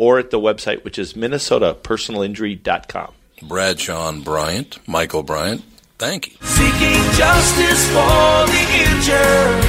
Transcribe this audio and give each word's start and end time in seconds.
or 0.00 0.18
at 0.18 0.30
the 0.30 0.40
website, 0.40 0.82
which 0.82 0.98
is 0.98 1.12
minnesotapersonalinjury.com. 1.12 3.12
Bradshaw 3.42 4.08
and 4.08 4.24
Bryant, 4.24 4.78
Michael 4.88 5.22
Bryant. 5.22 5.62
Thank 5.98 6.28
you. 6.28 6.36
Seeking 6.40 7.02
justice 7.12 7.86
for 7.88 8.46
the 8.48 8.66
injured. 8.80 9.60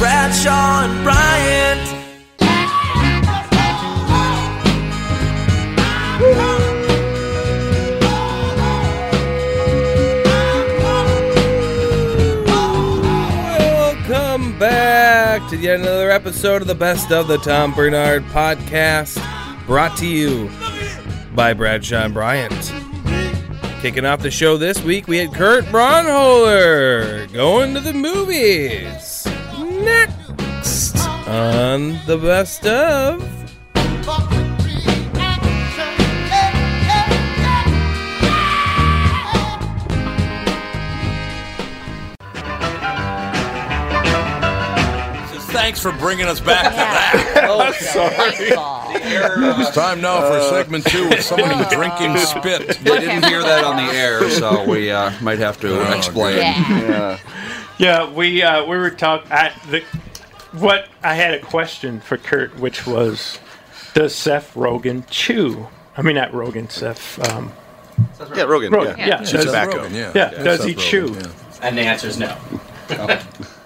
Bradshaw 0.00 0.86
and 0.86 1.04
Bryant. 1.04 2.01
To 15.52 15.58
yet 15.58 15.80
another 15.80 16.10
episode 16.10 16.62
of 16.62 16.66
the 16.66 16.74
Best 16.74 17.12
of 17.12 17.28
the 17.28 17.36
Tom 17.36 17.74
Bernard 17.74 18.22
Podcast, 18.28 19.22
brought 19.66 19.94
to 19.98 20.06
you 20.06 20.50
by 21.34 21.52
Bradshaw 21.52 22.04
and 22.04 22.14
Bryant. 22.14 22.72
Kicking 23.82 24.06
off 24.06 24.22
the 24.22 24.30
show 24.30 24.56
this 24.56 24.82
week, 24.82 25.08
we 25.08 25.18
had 25.18 25.34
Kurt 25.34 25.66
Braunohler 25.66 27.30
going 27.34 27.74
to 27.74 27.80
the 27.80 27.92
movies. 27.92 29.26
Next 29.84 30.96
on 31.28 32.00
the 32.06 32.16
Best 32.16 32.66
of. 32.66 33.41
Thanks 45.62 45.80
for 45.80 45.92
bringing 45.92 46.26
us 46.26 46.40
back 46.40 46.64
to 46.64 46.76
that. 46.76 47.28
Oh, 47.48 47.70
sorry. 47.72 48.34
It's 49.60 49.70
time 49.76 50.00
now 50.00 50.20
for 50.28 50.40
segment 50.50 50.84
two 50.86 51.08
with 51.08 51.22
somebody 51.22 51.54
drinking 51.74 52.16
spit. 52.18 52.78
They 52.80 52.98
didn't 52.98 53.24
hear 53.26 53.42
that 53.42 53.62
on 53.62 53.76
the 53.76 53.92
air, 53.92 54.28
so 54.30 54.68
we 54.68 54.90
uh, 54.90 55.12
might 55.20 55.38
have 55.38 55.60
to 55.60 55.68
Oh, 55.80 55.92
explain. 55.96 56.38
Yeah. 56.38 57.18
Yeah, 57.78 58.10
we 58.12 58.42
uh, 58.42 58.64
we 58.64 58.76
were 58.76 58.90
talking. 58.90 59.28
The 59.70 59.82
what 60.52 60.88
I 61.04 61.14
had 61.14 61.34
a 61.34 61.38
question 61.40 62.00
for 62.00 62.16
Kurt, 62.16 62.58
which 62.58 62.84
was, 62.84 63.38
does 63.94 64.14
Seth 64.16 64.54
Rogen 64.54 65.04
chew? 65.10 65.68
I 65.96 66.02
mean, 66.02 66.16
not 66.16 66.32
Rogen, 66.32 66.70
Seth. 66.72 67.18
Um, 67.30 67.52
Yeah, 68.34 68.42
Rogan. 68.44 68.72
Rogen. 68.72 68.98
Yeah. 68.98 69.06
Yeah, 69.06 69.18
Chews 69.18 69.30
does, 69.32 69.44
tobacco. 69.46 69.76
Rogan, 69.76 69.94
yeah. 69.94 70.12
yeah, 70.14 70.30
Yeah, 70.32 70.42
does 70.42 70.58
Seth 70.58 70.68
he 70.68 70.74
Rogen, 70.74 70.90
chew? 70.90 71.14
yeah. 71.14 71.26
And 71.62 71.78
the 71.78 71.82
answer 71.82 72.08
is 72.08 72.18
no. 72.18 72.36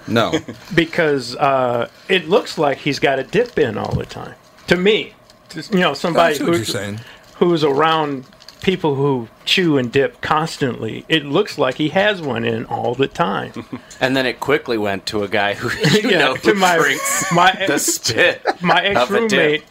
No. 0.09 0.33
Because 0.75 1.35
uh, 1.37 1.89
it 2.09 2.29
looks 2.29 2.59
like 2.59 2.79
he's 2.79 2.99
got 2.99 3.19
a 3.19 3.25
dip 3.25 3.59
in 3.59 3.77
all 3.79 3.95
the 3.95 4.07
time. 4.07 4.35
To 4.69 4.77
me, 4.77 5.15
Just, 5.49 5.73
you 5.73 5.81
know, 5.81 5.95
somebody 5.95 6.35
see 6.37 6.45
you're 6.45 6.59
who's, 6.59 6.69
saying. 6.73 7.01
who's 7.37 7.63
around 7.65 8.25
people 8.63 8.97
who 8.97 9.29
chew 9.45 9.79
and 9.79 9.93
dip 9.93 10.21
constantly, 10.21 11.05
it 11.09 11.25
looks 11.25 11.57
like 11.57 11.77
he 11.77 11.91
has 11.91 12.21
one 12.21 12.45
in 12.45 12.65
all 12.67 12.95
the 12.95 13.07
time. 13.09 13.53
And 14.01 14.15
then 14.17 14.27
it 14.27 14.41
quickly 14.41 14.77
went 14.77 15.07
to 15.07 15.23
a 15.23 15.29
guy 15.29 15.55
who 15.55 15.69
you 16.01 16.11
Yeah, 16.11 16.19
know 16.19 16.37
to 16.37 16.53
who 16.53 16.55
my- 16.55 16.77
drinks 16.77 17.33
my- 17.33 17.65
the 17.67 17.79
spit. 17.79 18.43
my 18.61 18.83
ex 18.85 19.01
of 19.01 19.11
a 19.11 19.21
dip. 19.29 19.31
roommate, 19.33 19.65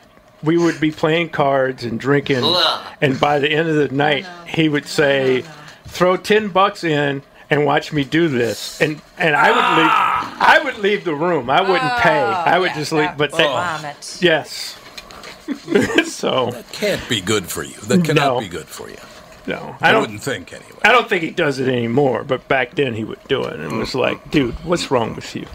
we 0.44 0.58
would 0.58 0.80
be 0.80 0.92
playing 0.92 1.30
cards 1.30 1.84
and 1.84 2.00
drinking, 2.00 2.44
and 3.02 3.20
by 3.20 3.38
the 3.40 3.50
end 3.52 3.68
of 3.70 3.76
the 3.76 3.90
night, 3.96 4.26
he 4.48 4.68
would 4.70 4.88
say, 4.88 5.44
"Throw 5.88 6.18
ten 6.18 6.50
bucks 6.50 6.84
in." 6.84 7.22
And 7.56 7.66
watch 7.66 7.94
me 7.94 8.04
do 8.04 8.28
this, 8.28 8.82
and 8.82 9.02
and 9.18 9.34
I 9.34 9.48
would 9.48 9.82
leave. 9.82 9.90
Ah! 9.90 10.38
I 10.42 10.62
would 10.62 10.78
leave 10.80 11.06
the 11.06 11.16
room. 11.16 11.50
I 11.50 11.62
wouldn't 11.62 11.82
oh, 11.82 12.00
pay. 12.02 12.20
I 12.20 12.60
would 12.60 12.74
just 12.74 12.92
leave. 12.92 13.16
But 13.16 13.32
they, 13.32 13.46
oh. 13.46 13.54
Vomit. 13.54 14.18
yes. 14.22 14.78
so 16.12 16.52
that 16.52 16.70
Can't 16.74 17.08
be 17.08 17.22
good 17.22 17.46
for 17.46 17.64
you. 17.64 17.76
That 17.84 18.04
cannot 18.04 18.34
No. 18.34 18.40
be 18.42 18.50
good 18.50 18.68
for 18.68 18.90
you. 18.90 18.98
no, 19.48 19.74
I, 19.80 19.88
I 19.88 19.92
don't. 19.94 20.02
wouldn't 20.02 20.22
think 20.22 20.52
anyway. 20.52 20.82
I 20.84 20.92
don't 20.92 21.08
think 21.08 21.24
he 21.24 21.32
does 21.32 21.60
it 21.60 21.70
anymore. 21.70 22.26
But 22.26 22.46
back 22.50 22.76
then 22.76 22.94
he 22.94 23.06
would 23.06 23.24
do 23.30 23.46
it, 23.46 23.54
and 23.54 23.64
it 23.64 23.72
was 23.72 23.92
mm-hmm. 23.92 24.00
like, 24.00 24.32
dude, 24.32 24.56
what's 24.66 24.92
wrong 24.92 25.16
with 25.16 25.34
you? 25.34 25.48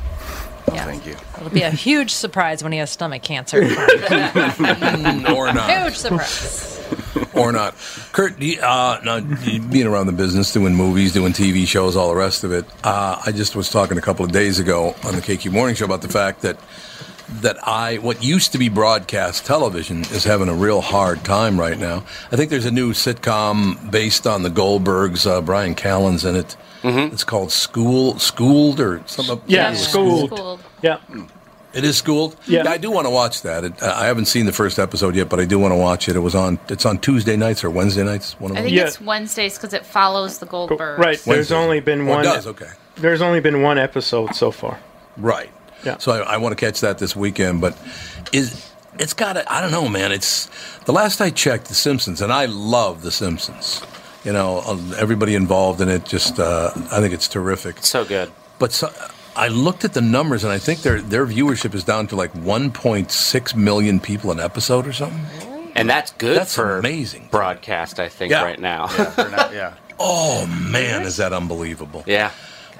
Yeah. 0.72 0.86
Thank 0.86 1.04
you. 1.04 1.16
It'll 1.36 1.50
be 1.50 1.60
a 1.60 1.70
huge 1.70 2.14
surprise 2.14 2.62
when 2.62 2.72
he 2.72 2.78
has 2.78 2.90
stomach 2.90 3.22
cancer. 3.22 3.58
or 3.62 5.52
not. 5.52 5.70
huge 5.70 5.96
surprise. 5.96 6.79
or 7.34 7.52
not. 7.52 7.74
Kurt, 8.12 8.38
do 8.38 8.46
you- 8.46 8.60
uh, 8.60 9.00
now, 9.04 9.20
being 9.20 9.86
around 9.86 10.06
the 10.06 10.12
business, 10.12 10.52
doing 10.52 10.74
movies, 10.74 11.12
doing 11.12 11.32
TV 11.32 11.66
shows, 11.66 11.96
all 11.96 12.08
the 12.08 12.16
rest 12.16 12.44
of 12.44 12.52
it. 12.52 12.64
Uh, 12.84 13.20
I 13.24 13.32
just 13.32 13.54
was 13.56 13.68
talking 13.70 13.98
a 13.98 14.02
couple 14.02 14.24
of 14.24 14.32
days 14.32 14.58
ago 14.58 14.94
on 15.04 15.14
the 15.14 15.20
KQ 15.22 15.52
Morning 15.52 15.74
Show 15.74 15.84
about 15.86 16.02
the 16.02 16.08
fact 16.08 16.42
that 16.42 16.58
that 17.42 17.56
I 17.66 17.98
what 17.98 18.24
used 18.24 18.50
to 18.52 18.58
be 18.58 18.68
broadcast 18.68 19.46
television 19.46 20.00
is 20.00 20.24
having 20.24 20.48
a 20.48 20.54
real 20.54 20.80
hard 20.80 21.24
time 21.24 21.60
right 21.60 21.78
now. 21.78 22.02
I 22.32 22.36
think 22.36 22.50
there's 22.50 22.66
a 22.66 22.72
new 22.72 22.92
sitcom 22.92 23.88
based 23.90 24.26
on 24.26 24.42
the 24.42 24.48
Goldbergs. 24.50 25.26
Uh, 25.30 25.40
Bryan 25.40 25.76
Callen's 25.76 26.24
in 26.24 26.34
it. 26.34 26.56
It's 26.82 27.22
called 27.24 27.52
School 27.52 28.18
Schooled 28.18 28.80
or 28.80 29.02
something. 29.06 29.40
Yeah, 29.46 29.70
Yeah. 29.70 29.76
schooled. 29.76 30.30
Schooled. 30.30 30.60
Yeah, 30.82 30.96
It 31.72 31.84
is 31.84 31.96
schooled. 31.96 32.36
Yeah. 32.46 32.68
I 32.68 32.78
do 32.78 32.90
want 32.90 33.06
to 33.06 33.10
watch 33.10 33.42
that. 33.42 33.62
It, 33.64 33.80
uh, 33.82 33.94
I 33.96 34.06
haven't 34.06 34.24
seen 34.26 34.46
the 34.46 34.52
first 34.52 34.78
episode 34.78 35.14
yet, 35.14 35.28
but 35.28 35.38
I 35.38 35.44
do 35.44 35.58
want 35.58 35.70
to 35.72 35.76
watch 35.76 36.08
it. 36.08 36.16
It 36.16 36.20
was 36.20 36.34
on. 36.34 36.58
It's 36.68 36.84
on 36.84 36.98
Tuesday 36.98 37.36
nights 37.36 37.62
or 37.62 37.70
Wednesday 37.70 38.02
nights. 38.02 38.38
One 38.40 38.50
of 38.50 38.56
I 38.56 38.62
think 38.62 38.74
Yeah. 38.74 38.86
it's 38.88 39.00
Wednesdays 39.00 39.56
because 39.56 39.72
it 39.72 39.86
follows 39.86 40.38
the 40.38 40.46
Goldbergs. 40.46 40.98
right. 40.98 41.18
There's 41.20 41.52
only 41.52 41.78
been 41.80 42.02
Oh, 42.02 42.10
one. 42.10 42.20
it 42.20 42.24
does. 42.24 42.46
Okay. 42.48 42.70
There's 42.96 43.22
only 43.22 43.40
been 43.40 43.62
one 43.62 43.78
episode 43.78 44.34
so 44.34 44.50
far. 44.50 44.78
Right. 45.16 45.50
Yeah. 45.84 45.98
So 45.98 46.12
I, 46.12 46.34
I 46.34 46.36
want 46.38 46.58
to 46.58 46.62
catch 46.64 46.80
that 46.80 46.98
this 46.98 47.14
weekend, 47.14 47.60
but 47.60 47.76
is 48.32 48.68
it's 48.98 49.14
got 49.14 49.34
to, 49.34 49.50
I 49.52 49.60
don't 49.62 49.70
know, 49.70 49.88
man. 49.88 50.12
It's 50.12 50.46
the 50.84 50.92
last 50.92 51.20
I 51.20 51.30
checked, 51.30 51.66
The 51.68 51.74
Simpsons, 51.74 52.20
and 52.20 52.32
I 52.32 52.46
love 52.46 53.02
The 53.02 53.10
Simpsons. 53.12 53.80
You 54.24 54.32
know, 54.32 54.58
uh, 54.66 54.76
everybody 54.98 55.34
involved 55.34 55.80
in 55.80 55.88
it. 55.88 56.04
Just, 56.04 56.38
uh, 56.38 56.72
I 56.90 57.00
think 57.00 57.14
it's 57.14 57.28
terrific. 57.28 57.78
So 57.80 58.04
good. 58.04 58.30
But 58.58 58.72
so, 58.72 58.92
I 59.40 59.48
looked 59.48 59.84
at 59.84 59.94
the 59.94 60.02
numbers, 60.02 60.44
and 60.44 60.52
I 60.52 60.58
think 60.58 60.82
their 60.82 61.00
their 61.00 61.26
viewership 61.26 61.74
is 61.74 61.82
down 61.82 62.06
to 62.08 62.16
like 62.16 62.32
1.6 62.34 63.54
million 63.54 63.98
people 64.00 64.30
an 64.30 64.38
episode 64.40 64.86
or 64.86 64.92
something. 64.92 65.20
And 65.74 65.88
that's 65.88 66.10
good 66.12 66.36
That's 66.36 66.54
for 66.54 66.78
amazing. 66.78 67.28
broadcast, 67.30 68.00
I 68.00 68.08
think, 68.08 68.32
Yeah. 68.32 68.42
right 68.42 68.60
now. 68.60 68.88
Yeah. 69.52 69.74
Oh 70.02 70.46
man, 70.46 71.02
is 71.02 71.18
that 71.18 71.32
unbelievable? 71.34 72.02
yeah. 72.06 72.30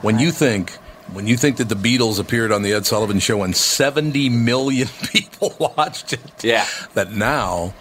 When 0.01 0.19
you 0.19 0.31
think 0.33 0.73
When 1.12 1.27
you 1.27 1.37
think 1.37 1.57
that 1.59 1.69
the 1.69 1.75
Beatles 1.75 2.19
appeared 2.19 2.51
on 2.53 2.62
the 2.62 2.73
Ed 2.73 2.87
Sullivan 2.87 3.19
Show 3.21 3.43
and 3.43 3.55
70 3.57 4.29
million 4.31 4.89
people 5.12 5.55
watched 5.77 6.12
it, 6.15 6.21
Yeah. 6.43 6.65
that 6.95 7.12
now 7.12 7.75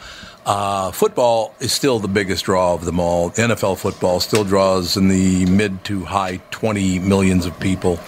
uh, 0.45 0.91
football 0.91 1.53
is 1.59 1.71
still 1.71 1.99
the 1.99 2.07
biggest 2.07 2.45
draw 2.45 2.73
of 2.73 2.83
them 2.85 2.99
all. 2.99 3.29
NFL 3.31 3.77
football 3.77 4.19
still 4.19 4.43
draws 4.43 4.97
in 4.97 5.07
the 5.09 5.45
mid 5.45 5.83
to 5.85 6.03
high 6.05 6.41
20 6.51 6.99
millions 6.99 7.45
of 7.45 7.57
people 7.59 7.99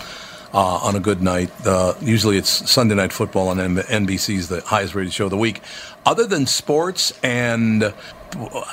uh, 0.53 0.57
on 0.83 0.95
a 0.95 0.99
good 0.99 1.21
night. 1.21 1.49
Uh, 1.65 1.93
usually 2.01 2.37
it's 2.37 2.69
Sunday 2.69 2.95
Night 2.95 3.13
Football 3.13 3.49
on 3.49 3.59
M- 3.59 3.75
NBC's 3.77 4.49
the 4.49 4.61
highest 4.61 4.95
rated 4.95 5.13
show 5.13 5.25
of 5.25 5.31
the 5.31 5.37
week. 5.37 5.61
Other 6.05 6.25
than 6.25 6.45
sports 6.45 7.13
and 7.23 7.83
uh, 7.83 7.91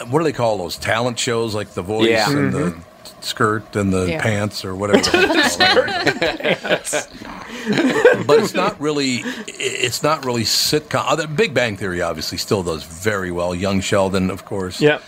what 0.09 0.19
do 0.19 0.25
they 0.25 0.33
call 0.33 0.59
those 0.59 0.77
talent 0.77 1.19
shows 1.19 1.55
like 1.55 1.71
The 1.71 1.83
Voice 1.83 2.09
Yeah. 2.09 2.31
and 2.31 2.53
the 2.53 2.77
skirt 3.21 3.75
and 3.77 3.93
the 3.93 4.07
Yeah. 4.11 4.23
pants 4.23 4.65
or 4.65 4.75
whatever. 4.77 4.99
they 5.03 5.11
call 5.11 5.21
it. 6.81 7.09
but 8.27 8.39
it's 8.39 8.55
not 8.55 8.81
really 8.81 9.23
it's 9.47 10.03
not 10.03 10.25
really 10.25 10.45
sitcom. 10.45 11.03
Other 11.07 11.27
Big 11.27 11.55
Bang 11.55 11.77
Theory 11.77 12.01
obviously 12.03 12.39
still 12.39 12.63
does 12.63 12.85
very 12.85 13.31
well. 13.31 13.55
Young 13.55 13.81
Sheldon, 13.81 14.31
of 14.31 14.45
course, 14.45 14.81
Yep. 14.81 15.03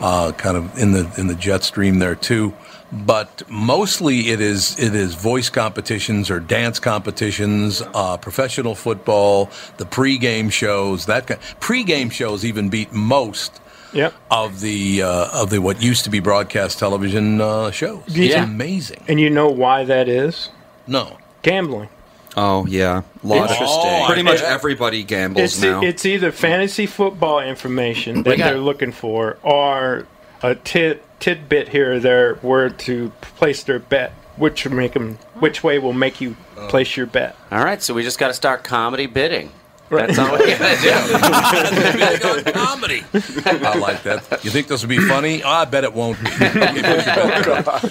uh, 0.00 0.32
kind 0.32 0.56
of 0.56 0.78
in 0.78 0.92
the 0.92 1.10
in 1.18 1.26
the 1.26 1.34
jet 1.34 1.64
stream 1.64 1.98
there 1.98 2.14
too. 2.14 2.52
But 2.92 3.42
mostly 3.50 4.28
it 4.30 4.40
is 4.40 4.78
it 4.78 4.94
is 4.94 5.14
voice 5.14 5.50
competitions 5.50 6.30
or 6.30 6.38
dance 6.38 6.78
competitions, 6.78 7.82
uh, 7.94 8.16
professional 8.16 8.74
football, 8.76 9.50
the 9.76 9.84
pregame 9.84 10.52
shows. 10.52 11.06
That 11.06 11.26
kind, 11.26 11.40
pregame 11.60 12.12
shows 12.12 12.44
even 12.44 12.68
beat 12.68 12.92
most 12.92 13.60
Yep. 13.92 14.14
of 14.30 14.60
the 14.60 15.02
uh, 15.02 15.28
of 15.32 15.50
the 15.50 15.58
what 15.60 15.82
used 15.82 16.04
to 16.04 16.10
be 16.10 16.20
broadcast 16.20 16.78
television 16.78 17.40
uh, 17.40 17.70
shows. 17.70 18.02
It's 18.08 18.34
amazing. 18.34 19.02
And 19.08 19.18
you 19.20 19.30
know 19.30 19.48
why 19.48 19.84
that 19.84 20.08
is? 20.08 20.50
No, 20.86 21.16
Gambling. 21.42 21.88
Oh 22.36 22.66
yeah, 22.66 23.02
lot 23.24 23.50
Interesting. 23.50 24.00
of 24.00 24.06
pretty 24.06 24.22
much 24.22 24.42
everybody 24.42 25.02
gambles 25.02 25.42
It's, 25.54 25.62
now. 25.62 25.80
it's 25.82 26.04
either 26.04 26.30
fantasy 26.30 26.84
football 26.86 27.40
information 27.40 28.22
that 28.24 28.36
got- 28.36 28.44
they're 28.50 28.58
looking 28.58 28.92
for 28.92 29.38
or 29.42 30.06
a 30.42 30.54
tid, 30.54 31.00
tidbit 31.20 31.68
here 31.68 31.94
or 31.94 32.00
there 32.00 32.34
where 32.36 32.70
to 32.70 33.10
place 33.20 33.62
their 33.62 33.78
bet, 33.78 34.12
which 34.36 34.64
will 34.64 34.88
them? 34.88 35.18
which 35.34 35.62
way 35.62 35.78
will 35.78 35.92
make 35.92 36.20
you 36.20 36.36
oh. 36.56 36.68
place 36.68 36.96
your 36.96 37.06
bet. 37.06 37.36
All 37.50 37.64
right, 37.64 37.82
so 37.82 37.94
we 37.94 38.02
just 38.02 38.18
got 38.18 38.28
to 38.28 38.34
start 38.34 38.64
comedy 38.64 39.06
bidding. 39.06 39.52
Right. 39.88 40.08
That's 40.08 40.18
all 40.18 40.32
we 40.36 40.50
got 40.50 40.78
to 40.78 41.96
Big 41.96 42.24
on 42.24 42.52
comedy. 42.52 43.04
I 43.14 43.78
like 43.78 44.02
that. 44.02 44.44
You 44.44 44.50
think 44.50 44.66
this 44.66 44.82
will 44.82 44.88
be 44.88 44.98
funny? 44.98 45.44
Oh, 45.44 45.48
I 45.48 45.64
bet 45.64 45.84
it 45.84 45.92
won't. 45.92 46.18
be. 46.24 46.30
Okay, 46.30 46.58
put 46.58 46.74
your 46.74 46.82
bet 46.82 47.04
down. 47.06 47.86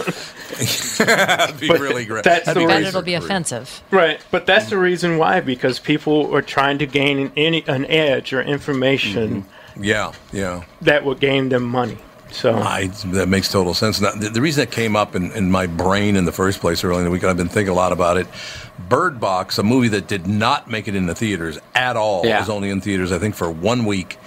That'd 0.97 1.59
be 1.59 1.67
But 1.67 1.79
really 1.79 2.05
great. 2.05 2.23
that's 2.23 2.45
That'd 2.45 2.61
the 2.61 2.67
be 2.67 2.73
Bet 2.73 2.83
it'll 2.83 3.01
be 3.01 3.13
offensive. 3.13 3.81
Right, 3.91 4.19
but 4.31 4.45
that's 4.45 4.69
the 4.69 4.77
reason 4.77 5.17
why 5.17 5.39
because 5.39 5.79
people 5.79 6.33
are 6.35 6.41
trying 6.41 6.79
to 6.79 6.85
gain 6.85 7.31
any 7.37 7.63
an 7.67 7.85
edge 7.85 8.33
or 8.33 8.41
information 8.41 9.43
mm-hmm. 9.43 9.83
Yeah, 9.83 10.13
yeah. 10.31 10.63
that 10.81 11.03
will 11.03 11.15
gain 11.15 11.49
them 11.49 11.63
money. 11.63 11.97
So 12.31 12.53
I, 12.55 12.87
that 12.87 13.29
makes 13.29 13.49
total 13.51 13.73
sense. 13.73 14.01
Now, 14.01 14.11
the, 14.11 14.29
the 14.29 14.41
reason 14.41 14.61
that 14.61 14.71
came 14.71 14.95
up 14.95 15.15
in, 15.15 15.31
in 15.31 15.49
my 15.51 15.67
brain 15.67 16.15
in 16.15 16.25
the 16.25 16.31
first 16.31 16.59
place 16.59 16.83
early 16.83 16.99
in 16.99 17.05
the 17.05 17.11
week, 17.11 17.23
I've 17.23 17.37
been 17.37 17.47
thinking 17.49 17.71
a 17.71 17.75
lot 17.75 17.91
about 17.93 18.17
it. 18.17 18.27
Bird 18.89 19.19
Box, 19.19 19.57
a 19.57 19.63
movie 19.63 19.87
that 19.89 20.07
did 20.07 20.27
not 20.27 20.69
make 20.69 20.87
it 20.87 20.95
in 20.95 21.05
the 21.05 21.15
theaters 21.15 21.57
at 21.75 21.95
all, 21.95 22.25
Yeah. 22.25 22.39
was 22.39 22.49
only 22.49 22.69
in 22.69 22.81
theaters, 22.81 23.11
I 23.11 23.19
think, 23.19 23.35
for 23.35 23.49
one 23.49 23.85
week 23.85 24.17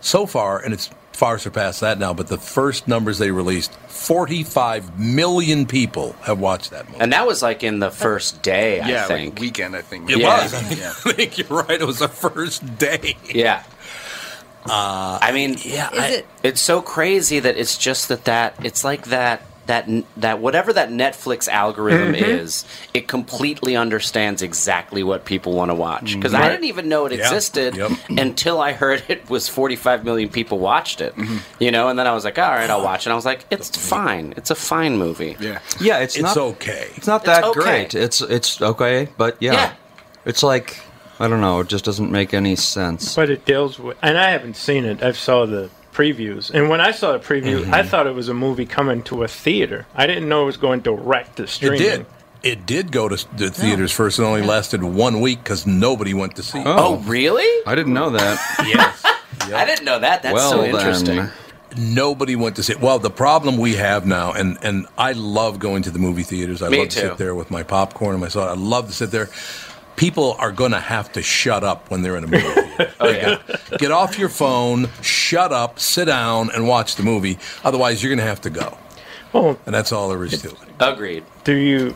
so 0.00 0.26
far, 0.26 0.58
and 0.60 0.74
it's 0.74 0.90
far 1.12 1.38
surpassed 1.38 1.80
that 1.80 1.98
now. 1.98 2.12
But 2.12 2.26
the 2.26 2.36
first 2.36 2.86
numbers 2.88 3.16
they 3.16 3.30
released, 3.30 3.72
45 3.88 4.98
million 5.00 5.64
people 5.64 6.12
have 6.22 6.38
watched 6.38 6.70
that 6.72 6.86
movie. 6.88 7.00
And 7.00 7.12
that 7.14 7.26
was 7.26 7.42
like 7.42 7.62
in 7.64 7.78
the 7.78 7.90
first 7.90 8.42
day, 8.42 8.80
I 8.80 8.88
yeah, 8.88 9.06
think. 9.06 9.32
like 9.34 9.40
weekend, 9.40 9.74
I 9.74 9.80
think. 9.82 10.10
It 10.10 10.18
Yeah. 10.18 10.42
was. 10.42 10.52
I 10.54 10.58
think, 10.60 10.82
I 11.06 11.12
think 11.12 11.38
you're 11.38 11.62
right. 11.62 11.80
It 11.80 11.86
was 11.86 12.00
the 12.00 12.08
first 12.08 12.76
day. 12.78 13.16
Yeah. 13.32 13.62
I 14.70 15.30
mean, 15.32 15.56
Yeah, 15.62 15.90
Is 15.92 15.98
I- 15.98 16.06
it? 16.08 16.26
it's 16.42 16.60
so 16.60 16.80
crazy 16.82 17.38
that 17.40 17.56
it's 17.56 17.76
just 17.78 18.08
that 18.08 18.24
that 18.24 18.54
it's 18.62 18.84
like 18.84 19.06
that 19.06 19.42
that 19.66 19.88
that 20.16 20.38
whatever 20.38 20.72
that 20.72 20.90
Netflix 20.90 21.48
algorithm 21.48 22.12
Mm-hmm. 22.14 22.24
is, 22.24 22.64
it 22.94 23.08
completely 23.08 23.74
understands 23.74 24.40
exactly 24.40 25.02
what 25.02 25.24
people 25.24 25.54
want 25.54 25.72
to 25.72 25.74
watch. 25.74 26.14
Because 26.14 26.34
I 26.34 26.48
didn't 26.48 26.66
even 26.66 26.88
know 26.88 27.04
it 27.06 27.10
Yeah. 27.12 27.24
existed 27.24 27.74
Yep. 27.74 27.90
until 28.10 28.60
I 28.60 28.70
heard 28.74 29.02
it 29.08 29.28
was 29.28 29.48
45 29.48 30.04
million 30.04 30.28
people 30.28 30.60
watched 30.60 31.00
it. 31.00 31.16
Mm-hmm. 31.16 31.38
You 31.58 31.72
know, 31.72 31.88
and 31.88 31.98
then 31.98 32.06
I 32.06 32.12
was 32.12 32.24
like, 32.24 32.38
all 32.38 32.48
right, 32.48 32.70
I'll 32.70 32.84
watch 32.84 33.00
it. 33.00 33.06
And 33.06 33.12
I 33.14 33.16
was 33.16 33.24
like, 33.24 33.44
it's 33.50 33.68
fine. 33.76 34.34
It's 34.36 34.52
a 34.52 34.54
fine 34.54 34.98
movie. 34.98 35.36
Yeah. 35.40 35.58
yeah, 35.80 35.98
it's, 35.98 36.14
It's 36.14 36.22
not 36.22 36.36
okay. 36.36 36.86
It's 36.94 37.08
not 37.08 37.22
It's 37.22 37.26
that 37.26 37.42
okay. 37.42 37.60
great. 37.60 37.94
It's 37.96 38.20
it's 38.20 38.62
okay, 38.62 39.08
but 39.16 39.36
yeah. 39.40 39.52
Yeah. 39.52 39.72
It's 40.26 40.44
like 40.44 40.78
I 41.18 41.28
don't 41.28 41.40
know, 41.40 41.60
it 41.60 41.68
just 41.68 41.84
doesn't 41.84 42.10
make 42.10 42.34
any 42.34 42.56
sense. 42.56 43.14
But 43.16 43.30
it 43.30 43.44
deals 43.44 43.78
with, 43.78 43.96
and 44.02 44.18
I 44.18 44.30
haven't 44.30 44.56
seen 44.56 44.84
it. 44.84 45.02
I've 45.02 45.16
saw 45.16 45.46
the 45.46 45.70
previews, 45.92 46.50
and 46.50 46.68
when 46.68 46.80
I 46.80 46.90
saw 46.90 47.12
the 47.12 47.18
preview, 47.18 47.60
Mm-hmm. 47.62 47.74
I 47.74 47.82
thought 47.82 48.06
it 48.06 48.14
was 48.14 48.28
a 48.28 48.34
movie 48.34 48.66
coming 48.66 49.02
to 49.04 49.22
a 49.22 49.28
theater. 49.28 49.86
I 49.94 50.06
didn't 50.06 50.28
know 50.28 50.42
it 50.42 50.46
was 50.46 50.56
going 50.58 50.80
direct 50.80 51.36
to 51.36 51.44
It 51.44 51.78
did. 51.78 52.06
It 52.42 52.66
did 52.66 52.92
go 52.92 53.08
to 53.08 53.16
the 53.36 53.50
theaters 53.50 53.90
first. 53.92 54.18
It 54.18 54.22
only 54.22 54.42
lasted 54.42 54.82
one 54.84 55.20
week 55.20 55.42
because 55.42 55.66
nobody 55.66 56.14
went 56.14 56.36
to 56.36 56.42
see 56.42 56.60
it. 56.60 56.66
Oh, 56.66 56.98
really? 56.98 57.62
I 57.66 57.74
didn't 57.74 57.94
know 57.94 58.10
that. 58.10 58.38
yes. 58.66 59.02
I 59.52 59.64
didn't 59.64 59.84
know 59.84 59.98
that. 59.98 60.22
That's 60.22 60.34
well 60.34 60.50
so 60.50 60.64
interesting. 60.64 61.16
then. 61.16 61.32
Nobody 61.76 62.36
went 62.36 62.56
to 62.56 62.62
see 62.62 62.74
it. 62.74 62.80
Well, 62.80 62.98
the 63.00 63.10
problem 63.10 63.56
we 63.56 63.74
have 63.74 64.06
now, 64.06 64.32
and, 64.32 64.58
and 64.62 64.86
I 64.96 65.12
love 65.12 65.58
going 65.58 65.82
to 65.84 65.90
the 65.90 65.98
movie 65.98 66.22
theaters. 66.22 66.62
I 66.62 66.68
Me 66.68 66.78
love 66.78 66.88
to 66.90 66.98
sit 67.00 67.18
there 67.18 67.34
with 67.34 67.50
my 67.50 67.62
popcorn 67.64 68.12
and 68.14 68.20
my 68.20 68.28
soda. 68.28 68.50
I 68.52 68.54
love 68.54 68.86
to 68.88 68.92
sit 68.92 69.10
there. 69.10 69.28
People 69.96 70.36
are 70.38 70.52
going 70.52 70.72
to 70.72 70.80
have 70.80 71.10
to 71.12 71.22
shut 71.22 71.64
up 71.64 71.90
when 71.90 72.02
they're 72.02 72.16
in 72.16 72.24
a 72.24 72.28
movie. 72.28 72.44
Oh 73.00 73.08
yeah. 73.10 73.40
Get 73.78 73.90
off 73.90 74.18
your 74.18 74.28
phone, 74.30 74.88
shut 75.02 75.52
up, 75.52 75.78
sit 75.78 76.06
down, 76.06 76.50
and 76.50 76.66
watch 76.66 76.96
the 76.96 77.02
movie. 77.02 77.38
Otherwise, 77.64 78.02
you're 78.02 78.10
going 78.10 78.18
to 78.18 78.24
have 78.24 78.40
to 78.42 78.50
go. 78.50 78.76
Well, 79.32 79.58
And 79.66 79.74
that's 79.74 79.92
all 79.92 80.08
there 80.08 80.22
is 80.24 80.40
to 80.42 80.48
it. 80.50 80.56
Agreed. 80.80 81.24
do 81.44 81.54
you? 81.54 81.94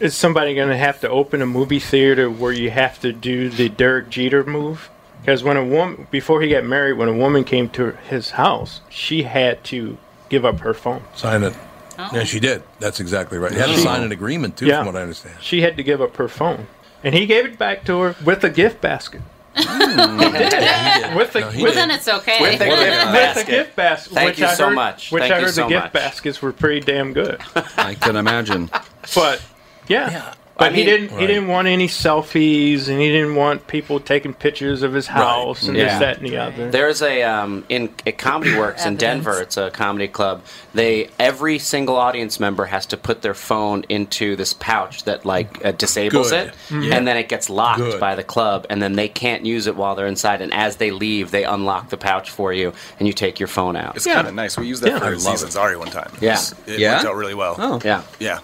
Is 0.00 0.14
somebody 0.14 0.54
going 0.54 0.68
to 0.68 0.76
have 0.76 1.00
to 1.00 1.08
open 1.08 1.42
a 1.42 1.46
movie 1.46 1.78
theater 1.78 2.28
where 2.30 2.52
you 2.52 2.70
have 2.70 3.00
to 3.00 3.12
do 3.12 3.48
the 3.48 3.68
Derek 3.68 4.10
Jeter 4.10 4.44
move? 4.44 4.90
Because 5.20 5.42
when 5.42 5.56
a 5.56 5.64
woman, 5.64 6.06
before 6.10 6.42
he 6.42 6.50
got 6.50 6.64
married, 6.64 6.94
when 6.94 7.08
a 7.08 7.12
woman 7.16 7.42
came 7.44 7.68
to 7.70 7.92
his 8.08 8.30
house, 8.32 8.80
she 8.88 9.22
had 9.24 9.64
to 9.64 9.96
give 10.28 10.44
up 10.44 10.60
her 10.60 10.74
phone. 10.74 11.02
Sign 11.14 11.42
it. 11.44 11.54
Oh. 11.98 12.10
Yeah, 12.12 12.24
she 12.24 12.40
did. 12.40 12.62
That's 12.78 13.00
exactly 13.00 13.38
right. 13.38 13.50
You 13.52 13.58
had 13.58 13.68
to 13.74 13.78
sign 13.78 14.02
an 14.02 14.12
agreement, 14.12 14.56
too, 14.58 14.66
Yeah. 14.66 14.78
from 14.78 14.86
what 14.92 14.96
I 14.96 15.02
understand. 15.02 15.36
She 15.40 15.62
had 15.62 15.76
to 15.78 15.82
give 15.82 16.02
up 16.02 16.14
her 16.16 16.28
phone, 16.28 16.66
and 17.04 17.14
he 17.14 17.26
gave 17.26 17.44
it 17.46 17.58
back 17.58 17.84
to 17.84 18.00
her 18.00 18.16
with 18.24 18.42
a 18.44 18.50
gift 18.50 18.80
basket. 18.80 19.22
Hmm. 19.58 20.18
He 20.20 20.28
did. 20.30 21.16
With 21.16 21.32
the 21.32 21.40
No, 21.40 21.46
Well, 21.48 21.62
with, 21.62 21.74
then 21.74 21.90
it's 21.90 22.08
okay. 22.08 22.40
With 22.42 22.58
the 22.58 22.66
gift 22.66 22.78
with 22.78 22.88
the 22.88 23.12
basket. 23.12 23.46
gift 23.46 23.76
basket. 23.76 24.12
Thank 24.12 24.28
which 24.28 24.38
you 24.40 24.46
I 24.46 24.54
so 24.54 24.66
heard, 24.68 24.74
much. 24.74 25.10
Which 25.12 25.20
Thank 25.22 25.32
I 25.32 25.38
you 25.38 25.44
heard 25.46 25.54
so 25.54 25.62
the 25.62 25.68
gift 25.68 25.84
much. 25.84 25.92
baskets 25.94 26.42
were 26.42 26.52
pretty 26.52 26.80
damn 26.80 27.12
good. 27.14 27.40
I 27.78 27.94
can 27.94 28.16
imagine. 28.16 28.70
But 29.14 29.42
yeah. 29.88 30.10
Yeah. 30.10 30.34
But 30.58 30.72
I 30.72 30.76
he 30.76 30.84
didn't. 30.84 31.10
Right. 31.12 31.20
He 31.20 31.26
didn't 31.26 31.48
want 31.48 31.68
any 31.68 31.86
selfies, 31.86 32.88
and 32.88 32.98
he 32.98 33.10
didn't 33.10 33.34
want 33.34 33.66
people 33.66 34.00
taking 34.00 34.32
pictures 34.32 34.82
of 34.82 34.94
his 34.94 35.06
house 35.06 35.68
and 35.68 35.76
Yeah. 35.76 35.84
this, 35.84 35.98
that, 35.98 36.18
and 36.18 36.26
the 36.28 36.36
other. 36.38 36.70
There's 36.70 37.02
a 37.02 37.22
um, 37.24 37.64
in 37.68 37.90
at 38.06 38.16
Comedy 38.16 38.56
Works 38.58 38.86
in 38.86 38.96
Denver. 38.96 39.38
It's 39.42 39.58
a 39.58 39.70
comedy 39.70 40.08
club. 40.08 40.42
They 40.72 41.10
every 41.18 41.58
single 41.58 41.96
audience 41.96 42.40
member 42.40 42.64
has 42.64 42.86
to 42.86 42.96
put 42.96 43.20
their 43.20 43.34
phone 43.34 43.84
into 43.90 44.34
this 44.34 44.54
pouch 44.54 45.04
that 45.04 45.26
like 45.26 45.62
uh, 45.64 45.72
disables 45.72 46.30
Good. 46.30 46.48
it, 46.48 46.54
Mm-hmm. 46.70 46.92
and 46.92 47.06
then 47.06 47.16
it 47.18 47.28
gets 47.28 47.50
locked 47.50 47.80
Good. 47.80 48.00
by 48.00 48.14
the 48.14 48.24
club, 48.24 48.66
and 48.70 48.80
then 48.82 48.94
they 48.94 49.08
can't 49.08 49.44
use 49.44 49.66
it 49.66 49.76
while 49.76 49.94
they're 49.94 50.06
inside. 50.06 50.40
And 50.40 50.54
as 50.54 50.76
they 50.76 50.90
leave, 50.90 51.30
they 51.32 51.44
unlock 51.44 51.90
the 51.90 51.98
pouch 51.98 52.30
for 52.30 52.52
you, 52.52 52.72
and 52.98 53.06
you 53.06 53.12
take 53.12 53.38
your 53.38 53.46
phone 53.46 53.76
out. 53.76 53.94
It's 53.96 54.06
kind 54.06 54.26
of 54.26 54.34
nice. 54.34 54.56
We 54.56 54.66
used 54.66 54.82
that 54.84 54.90
Yeah. 54.92 54.98
for 55.00 55.04
I 55.04 55.10
love 55.10 55.20
Seasons 55.20 55.56
Ari 55.56 55.76
one 55.76 55.88
time. 55.90 56.10
Yeah. 56.20 56.30
It's- 56.32 56.54
It 56.66 56.78
Yeah? 56.80 56.94
worked 56.96 57.06
out 57.08 57.16
really 57.16 57.34
well. 57.34 57.56
Oh. 57.58 57.80
Yeah. 57.84 58.02
Yeah. 58.18 58.38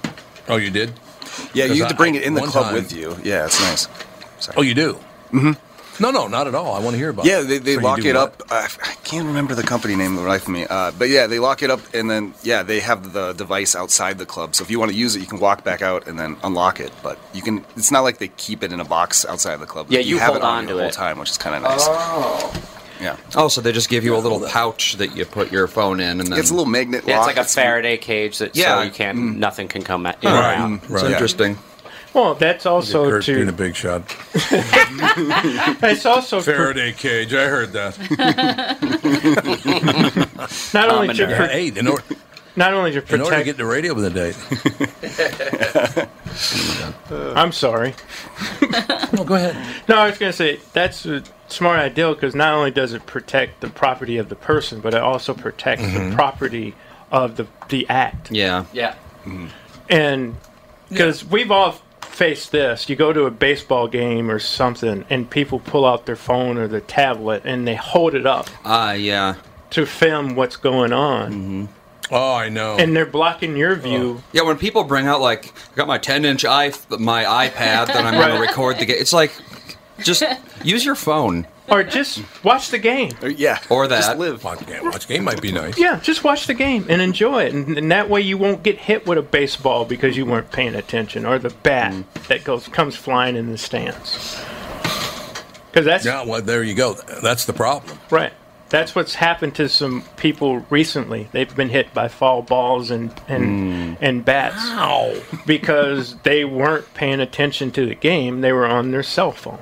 Oh, 0.49 0.57
you 0.57 0.71
did? 0.71 0.93
Yeah, 1.55 1.65
you 1.65 1.73
Because 1.75 1.79
have 1.81 1.89
to 1.89 1.95
I- 1.95 1.97
bring 1.97 2.15
it 2.15 2.23
in 2.23 2.35
the 2.35 2.43
club 2.43 2.65
time- 2.67 2.75
with 2.75 2.93
you. 2.93 3.17
Yeah, 3.23 3.47
it's 3.47 3.61
nice. 3.61 3.89
Sorry. 4.39 4.57
Oh, 4.57 4.63
you 4.63 4.75
do? 4.75 4.95
Mm-hmm. 5.33 5.53
No, 6.03 6.11
no, 6.11 6.27
not 6.27 6.47
at 6.49 6.55
all. 6.55 6.75
I 6.75 6.79
want 6.81 6.95
to 6.95 6.99
hear 6.99 7.11
about 7.11 7.27
Yeah, 7.27 7.41
it. 7.41 7.45
they, 7.45 7.59
they 7.59 7.75
So 7.75 7.83
lock 7.83 7.99
it 8.01 8.15
what? 8.17 8.41
up. 8.41 8.43
Uh, 8.51 8.67
I 8.83 8.95
can't 9.05 9.27
remember 9.27 9.55
the 9.55 9.63
company 9.63 9.95
name 9.95 10.17
of 10.17 10.23
the 10.23 10.29
life 10.29 10.43
of 10.45 10.49
me. 10.49 10.67
Uh, 10.69 10.91
but 10.99 11.11
yeah, 11.11 11.27
they 11.27 11.39
lock 11.39 11.63
it 11.63 11.71
up 11.71 11.81
and 11.95 12.11
then 12.11 12.33
yeah, 12.43 12.63
they 12.63 12.81
have 12.81 13.13
the 13.13 13.35
device 13.35 13.77
outside 13.77 14.17
the 14.19 14.25
club. 14.27 14.55
So 14.55 14.65
if 14.65 14.71
you 14.71 14.79
want 14.81 14.91
to 14.91 14.97
use 14.97 15.15
it, 15.17 15.21
you 15.21 15.27
can 15.27 15.39
walk 15.39 15.65
back 15.65 15.83
out 15.83 16.07
and 16.09 16.19
then 16.19 16.37
unlock 16.43 16.81
it. 16.81 16.93
But 17.03 17.19
you 17.35 17.43
can. 17.43 17.65
It's 17.77 17.93
not 17.93 18.01
like 18.01 18.19
they 18.19 18.29
keep 18.29 18.63
it 18.63 18.73
in 18.73 18.81
a 18.81 18.85
box 18.87 19.27
outside 19.27 19.57
the 19.61 19.67
club. 19.67 19.87
Yeah, 19.91 20.01
you 20.01 20.17
have 20.19 20.29
hold 20.29 20.39
it 20.39 20.43
on, 20.45 20.55
on 20.57 20.63
you 20.65 20.69
to 20.71 20.75
the 20.75 20.81
whole 20.81 20.89
it. 20.89 20.95
time, 20.95 21.19
which 21.19 21.31
is 21.31 21.37
kind 21.39 21.57
of 21.57 21.63
nice. 21.63 21.87
Yeah, 23.03 23.17
Oh, 23.35 23.49
so 23.49 23.61
they 23.61 23.73
just 23.73 23.89
give 23.89 24.05
you 24.05 24.15
a 24.15 24.19
little 24.19 24.47
pouch 24.49 24.95
that 24.99 25.17
you 25.17 25.25
put 25.25 25.51
your 25.51 25.67
phone 25.67 25.99
in, 26.01 26.21
and 26.21 26.31
then 26.33 26.39
it's 26.39 26.51
a 26.51 26.55
little 26.55 26.71
magnet. 26.71 27.03
Yeah, 27.05 27.17
it's 27.19 27.27
lock. 27.27 27.37
like 27.37 27.45
a 27.45 27.49
Faraday 27.49 27.97
cage 27.97 28.39
that 28.39 28.55
Yeah. 28.55 28.77
so 28.77 28.83
you 28.83 28.91
can't 28.93 29.19
Mm. 29.19 29.37
nothing 29.39 29.67
can 29.69 29.83
come 29.83 30.07
at, 30.07 30.23
in 30.23 30.31
or 30.31 30.35
Right. 30.35 30.57
out. 30.57 30.73
It's 30.85 30.89
Right. 30.91 31.11
interesting. 31.11 31.59
well, 32.15 32.35
that's 32.35 32.65
also 32.65 33.11
Kurt's 33.11 33.27
being 33.27 33.49
a 33.49 33.53
big 33.53 33.75
shot. 33.75 34.03
It's 35.83 36.07
also 36.07 36.41
for, 36.41 36.53
Faraday 36.53 36.93
cage. 36.93 37.35
I 37.35 37.47
heard 37.47 37.73
that. 37.73 37.99
not 40.75 40.89
only 40.91 41.15
to. 41.15 41.25
Common 41.25 41.31
Yeah, 41.41 41.47
hey, 41.49 41.67
in 41.69 41.89
order, 41.89 42.03
not 42.57 42.73
only 42.75 42.93
to 42.93 43.15
In 43.15 43.21
order 43.21 43.39
to 43.39 43.45
get 43.45 43.57
the 43.57 43.65
radio 43.67 43.95
with 43.95 44.05
a 44.05 44.11
date. 44.11 44.37
I'm 47.37 47.53
sorry. 47.53 47.95
no, 49.13 49.25
go 49.25 49.35
ahead. 49.35 49.57
No, 49.89 49.97
I 49.97 50.09
was 50.09 50.19
going 50.19 50.33
to 50.33 50.37
say 50.37 50.61
that's 50.73 51.07
a 51.07 51.23
smart 51.53 51.79
idea 51.79 52.09
because 52.15 52.35
not 52.35 52.53
only 52.55 52.71
does 52.71 52.93
it 52.93 53.07
protect 53.07 53.61
the 53.61 53.69
property 53.69 54.17
of 54.19 54.29
the 54.29 54.35
person, 54.37 54.81
but 54.81 54.95
it 54.95 55.01
also 55.03 55.35
protects 55.35 55.85
Mhm. 55.85 56.11
the 56.11 56.15
property 56.17 56.75
of 57.11 57.37
the 57.37 57.47
the 57.69 57.87
act. 57.89 58.31
Yeah. 58.31 58.65
Yeah. 58.73 58.95
And 59.89 60.37
because 60.89 61.25
we've 61.25 61.51
all 61.51 61.77
faced 62.01 62.53
this, 62.53 62.89
you 62.89 62.97
go 62.97 63.13
to 63.13 63.25
a 63.25 63.31
baseball 63.31 63.89
game 63.89 64.31
or 64.31 64.39
something, 64.39 65.05
and 65.11 65.29
people 65.29 65.59
pull 65.61 65.85
out 65.87 66.07
their 66.07 66.17
phone 66.17 66.59
or 66.59 66.69
their 66.69 66.81
tablet 66.81 67.43
and 67.45 67.67
they 67.67 67.75
hold 67.75 68.15
it 68.15 68.27
up 68.27 68.49
Ah, 68.65 68.93
yeah. 68.93 69.35
to 69.71 69.87
film 69.87 70.35
what's 70.35 70.57
going 70.57 70.93
on, 70.93 71.33
Mm-hmm. 71.33 71.65
Oh, 72.15 72.35
I 72.35 72.51
know. 72.51 72.77
and 72.79 72.95
they're 72.95 73.07
blocking 73.07 73.57
your 73.57 73.75
view. 73.75 74.23
Yeah, 74.33 74.43
when 74.43 74.59
people 74.59 74.85
bring 74.85 75.07
out 75.07 75.23
like, 75.23 75.47
I 75.73 75.77
got 75.77 75.87
my 75.89 75.97
10 75.97 76.27
inch 76.27 76.45
i 76.45 76.71
my 76.91 77.25
iPad 77.25 77.87
that 77.87 77.97
I'm 78.05 78.13
going 78.15 78.35
to 78.35 78.41
record 78.41 78.79
the 78.79 78.85
game. 78.85 78.97
It's 79.01 79.15
like, 79.15 79.33
just 80.05 80.25
use 80.65 80.85
your 80.85 80.95
phone. 80.95 81.47
Or 81.69 81.83
just 81.83 82.23
watch 82.45 82.69
the 82.69 82.79
game. 82.79 83.13
Uh, 83.23 83.29
yeah. 83.29 83.59
Or 83.71 83.87
that. 83.87 83.97
Just 83.97 84.19
live. 84.19 84.45
Watch 84.45 84.67
game, 84.67 84.85
watch 84.85 85.09
game 85.09 85.25
might 85.25 85.41
be 85.41 85.53
nice. 85.53 85.79
Yeah, 85.79 86.01
just 86.01 86.25
watch 86.25 86.47
the 86.47 86.55
game 86.55 86.85
and 86.89 87.01
enjoy 87.01 87.45
it, 87.45 87.55
and, 87.55 87.79
and 87.79 87.91
that 87.91 88.11
way 88.11 88.21
you 88.21 88.37
won't 88.37 88.63
get 88.63 88.79
hit 88.79 89.07
with 89.07 89.17
a 89.17 89.23
baseball 89.23 89.85
because 89.85 90.17
you 90.17 90.27
weren't 90.27 90.51
paying 90.51 90.75
attention, 90.75 91.25
or 91.25 91.39
the 91.39 91.51
bat 91.51 91.93
mm. 91.93 92.27
that 92.27 92.45
goes 92.45 92.69
comes 92.69 92.97
flying 92.97 93.37
in 93.37 93.51
the 93.51 93.59
stands. 93.59 94.45
Because 95.71 95.87
that's 95.87 96.05
Yeah, 96.05 96.25
well, 96.27 96.43
there 96.43 96.63
you 96.63 96.75
go. 96.75 96.95
That's 97.23 97.47
the 97.47 97.53
problem. 97.55 97.99
right. 98.11 98.33
That's 98.69 98.95
what's 98.95 99.17
happened 99.17 99.55
to 99.57 99.69
some 99.69 100.03
people 100.17 100.61
recently. 100.71 101.29
They've 101.33 101.55
been 101.55 101.69
hit 101.69 101.93
by 101.93 102.09
foul 102.09 102.41
balls 102.41 102.91
and 102.91 103.13
and 103.29 103.45
mm. 103.45 103.97
and 104.01 104.25
bats 104.25 104.63
because 105.47 106.17
they 106.21 106.47
weren't 106.47 106.93
paying 106.95 107.21
attention 107.21 107.71
to 107.73 107.85
the 107.85 107.95
game. 107.95 108.41
They 108.41 108.53
were 108.53 108.67
on 108.67 108.91
their 108.91 109.03
cell 109.03 109.33
phone. 109.33 109.59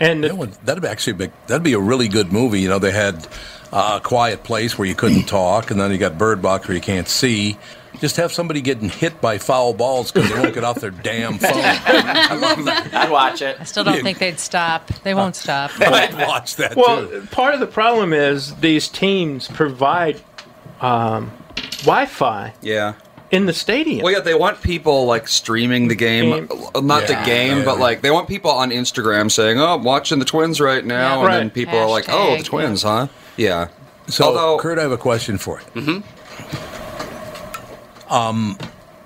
And 0.00 0.24
That 0.24 0.36
would, 0.36 0.52
that'd 0.64 0.82
be 0.82 0.88
actually 0.88 1.14
big. 1.14 1.32
That'd 1.46 1.62
be 1.64 1.72
a 1.72 1.80
really 1.80 2.08
good 2.08 2.32
movie. 2.32 2.60
You 2.60 2.68
know, 2.68 2.78
they 2.78 2.92
had 2.92 3.26
uh, 3.72 3.98
a 4.00 4.04
quiet 4.04 4.44
place 4.44 4.78
where 4.78 4.86
you 4.86 4.94
couldn't 4.94 5.24
talk, 5.26 5.70
and 5.70 5.80
then 5.80 5.90
you 5.90 5.98
got 5.98 6.16
Bird 6.18 6.40
Box 6.40 6.68
where 6.68 6.74
you 6.74 6.80
can't 6.80 7.08
see. 7.08 7.58
Just 8.00 8.16
have 8.16 8.32
somebody 8.32 8.60
getting 8.60 8.88
hit 8.90 9.20
by 9.20 9.38
foul 9.38 9.72
balls 9.72 10.12
because 10.12 10.30
they 10.30 10.38
won't 10.38 10.54
get 10.54 10.62
off 10.62 10.80
their 10.80 10.92
damn 10.92 11.36
phone. 11.38 11.50
I 11.52 12.34
love 12.36 12.64
that. 12.66 12.94
I'd 12.94 13.10
watch 13.10 13.42
it. 13.42 13.56
I 13.58 13.64
still 13.64 13.82
don't 13.82 14.02
think 14.02 14.18
they'd 14.18 14.38
stop. 14.38 14.86
They 15.02 15.14
won't 15.14 15.34
stop. 15.34 15.72
I'd 15.80 16.14
watch 16.14 16.54
that 16.56 16.76
well, 16.76 17.08
too. 17.08 17.26
part 17.32 17.54
of 17.54 17.60
the 17.60 17.66
problem 17.66 18.12
is 18.12 18.54
these 18.56 18.86
teams 18.86 19.48
provide 19.48 20.20
um, 20.80 21.32
Wi-Fi 21.80 22.52
Yeah. 22.62 22.94
In 23.30 23.46
the 23.46 23.52
stadium. 23.52 24.02
Well, 24.02 24.12
yeah, 24.12 24.20
they 24.20 24.34
want 24.34 24.62
people 24.62 25.06
like 25.06 25.28
streaming 25.28 25.88
the 25.88 25.94
game, 25.94 26.46
Game. 26.46 26.86
not 26.86 27.08
Yeah. 27.08 27.20
the 27.20 27.26
game, 27.26 27.64
but 27.64 27.78
like 27.78 28.00
they 28.02 28.10
want 28.10 28.28
people 28.28 28.50
on 28.50 28.70
Instagram 28.70 29.30
saying, 29.30 29.58
"Oh, 29.60 29.74
I'm 29.74 29.84
watching 29.84 30.18
the 30.18 30.24
Twins 30.24 30.60
right 30.60 30.84
now," 30.84 31.20
Yeah. 31.20 31.24
and 31.26 31.32
then 31.34 31.42
Right. 31.46 31.54
people 31.54 31.78
are 31.78 31.88
like, 31.88 32.06
"Oh, 32.08 32.36
the 32.36 32.42
Hashtag, 32.42 32.44
Twins, 32.44 32.82
huh?" 32.82 33.06
Yeah. 33.36 33.68
So, 34.06 34.24
Although- 34.24 34.58
Kurt, 34.58 34.78
I 34.78 34.82
have 34.82 34.92
a 34.92 34.96
question 34.96 35.36
for 35.38 35.60
you. 35.74 35.82
Mm-hmm. 35.82 38.12
Um, 38.12 38.56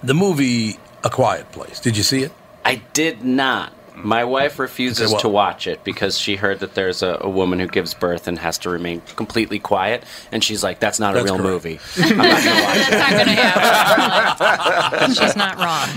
the 0.02 0.14
movie 0.14 0.78
A 1.02 1.10
Quiet 1.10 1.50
Place. 1.52 1.80
Did 1.80 1.96
you 1.96 2.02
see 2.04 2.22
it? 2.22 2.32
I 2.64 2.76
did 2.92 3.24
not. 3.24 3.72
My 4.04 4.24
wife 4.24 4.58
refuses 4.58 5.04
Okay, 5.06 5.12
well- 5.12 5.20
to 5.22 5.28
watch 5.28 5.66
it 5.66 5.84
because 5.84 6.18
she 6.18 6.36
heard 6.36 6.60
that 6.60 6.74
there's 6.74 7.02
a, 7.02 7.18
a 7.20 7.28
woman 7.28 7.58
who 7.60 7.66
gives 7.68 7.94
birth 7.94 8.26
and 8.28 8.38
has 8.38 8.58
to 8.58 8.70
remain 8.70 9.00
completely 9.16 9.58
quiet, 9.58 10.04
and 10.30 10.42
she's 10.42 10.62
like, 10.62 10.80
"That's 10.80 10.98
not 11.00 11.14
That's 11.14 11.30
a 11.30 11.34
real 11.34 11.42
correct. 11.42 11.64
movie." 11.64 11.80
I'm 11.98 12.16
not 12.16 12.44
gonna 12.44 12.62
watch 12.62 12.76
It's 12.78 12.88
it. 12.88 12.98
not 12.98 13.10
going 13.10 13.26
to 13.26 13.42
happen. 13.42 15.14
She's 15.14 15.36
not 15.36 15.56
wrong. 15.56 15.88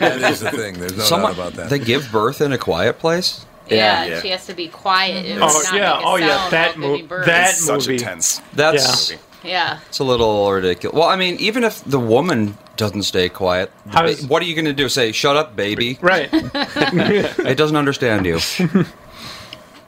That 0.00 0.30
is 0.32 0.40
the 0.40 0.50
thing. 0.50 0.74
There's 0.78 0.96
no 0.96 1.04
Someone 1.04 1.34
doubt 1.34 1.38
about 1.48 1.52
that. 1.54 1.70
they 1.70 1.78
give 1.78 2.10
birth 2.12 2.40
in 2.40 2.52
a 2.52 2.58
quiet 2.58 2.98
place. 2.98 3.44
Yeah, 3.68 4.04
Yeah. 4.04 4.20
she 4.20 4.28
has 4.28 4.46
to 4.46 4.54
be 4.54 4.68
quiet. 4.68 5.24
It 5.24 5.36
Oh, 5.40 5.46
not 5.46 5.64
yeah. 5.74 5.94
make 5.96 6.04
a 6.04 6.06
Oh, 6.06 6.16
yeah, 6.16 6.48
that 6.50 6.78
while 6.78 6.90
giving 6.96 7.08
mo- 7.08 7.24
that- 7.24 7.50
It's 7.50 7.64
such 7.64 7.80
movie. 7.88 7.94
intense. 7.94 8.40
That's 8.52 9.10
Yeah. 9.10 9.16
Yeah. 9.42 9.78
it's 9.88 9.98
a 10.00 10.04
little 10.04 10.50
ridiculous. 10.52 10.94
Well, 10.94 11.08
I 11.08 11.16
mean, 11.16 11.36
even 11.36 11.64
if 11.64 11.82
the 11.84 11.98
woman 11.98 12.58
doesn't 12.76 13.02
stay 13.04 13.28
quiet, 13.28 13.70
ba- 13.86 14.02
does- 14.06 14.26
what 14.26 14.42
are 14.42 14.46
you 14.46 14.54
going 14.54 14.64
to 14.66 14.72
do? 14.72 14.88
Say, 14.88 15.12
"Shut 15.12 15.36
up, 15.36 15.54
baby"? 15.56 15.98
right. 16.02 16.28
It 16.32 17.56
doesn't 17.56 17.76
understand 17.76 18.26
you. 18.26 18.38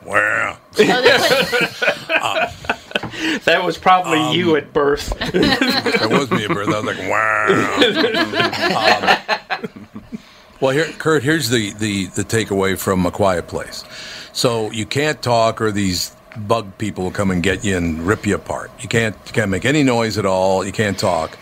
Wow. 0.04 0.58
Oh, 0.58 0.60
they 0.76 0.86
put- 0.86 0.94
that 3.44 3.64
was 3.64 3.76
probably 3.76 4.34
you 4.36 4.54
at 4.54 4.72
birth. 4.72 5.08
That 5.18 6.08
was 6.10 6.30
me 6.30 6.44
at 6.44 6.50
birth. 6.50 6.68
I 6.68 6.78
was 6.80 6.84
like, 6.84 6.98
wow. 7.08 7.76
Um, 9.50 9.88
well, 10.60 10.70
here, 10.70 10.86
Kurt, 10.98 11.24
here's 11.24 11.48
the, 11.50 11.72
the, 11.74 12.06
the 12.06 12.22
takeaway 12.22 12.78
from 12.78 13.04
A 13.04 13.10
Quiet 13.10 13.48
Place. 13.48 13.82
So 14.32 14.70
you 14.70 14.86
can't 14.86 15.20
talk, 15.20 15.60
or 15.60 15.72
these 15.72 16.14
bug 16.36 16.78
people 16.78 17.02
will 17.04 17.10
come 17.10 17.32
and 17.32 17.42
get 17.42 17.64
you 17.64 17.76
and 17.76 18.06
rip 18.06 18.26
you 18.26 18.36
apart. 18.36 18.70
You 18.80 18.88
can't, 18.88 19.16
you 19.26 19.32
can't 19.32 19.50
make 19.50 19.64
any 19.64 19.82
noise 19.82 20.18
at 20.18 20.26
all. 20.26 20.64
You 20.64 20.70
can't 20.72 20.96
talk. 20.98 21.36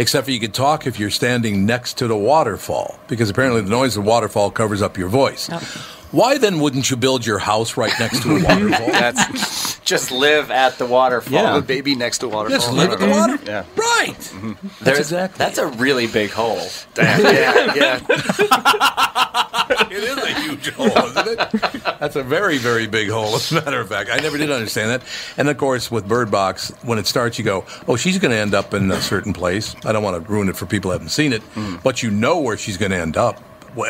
Except 0.00 0.24
for 0.24 0.30
you 0.30 0.40
could 0.40 0.54
talk 0.54 0.86
if 0.86 0.98
you're 0.98 1.10
standing 1.10 1.66
next 1.66 1.98
to 1.98 2.08
the 2.08 2.16
waterfall, 2.16 2.98
because 3.06 3.28
apparently 3.28 3.60
the 3.60 3.68
noise 3.68 3.98
of 3.98 4.04
the 4.04 4.08
waterfall 4.08 4.50
covers 4.50 4.80
up 4.80 4.96
your 4.96 5.10
voice. 5.10 5.50
Oh. 5.52 5.99
Why 6.12 6.38
then 6.38 6.60
wouldn't 6.60 6.90
you 6.90 6.96
build 6.96 7.24
your 7.24 7.38
house 7.38 7.76
right 7.76 7.92
next 8.00 8.22
to 8.22 8.36
a 8.36 8.42
waterfall? 8.42 8.86
That's 8.88 9.78
Just 9.80 10.10
live 10.10 10.50
at 10.50 10.78
the 10.78 10.86
waterfall. 10.86 11.32
Yeah. 11.32 11.56
a 11.56 11.62
baby 11.62 11.94
next 11.94 12.18
to 12.18 12.26
a 12.26 12.28
waterfall. 12.28 12.58
Just 12.58 12.72
live 12.72 12.90
at 12.90 12.98
the 12.98 13.08
water. 13.08 13.38
Yeah. 13.44 13.64
Right. 13.76 14.16
Mm-hmm. 14.18 14.84
There's, 14.84 14.98
exactly 14.98 15.38
That's 15.38 15.58
a 15.58 15.68
really 15.68 16.06
big 16.06 16.30
hole. 16.30 16.66
Damn. 16.94 17.20
Yeah. 17.30 17.74
Yeah. 17.76 19.46
It 19.90 20.02
is 20.02 20.16
a 20.16 20.40
huge 20.40 20.70
hole, 20.70 20.86
isn't 20.88 21.28
it? 21.28 21.82
That's 22.00 22.16
a 22.16 22.22
very, 22.24 22.58
very 22.58 22.86
big 22.88 23.08
hole, 23.08 23.36
as 23.36 23.52
a 23.52 23.56
matter 23.56 23.80
of 23.80 23.88
fact. 23.88 24.10
I 24.12 24.18
never 24.18 24.36
did 24.36 24.50
understand 24.50 24.90
that. 24.90 25.02
And 25.36 25.48
of 25.48 25.58
course, 25.58 25.90
with 25.90 26.08
Bird 26.08 26.30
Box, 26.30 26.72
when 26.82 26.98
it 26.98 27.06
starts, 27.06 27.38
you 27.38 27.44
go, 27.44 27.64
oh, 27.86 27.96
she's 27.96 28.18
going 28.18 28.32
to 28.32 28.36
end 28.36 28.54
up 28.54 28.74
in 28.74 28.90
a 28.90 29.00
certain 29.00 29.32
place. 29.32 29.76
I 29.84 29.92
don't 29.92 30.02
want 30.02 30.24
to 30.24 30.32
ruin 30.32 30.48
it 30.48 30.56
for 30.56 30.66
people 30.66 30.90
who 30.90 30.92
haven't 30.92 31.10
seen 31.10 31.32
it, 31.32 31.42
mm. 31.54 31.80
but 31.82 32.02
you 32.02 32.10
know 32.10 32.40
where 32.40 32.56
she's 32.56 32.76
going 32.76 32.90
to 32.90 32.98
end 32.98 33.16
up 33.16 33.40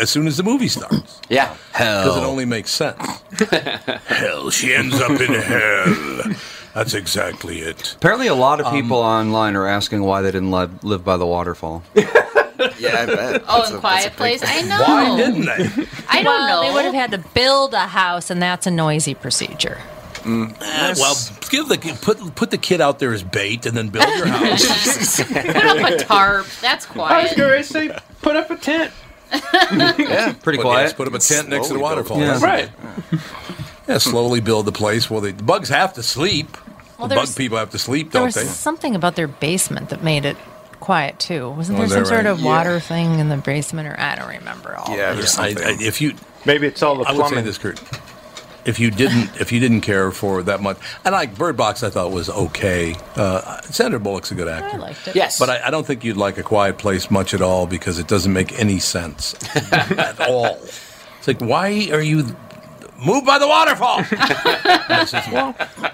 as 0.01 0.11
soon 0.11 0.27
as 0.27 0.37
the 0.37 0.43
movie 0.43 0.69
starts. 0.69 1.21
Yeah. 1.31 1.55
Hell. 1.73 2.03
Because 2.03 2.17
it 2.17 2.25
only 2.27 2.45
makes 2.45 2.71
sense. 2.73 3.23
hell, 4.07 4.51
she 4.51 4.75
ends 4.75 5.01
up 5.01 5.13
in 5.13 5.33
hell. 5.33 6.35
That's 6.75 6.93
exactly 6.95 7.61
it. 7.61 7.95
Apparently, 7.95 8.27
a 8.27 8.35
lot 8.35 8.61
of 8.61 8.73
people 8.73 8.97
online 8.97 9.55
are 9.55 9.69
asking 9.69 10.03
why 10.03 10.23
they 10.23 10.33
didn't 10.33 10.51
live, 10.51 10.83
live 10.83 11.05
by 11.05 11.17
the 11.17 11.27
waterfall. 11.27 11.85
Yeah, 12.79 12.91
I 13.03 13.07
bet. 13.07 13.45
oh, 13.49 13.59
That's 13.59 13.71
in 13.71 13.77
a- 13.77 13.81
Quiet 13.81 14.03
that's 14.03 14.05
big 14.05 14.17
Place. 14.17 14.43
I 14.45 14.61
know. 14.63 14.83
Why 14.83 15.17
didn't 15.17 15.47
they? 15.47 15.87
I 16.09 16.23
don't 16.23 16.25
well, 16.25 16.63
know. 16.63 16.69
they 16.69 16.75
would 16.75 16.85
have 16.85 16.95
had 16.95 17.11
to 17.13 17.19
build 17.33 17.73
a 17.73 17.87
house, 17.87 18.29
and 18.29 18.43
that's 18.43 18.67
a 18.67 18.71
noisy 18.71 19.15
procedure. 19.15 19.79
Eh, 20.27 20.95
well, 20.99 21.17
give 21.49 21.69
the 21.69 21.99
put 22.03 22.35
put 22.35 22.51
the 22.51 22.59
kid 22.59 22.83
out 22.83 22.99
there 22.99 23.15
as 23.15 23.23
bait, 23.23 23.65
and 23.65 23.75
then 23.75 23.89
build 23.89 24.07
your 24.09 24.27
house. 24.27 25.23
Put 25.23 25.37
up 25.47 25.91
a 25.91 25.97
tarp. 26.05 26.47
That's 26.61 26.85
I 26.85 26.89
was 26.89 27.33
quiet. 27.33 27.37
going 27.39 27.63
to 27.63 27.65
say, 27.65 27.99
put 28.21 28.37
up 28.37 28.51
a 28.51 28.57
tent. 28.57 28.93
Yeah. 29.33 30.33
Pretty 30.43 30.59
Put- 30.59 30.63
quiet. 30.65 30.83
yes, 30.85 30.93
put 30.95 31.07
up 31.09 31.15
a 31.15 31.19
tent 31.19 31.49
next 31.49 31.69
to 31.69 31.75
the 31.75 31.79
waterfall. 31.81 32.21
it. 32.21 32.27
That's 32.27 32.43
Right. 32.43 32.71
Yeah, 33.89 33.99
slowly 33.99 34.41
build 34.41 34.67
the 34.67 34.73
place. 34.73 35.11
Well, 35.11 35.21
the, 35.21 35.33
the 35.33 35.43
bugs 35.43 35.69
have 35.69 35.95
to 35.95 36.03
sleep. 36.03 36.57
Well, 36.99 37.09
the 37.09 37.15
bug 37.17 37.35
people 37.37 37.57
have 37.59 37.71
to 37.71 37.79
sleep, 37.79 38.13
There 38.13 38.21
don't 38.21 38.27
was 38.29 38.35
they? 38.35 38.45
something 38.45 38.95
about 38.95 39.17
their 39.17 39.27
basement 39.29 39.89
that 39.89 40.03
made 40.03 40.25
it 40.25 40.37
quiet 40.81 41.19
too. 41.19 41.51
Wasn't 41.51 41.77
oh, 41.77 41.81
there 41.81 41.85
Was 41.87 41.93
some 41.93 42.05
sort 42.05 42.25
right? 42.25 42.31
of 42.31 42.45
water 42.45 42.79
thing 42.79 43.19
in 43.19 43.29
the 43.29 43.37
basement, 43.39 43.89
or 43.89 43.99
I 43.99 44.15
don't 44.17 44.29
remember 44.29 44.77
all. 44.77 44.95
Yeah, 44.97 45.15
there's 45.15 45.37
I, 45.39 45.55
something. 45.55 45.81
I, 45.81 45.83
if 45.83 46.01
you, 46.01 46.15
Maybe 46.45 46.67
it's 46.67 46.83
all 46.83 46.97
the 46.97 47.05
I 47.05 47.13
would 47.13 47.23
say 47.25 47.29
plumbing. 47.29 47.45
this, 47.45 47.59
Kurt. 47.59 47.81
If 48.65 48.79
you 48.79 48.91
didn't, 48.91 49.41
if 49.41 49.53
you 49.53 49.61
didn't 49.61 49.81
care 49.81 50.11
for 50.11 50.43
that 50.43 50.61
much, 50.61 50.79
and 51.05 51.13
like 51.13 51.37
Bird 51.37 51.57
Box, 51.57 51.83
I 51.83 51.91
thought 51.91 52.11
was 52.13 52.29
okay. 52.29 52.95
Uh, 53.17 53.61
Sandra 53.63 53.99
Bullock's 53.99 54.31
a 54.31 54.35
good 54.35 54.49
actor. 54.49 54.77
I 54.77 54.81
liked 54.81 55.09
it. 55.09 55.17
Yes. 55.17 55.39
But 55.39 55.49
I, 55.51 55.69
I 55.69 55.71
don't 55.71 55.87
think 55.87 56.05
you'd 56.05 56.17
like 56.19 56.37
a 56.39 56.43
quiet 56.43 56.77
place 56.79 57.11
much 57.11 57.33
at 57.35 57.41
all 57.43 57.67
because 57.67 57.99
it 57.99 58.07
doesn't 58.07 58.33
make 58.33 58.59
any 58.59 58.79
sense 58.79 59.35
at 59.73 60.21
all. 60.21 60.59
It's 61.19 61.27
like, 61.29 61.41
why 61.41 61.89
are 61.93 62.03
you 62.03 62.37
moved 63.05 63.27
by 63.27 63.39
the 63.39 63.49
waterfall? 63.49 64.03
that's, 64.89 65.13
just- 65.13 65.31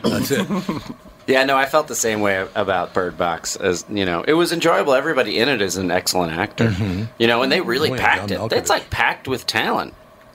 that's 0.02 0.30
it. 0.30 0.82
Yeah, 1.28 1.44
no, 1.44 1.56
I 1.56 1.66
felt 1.66 1.88
the 1.88 1.96
same 1.96 2.20
way 2.20 2.46
about 2.54 2.94
Bird 2.94 3.18
Box. 3.18 3.56
As 3.56 3.84
you 3.90 4.04
know, 4.04 4.22
it 4.22 4.34
was 4.34 4.52
enjoyable. 4.52 4.94
Everybody 4.94 5.38
in 5.38 5.48
it 5.48 5.60
is 5.60 5.76
an 5.76 5.90
excellent 5.90 6.32
actor. 6.32 6.72
You 7.18 7.26
know, 7.26 7.42
and 7.42 7.50
they 7.50 7.60
really 7.60 7.90
Oh, 7.90 7.94
yeah, 7.94 8.00
packed 8.00 8.28
John 8.30 8.46
it. 8.46 8.52
It's 8.52 8.70
like 8.70 8.90
packed 8.90 9.26
with 9.26 9.44
talent. 9.46 9.94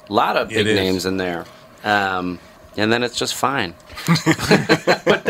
A 0.09 0.13
lot 0.13 0.35
of 0.35 0.49
big 0.49 0.65
names 0.65 1.05
in 1.05 1.15
there. 1.17 1.45
Um, 1.83 2.39
and 2.77 2.91
then 2.91 3.03
it's 3.03 3.17
just 3.17 3.35
fine. 3.35 3.73
But 5.03 5.23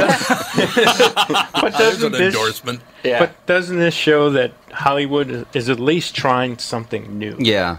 There's 1.78 2.00
doesn't 2.02 2.06
an 2.16 2.20
this, 2.20 2.36
endorsement. 2.36 2.82
Yeah. 3.04 3.20
but 3.20 3.46
doesn't 3.46 3.78
this 3.80 3.94
show 3.94 4.30
that 4.32 4.52
Hollywood 4.72 5.30
is, 5.30 5.46
is 5.54 5.70
at 5.70 5.80
least 5.80 6.16
trying 6.16 6.58
something 6.58 7.18
new? 7.18 7.36
Yeah. 7.40 7.78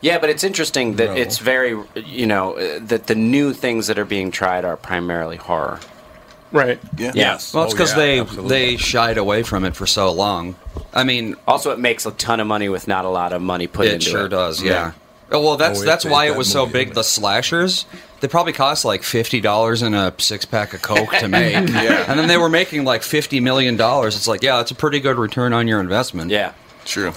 Yeah, 0.00 0.18
but 0.18 0.30
it's 0.30 0.42
interesting 0.44 0.96
that 0.96 1.10
No. 1.10 1.14
it's 1.16 1.38
very, 1.38 1.76
you 1.94 2.26
know, 2.26 2.54
uh, 2.54 2.78
that 2.82 3.06
the 3.06 3.14
new 3.14 3.52
things 3.52 3.86
that 3.86 3.98
are 3.98 4.04
being 4.04 4.30
tried 4.30 4.64
are 4.64 4.76
primarily 4.76 5.36
horror. 5.36 5.78
Right. 6.50 6.78
Yes. 6.98 7.54
Well, 7.54 7.64
it's 7.64 7.72
Oh, 7.72 7.76
because 7.76 7.92
yeah, 7.92 7.96
they 7.96 8.20
absolutely. 8.20 8.48
they 8.48 8.76
shied 8.76 9.16
away 9.16 9.42
from 9.42 9.64
it 9.64 9.74
for 9.76 9.86
so 9.86 10.12
long. 10.12 10.56
I 10.92 11.04
mean, 11.04 11.36
Also, 11.48 11.70
it 11.70 11.78
makes 11.78 12.04
a 12.04 12.10
ton 12.10 12.40
of 12.40 12.46
money 12.46 12.68
with 12.68 12.86
not 12.88 13.04
a 13.04 13.08
lot 13.08 13.32
of 13.32 13.40
money 13.40 13.66
put 13.66 13.86
into 13.86 13.92
it 13.92 13.94
into 13.94 14.10
sure 14.10 14.26
it. 14.26 14.30
does. 14.30 14.62
Yeah. 14.62 14.92
Oh, 15.32 15.40
well, 15.42 15.56
that's 15.56 15.80
Oh, 15.80 15.82
it 15.82 15.86
that's 15.86 16.04
made 16.04 16.10
why 16.10 16.24
it 16.26 16.30
that 16.30 16.38
was 16.38 16.50
so 16.50 16.66
big. 16.66 16.94
The 16.94 17.02
slashers, 17.04 17.86
they 18.20 18.28
probably 18.28 18.52
cost 18.52 18.84
like 18.84 19.02
fifty 19.02 19.40
dollars 19.40 19.82
in 19.82 19.94
a 19.94 20.14
six 20.18 20.44
pack 20.44 20.74
of 20.74 20.82
Coke 20.82 21.12
to 21.18 21.28
make. 21.28 21.52
Yeah. 21.52 22.04
And 22.08 22.18
then 22.18 22.28
they 22.28 22.36
were 22.38 22.48
making 22.48 22.84
like 22.84 23.02
fifty 23.02 23.40
million 23.40 23.76
dollars. 23.76 24.16
It's 24.16 24.28
like, 24.28 24.42
yeah, 24.42 24.56
that's 24.58 24.70
a 24.70 24.74
pretty 24.74 25.00
good 25.00 25.18
return 25.18 25.52
on 25.52 25.66
your 25.68 25.80
investment. 25.80 26.30
Yeah. 26.30 26.52
True. 26.84 27.12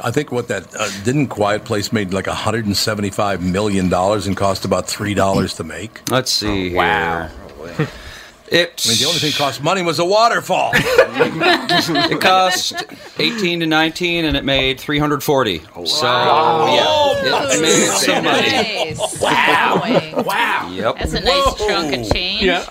I 0.00 0.10
think 0.10 0.30
what 0.30 0.48
that 0.48 0.74
uh, 0.76 0.90
didn't 1.04 1.28
Quiet 1.28 1.64
Place 1.64 1.90
made 1.92 2.12
like 2.12 2.26
175 2.26 3.42
million 3.42 3.88
dollars 3.88 4.26
and 4.26 4.36
cost 4.36 4.64
about 4.64 4.86
three 4.86 5.14
dollars 5.14 5.54
to 5.54 5.64
make. 5.64 6.08
Let's 6.10 6.30
see. 6.30 6.74
Wow. 6.74 7.30
Here. 8.50 8.62
It. 8.62 8.82
I 8.86 8.88
mean, 8.90 8.98
the 8.98 9.04
only 9.06 9.18
thing 9.18 9.30
that 9.30 9.38
cost 9.38 9.62
money 9.62 9.82
was 9.82 9.98
a 9.98 10.04
waterfall. 10.04 10.70
it 10.74 12.20
cost 12.20 12.74
18 13.18 13.60
to 13.60 13.66
19 13.66 14.24
and 14.24 14.36
it 14.36 14.44
made 14.44 14.78
340 14.80 15.58
so 15.58 15.66
yeah 16.06 16.84
oh, 16.86 17.48
it 17.50 17.60
made 17.60 17.86
some 17.92 18.24
money 18.24 18.40
Nice. 18.50 19.20
Wow. 19.20 20.22
Wow. 20.24 20.70
yep 20.72 20.96
That's 20.98 21.14
a 21.14 21.20
nice 21.20 21.54
chunk 21.56 21.94
of 21.94 22.12
change. 22.12 22.42
Yeah. 22.42 22.64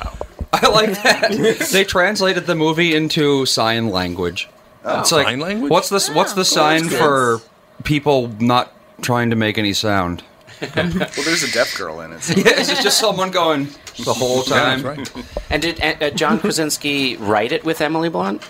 i 0.54 0.68
like 0.70 0.92
that 1.04 1.70
they 1.72 1.84
translated 1.84 2.46
the 2.46 2.56
movie 2.56 2.94
into 2.96 3.46
sign 3.46 3.90
language 3.90 4.50
oh. 4.84 5.00
it's 5.02 5.12
like 5.12 5.28
Sign 5.28 5.40
language? 5.40 5.72
what's 5.72 5.90
this 5.90 6.10
what's 6.10 6.34
the 6.34 6.46
sign 6.46 6.88
for 6.90 7.42
people 7.84 8.30
not 8.40 8.72
trying 9.02 9.30
to 9.32 9.36
make 9.36 9.58
any 9.58 9.74
sound 9.74 10.24
Well, 10.76 10.90
there's 10.90 11.44
a 11.44 11.52
deaf 11.52 11.76
girl 11.78 12.00
in 12.02 12.14
it. 12.14 12.22
so- 12.24 12.34
yeah 12.38 12.44
it's 12.60 12.82
just 12.84 13.00
someone 13.00 13.32
going 13.32 13.68
the 14.04 14.14
whole 14.14 14.44
Yeah, 14.48 14.56
time 14.78 14.82
that's 14.84 15.10
right. 15.16 15.26
And 15.50 15.62
did 15.62 15.82
uh, 15.82 15.96
uh, 16.06 16.10
John 16.12 16.40
Krasinski 16.40 17.18
write 17.18 17.52
it 17.52 17.64
with 17.64 17.82
Emily 17.82 18.10
Blunt? 18.10 18.42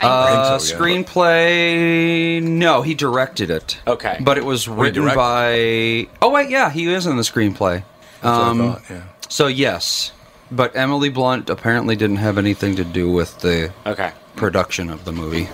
uh, 0.00 0.58
so, 0.58 0.74
yeah. 0.74 0.80
screenplay 0.80 2.42
no 2.42 2.82
he 2.82 2.94
directed 2.94 3.50
it 3.50 3.78
Okay. 3.86 4.18
but 4.20 4.36
it 4.36 4.44
was 4.44 4.66
written 4.68 5.04
by 5.14 6.08
oh 6.20 6.30
wait 6.30 6.50
yeah 6.50 6.68
he 6.70 6.92
is 6.92 7.06
in 7.06 7.16
the 7.16 7.22
screenplay 7.22 7.82
That's 8.20 8.24
what 8.24 8.32
I 8.32 8.48
Um, 8.50 8.58
thought, 8.58 8.82
yeah. 8.90 9.02
So 9.28 9.46
yes, 9.46 10.12
but 10.50 10.76
Emily 10.76 11.08
Blunt 11.08 11.48
apparently 11.50 11.96
didn't 11.96 12.16
have 12.16 12.38
anything 12.38 12.76
to 12.76 12.84
do 12.84 13.10
with 13.10 13.38
the 13.40 13.72
Okay. 13.86 14.12
production 14.36 14.90
of 14.90 15.04
the 15.04 15.12
movie. 15.12 15.48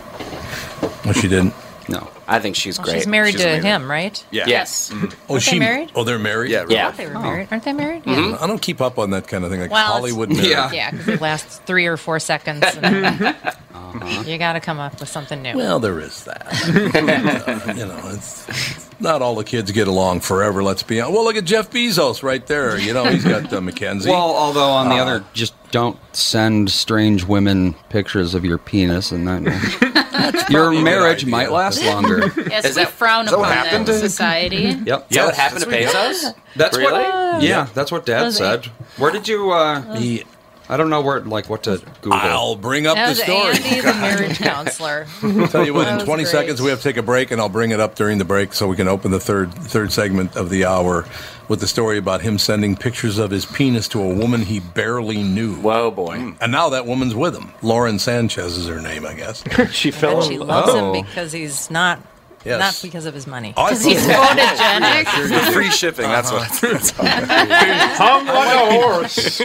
Well, 1.04 1.14
she 1.14 1.28
didn't. 1.28 1.54
No. 1.90 2.08
I 2.28 2.38
think 2.38 2.56
she's 2.56 2.78
Well, 2.78 2.86
great. 2.86 2.94
she's 2.98 3.06
married 3.06 3.32
She's 3.32 3.40
to 3.42 3.48
amazing. 3.48 3.62
him, 3.64 3.90
right? 3.90 4.24
Yeah. 4.30 4.44
Yes. 4.46 4.90
Oh, 4.92 4.96
Aren't 4.96 5.10
they 5.28 5.38
she 5.40 5.58
married? 5.58 5.90
Oh, 5.94 6.04
they're 6.04 6.18
married. 6.18 6.50
Yeah. 6.52 6.64
Yeah. 6.68 6.86
Thought 6.90 6.96
they 6.98 7.06
were 7.08 7.18
married. 7.18 7.48
Aren't 7.50 7.64
they 7.64 7.72
married? 7.72 8.02
I 8.06 8.46
don't 8.46 8.62
keep 8.62 8.80
up 8.80 8.98
on 8.98 9.10
that 9.10 9.26
kind 9.28 9.44
of 9.44 9.50
thing, 9.50 9.60
like 9.60 9.70
Well, 9.70 9.82
it's- 9.82 9.98
Hollywood 10.12 10.28
marriage. 10.30 10.46
Yeah. 10.48 10.70
Yeah, 10.72 10.90
because 10.92 11.08
it 11.08 11.20
lasts 11.20 11.60
three 11.66 11.86
or 11.86 11.96
four 11.96 12.20
seconds. 12.20 12.64
and 12.80 13.34
You 14.26 14.38
got 14.38 14.52
to 14.52 14.60
come 14.60 14.78
up 14.78 15.00
with 15.00 15.08
something 15.08 15.42
new. 15.42 15.56
Well, 15.56 15.80
there 15.80 15.98
is 15.98 16.22
that. 16.24 16.46
Uh, 16.46 17.72
you 17.76 17.86
know, 17.86 18.00
it's 18.12 18.88
not 19.00 19.20
all 19.20 19.34
the 19.34 19.42
kids 19.42 19.72
get 19.72 19.88
along 19.88 20.20
forever. 20.20 20.62
Let's 20.62 20.84
be 20.84 21.00
honest. 21.00 21.14
Well, 21.14 21.24
look 21.24 21.34
at 21.36 21.44
Jeff 21.44 21.70
Bezos 21.70 22.22
right 22.22 22.46
there. 22.46 22.78
You 22.78 22.94
know, 22.94 23.04
he's 23.06 23.24
got 23.24 23.52
uh, 23.52 23.60
Mackenzie. 23.60 24.10
Well, 24.10 24.20
although 24.36 24.70
on 24.70 24.90
the 24.90 24.94
other, 24.96 25.24
just 25.32 25.54
don't 25.72 25.98
send 26.14 26.70
strange 26.70 27.24
women 27.24 27.74
pictures 27.88 28.34
of 28.34 28.44
your 28.44 28.58
penis, 28.58 29.10
and 29.10 29.26
that 29.26 29.89
your 30.50 30.60
probably 30.62 30.76
a 30.76 30.80
good 30.80 30.84
marriage 30.84 31.22
idea. 31.22 31.30
might 31.30 31.50
last 31.52 31.84
longer. 31.84 32.32
Yes, 32.50 32.64
Is 32.64 32.76
we 32.76 32.82
that- 32.84 32.92
frown 32.92 33.24
is 33.26 33.30
that 33.30 33.38
what 33.38 33.50
upon 33.50 33.56
that 33.56 33.66
happened 33.68 33.88
in 33.88 33.94
to- 33.94 34.00
society. 34.00 34.62
Yep. 34.86 35.06
Is 35.10 35.16
that 35.16 35.24
what 35.26 35.34
happened 35.34 35.60
to 35.64 35.70
that's 35.70 35.94
what- 35.94 36.34
Bezos? 36.34 36.34
That's 36.56 36.76
really? 36.76 36.92
what. 37.04 37.42
Yeah, 37.42 37.68
that's 37.74 37.92
what 37.92 38.06
Dad 38.06 38.24
Those 38.24 38.36
said. 38.38 38.66
Where 38.96 39.10
did 39.10 39.28
you? 39.28 39.50
uh 39.52 39.96
He- 39.96 40.24
I 40.68 40.76
don't 40.76 40.88
know 40.88 41.00
where, 41.00 41.18
like, 41.18 41.50
what 41.50 41.64
to 41.64 41.82
Google. 42.00 42.12
I'll 42.20 42.54
bring 42.54 42.86
up 42.86 42.94
that 42.94 43.06
the 43.06 43.10
was 43.10 43.22
story. 43.22 43.56
Andy, 43.56 43.80
the 43.80 43.92
marriage 43.92 44.38
counselor. 44.38 45.04
I'll 45.20 45.48
tell 45.48 45.66
you 45.66 45.74
what, 45.74 45.86
That 45.86 45.90
in 45.90 45.96
was 45.96 46.04
20 46.04 46.22
great. 46.22 46.30
seconds, 46.30 46.62
we 46.62 46.70
have 46.70 46.78
to 46.78 46.84
take 46.84 46.96
a 46.96 47.02
break, 47.02 47.32
and 47.32 47.40
I'll 47.40 47.48
bring 47.48 47.72
it 47.72 47.80
up 47.80 47.96
during 47.96 48.18
the 48.18 48.24
break 48.24 48.52
so 48.54 48.68
we 48.68 48.76
can 48.76 48.86
open 48.86 49.10
the 49.10 49.18
third 49.18 49.52
third 49.52 49.90
segment 49.90 50.36
of 50.36 50.48
the 50.48 50.66
hour 50.66 51.06
with 51.50 51.58
the 51.60 51.66
story 51.66 51.98
about 51.98 52.20
him 52.22 52.38
sending 52.38 52.76
pictures 52.76 53.18
of 53.18 53.30
his 53.32 53.44
penis 53.44 53.88
to 53.88 54.00
a 54.00 54.08
woman 54.14 54.40
he 54.42 54.60
barely 54.60 55.20
knew. 55.22 55.56
Whoa, 55.56 55.90
boy. 55.90 56.16
Hmm. 56.16 56.30
And 56.40 56.52
now 56.52 56.68
that 56.70 56.86
woman's 56.86 57.12
with 57.14 57.36
him. 57.36 57.52
Lauren 57.60 57.98
Sanchez 57.98 58.56
is 58.56 58.68
her 58.68 58.80
name, 58.80 59.04
I 59.04 59.14
guess. 59.14 59.42
She 59.72 59.90
fell 59.90 60.22
And 60.22 60.24
in 60.26 60.30
she 60.30 60.38
love. 60.38 60.48
loves 60.48 60.68
Oh. 60.72 60.92
him 60.94 61.04
because 61.04 61.32
he's 61.32 61.68
not, 61.68 62.00
Yes. 62.44 62.60
not 62.60 62.78
because 62.88 63.04
of 63.04 63.14
his 63.14 63.26
money. 63.26 63.52
Oh, 63.56 63.62
I 63.64 63.70
Because 63.70 63.84
he's 63.84 64.06
thought- 64.06 64.38
photogenic. 64.38 65.52
Free 65.52 65.70
shipping. 65.70 66.06
That's 66.08 66.30
what. 66.30 66.42
Uh-huh. 66.42 66.68
That's 66.72 66.98
all. 67.00 67.06
Hung 68.24 68.26
like 68.26 68.54
a 68.54 68.72
horse. 68.80 69.40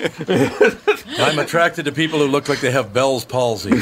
I'm 1.19 1.39
attracted 1.39 1.85
to 1.85 1.91
people 1.91 2.19
who 2.19 2.27
look 2.27 2.47
like 2.47 2.59
they 2.61 2.69
have 2.71 2.93
Bell's 2.93 3.25
palsy. 3.25 3.71
we 3.71 3.79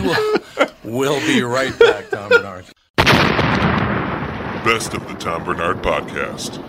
will 0.00 0.38
we'll 0.84 1.20
be 1.26 1.42
right 1.42 1.76
back, 1.78 2.08
Tom 2.10 2.28
Bernard. 2.28 2.64
Best 4.66 4.94
of 4.94 5.06
the 5.06 5.14
Tom 5.14 5.44
Bernard 5.44 5.76
Podcast. 5.76 6.60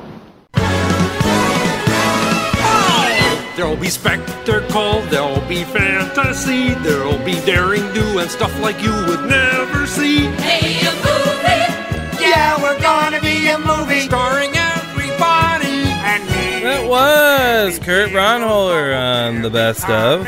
There'll 3.56 3.76
be 3.76 3.90
spectacle, 3.90 5.02
there'll 5.10 5.42
be 5.48 5.64
fantasy, 5.64 6.76
there'll 6.76 7.18
be 7.26 7.34
daring 7.42 7.92
do 7.96 8.20
and 8.20 8.30
stuff 8.30 8.56
like 8.62 8.80
you 8.84 8.92
would 8.92 9.28
never 9.28 9.88
see. 9.88 10.28
Hey, 10.38 10.80
a 10.86 10.92
movie. 10.94 12.24
Yeah, 12.24 12.62
we're 12.62 12.80
gonna 12.80 13.20
be 13.20 13.48
a 13.48 13.58
movie. 13.58 14.02
Starring 14.02 14.52
everybody 14.56 15.90
and 15.90 16.24
me. 16.26 16.62
That 16.62 16.88
was 16.88 17.80
Kurt 17.80 18.12
Braunohler 18.12 18.96
on 18.96 19.42
the 19.42 19.50
best 19.50 19.90
of. 19.90 20.28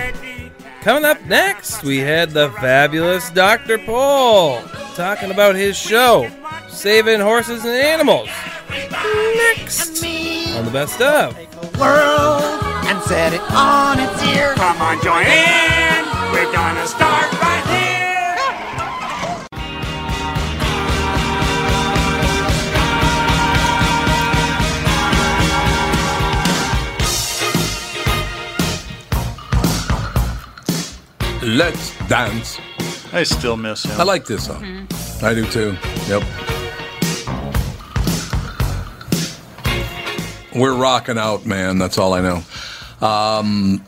Coming 0.82 1.06
up 1.06 1.24
next, 1.28 1.84
we 1.84 2.00
had 2.00 2.32
the 2.32 2.50
fabulous 2.54 3.30
Dr. 3.30 3.78
Pol 3.78 4.60
talking 4.96 5.30
about 5.30 5.56
his 5.56 5.78
show, 5.78 6.28
Saving 6.70 7.20
Horses 7.20 7.66
and 7.66 7.76
Animals. 7.76 8.30
Next 8.70 10.04
on 10.56 10.66
the 10.66 10.72
best 10.72 11.02
of. 11.02 11.36
World 11.78 12.42
and 12.86 13.02
set 13.04 13.34
it 13.34 13.42
on 13.52 14.00
its 14.00 14.24
ear. 14.24 14.54
Come 14.56 14.82
on, 14.82 15.02
join 15.02 15.26
in. 15.26 16.06
We're 16.32 16.52
gonna 16.52 16.88
start 16.88 17.32
right 17.42 17.66
here. 17.68 17.90
Let's 31.42 31.98
dance. 32.08 32.60
I 33.12 33.24
still 33.24 33.58
miss 33.58 33.86
him. 33.86 34.00
I 34.00 34.04
like 34.04 34.26
this 34.26 34.46
song. 34.46 34.62
Mm-hmm. 34.62 35.26
I 35.26 35.34
do 35.34 35.46
too. 35.46 35.76
Yep. 36.08 36.49
We're 40.56 40.76
rocking 40.76 41.18
out, 41.18 41.46
man. 41.46 41.78
That's 41.78 41.98
all 41.98 42.14
I 42.14 42.22
know. 42.22 42.44
Um, 43.06 43.84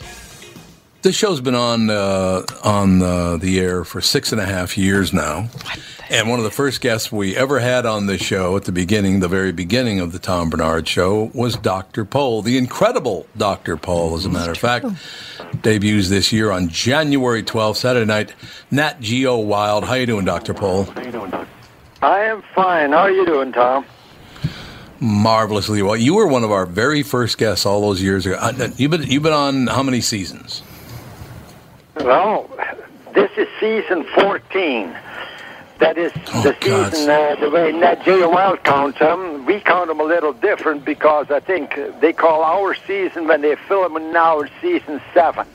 this 1.01 1.15
show's 1.15 1.41
been 1.41 1.55
on 1.55 1.89
uh, 1.89 2.43
on 2.63 3.01
uh, 3.01 3.37
the 3.37 3.59
air 3.59 3.83
for 3.83 4.01
six 4.01 4.31
and 4.31 4.39
a 4.39 4.45
half 4.45 4.77
years 4.77 5.11
now, 5.11 5.49
and 6.11 6.29
one 6.29 6.37
of 6.37 6.45
the 6.45 6.51
first 6.51 6.79
guests 6.81 7.11
we 7.11 7.35
ever 7.35 7.59
had 7.59 7.87
on 7.87 8.05
this 8.05 8.21
show 8.21 8.55
at 8.55 8.65
the 8.65 8.71
beginning, 8.71 9.19
the 9.19 9.27
very 9.27 9.51
beginning 9.51 9.99
of 9.99 10.11
the 10.11 10.19
Tom 10.19 10.51
Bernard 10.51 10.87
Show, 10.87 11.31
was 11.33 11.55
Dr. 11.57 12.05
Pol, 12.05 12.43
the 12.43 12.57
incredible 12.57 13.25
Dr. 13.35 13.77
Pol, 13.77 14.15
as 14.15 14.25
a 14.25 14.29
matter 14.29 14.51
of 14.51 14.57
fact. 14.59 14.85
Debuts 15.63 16.09
this 16.09 16.31
year 16.31 16.51
on 16.51 16.69
January 16.69 17.41
12th, 17.41 17.77
Saturday 17.77 18.05
night. 18.05 18.33
Nat 18.69 19.01
Geo 19.01 19.37
Wild. 19.39 19.83
How 19.85 19.95
you 19.95 20.05
doing, 20.05 20.25
Dr. 20.25 20.53
Pol? 20.53 20.87
I 22.03 22.19
am 22.21 22.43
fine. 22.53 22.91
How 22.91 22.99
are 22.99 23.11
you 23.11 23.25
doing, 23.25 23.51
Tom? 23.51 23.85
Marvelously 25.01 25.81
well. 25.81 25.97
You 25.97 26.13
were 26.15 26.27
one 26.27 26.43
of 26.43 26.51
our 26.51 26.65
very 26.67 27.01
first 27.03 27.37
guests 27.39 27.65
all 27.65 27.81
those 27.81 28.01
years 28.01 28.25
ago. 28.25 28.35
Uh, 28.39 28.69
You've 28.77 28.91
been 28.91 29.03
you've 29.03 29.23
been 29.23 29.33
on 29.33 29.67
how 29.67 29.81
many 29.83 29.99
seasons? 29.99 30.61
Well, 31.95 32.49
this 33.13 33.29
is 33.35 33.47
season 33.59 34.05
14. 34.15 34.95
That 35.79 35.97
is 35.97 36.13
the 36.13 36.55
God. 36.61 36.93
season, 36.93 37.09
uh, 37.09 37.35
the 37.39 37.49
way 37.49 37.71
Nat 37.71 38.03
Geo 38.05 38.29
Wild 38.29 38.63
counts 38.63 38.99
them. 38.99 39.43
We 39.47 39.59
count 39.59 39.87
them 39.87 39.99
a 39.99 40.03
little 40.03 40.33
different 40.33 40.85
because 40.85 41.31
I 41.31 41.39
think 41.39 41.73
they 41.99 42.13
call 42.13 42.43
our 42.43 42.75
season 42.85 43.27
when 43.27 43.41
they 43.41 43.55
film 43.67 43.95
them 43.95 44.13
now 44.13 44.43
season 44.61 45.01
7. 45.15 45.47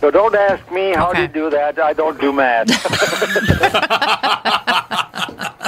So 0.00 0.10
don't 0.10 0.34
ask 0.34 0.70
me 0.72 0.94
how 0.94 1.10
Okay. 1.10 1.26
they 1.26 1.32
do 1.32 1.50
that. 1.50 1.78
I 1.78 1.92
don't 1.92 2.18
do 2.18 2.32
math. 2.32 2.68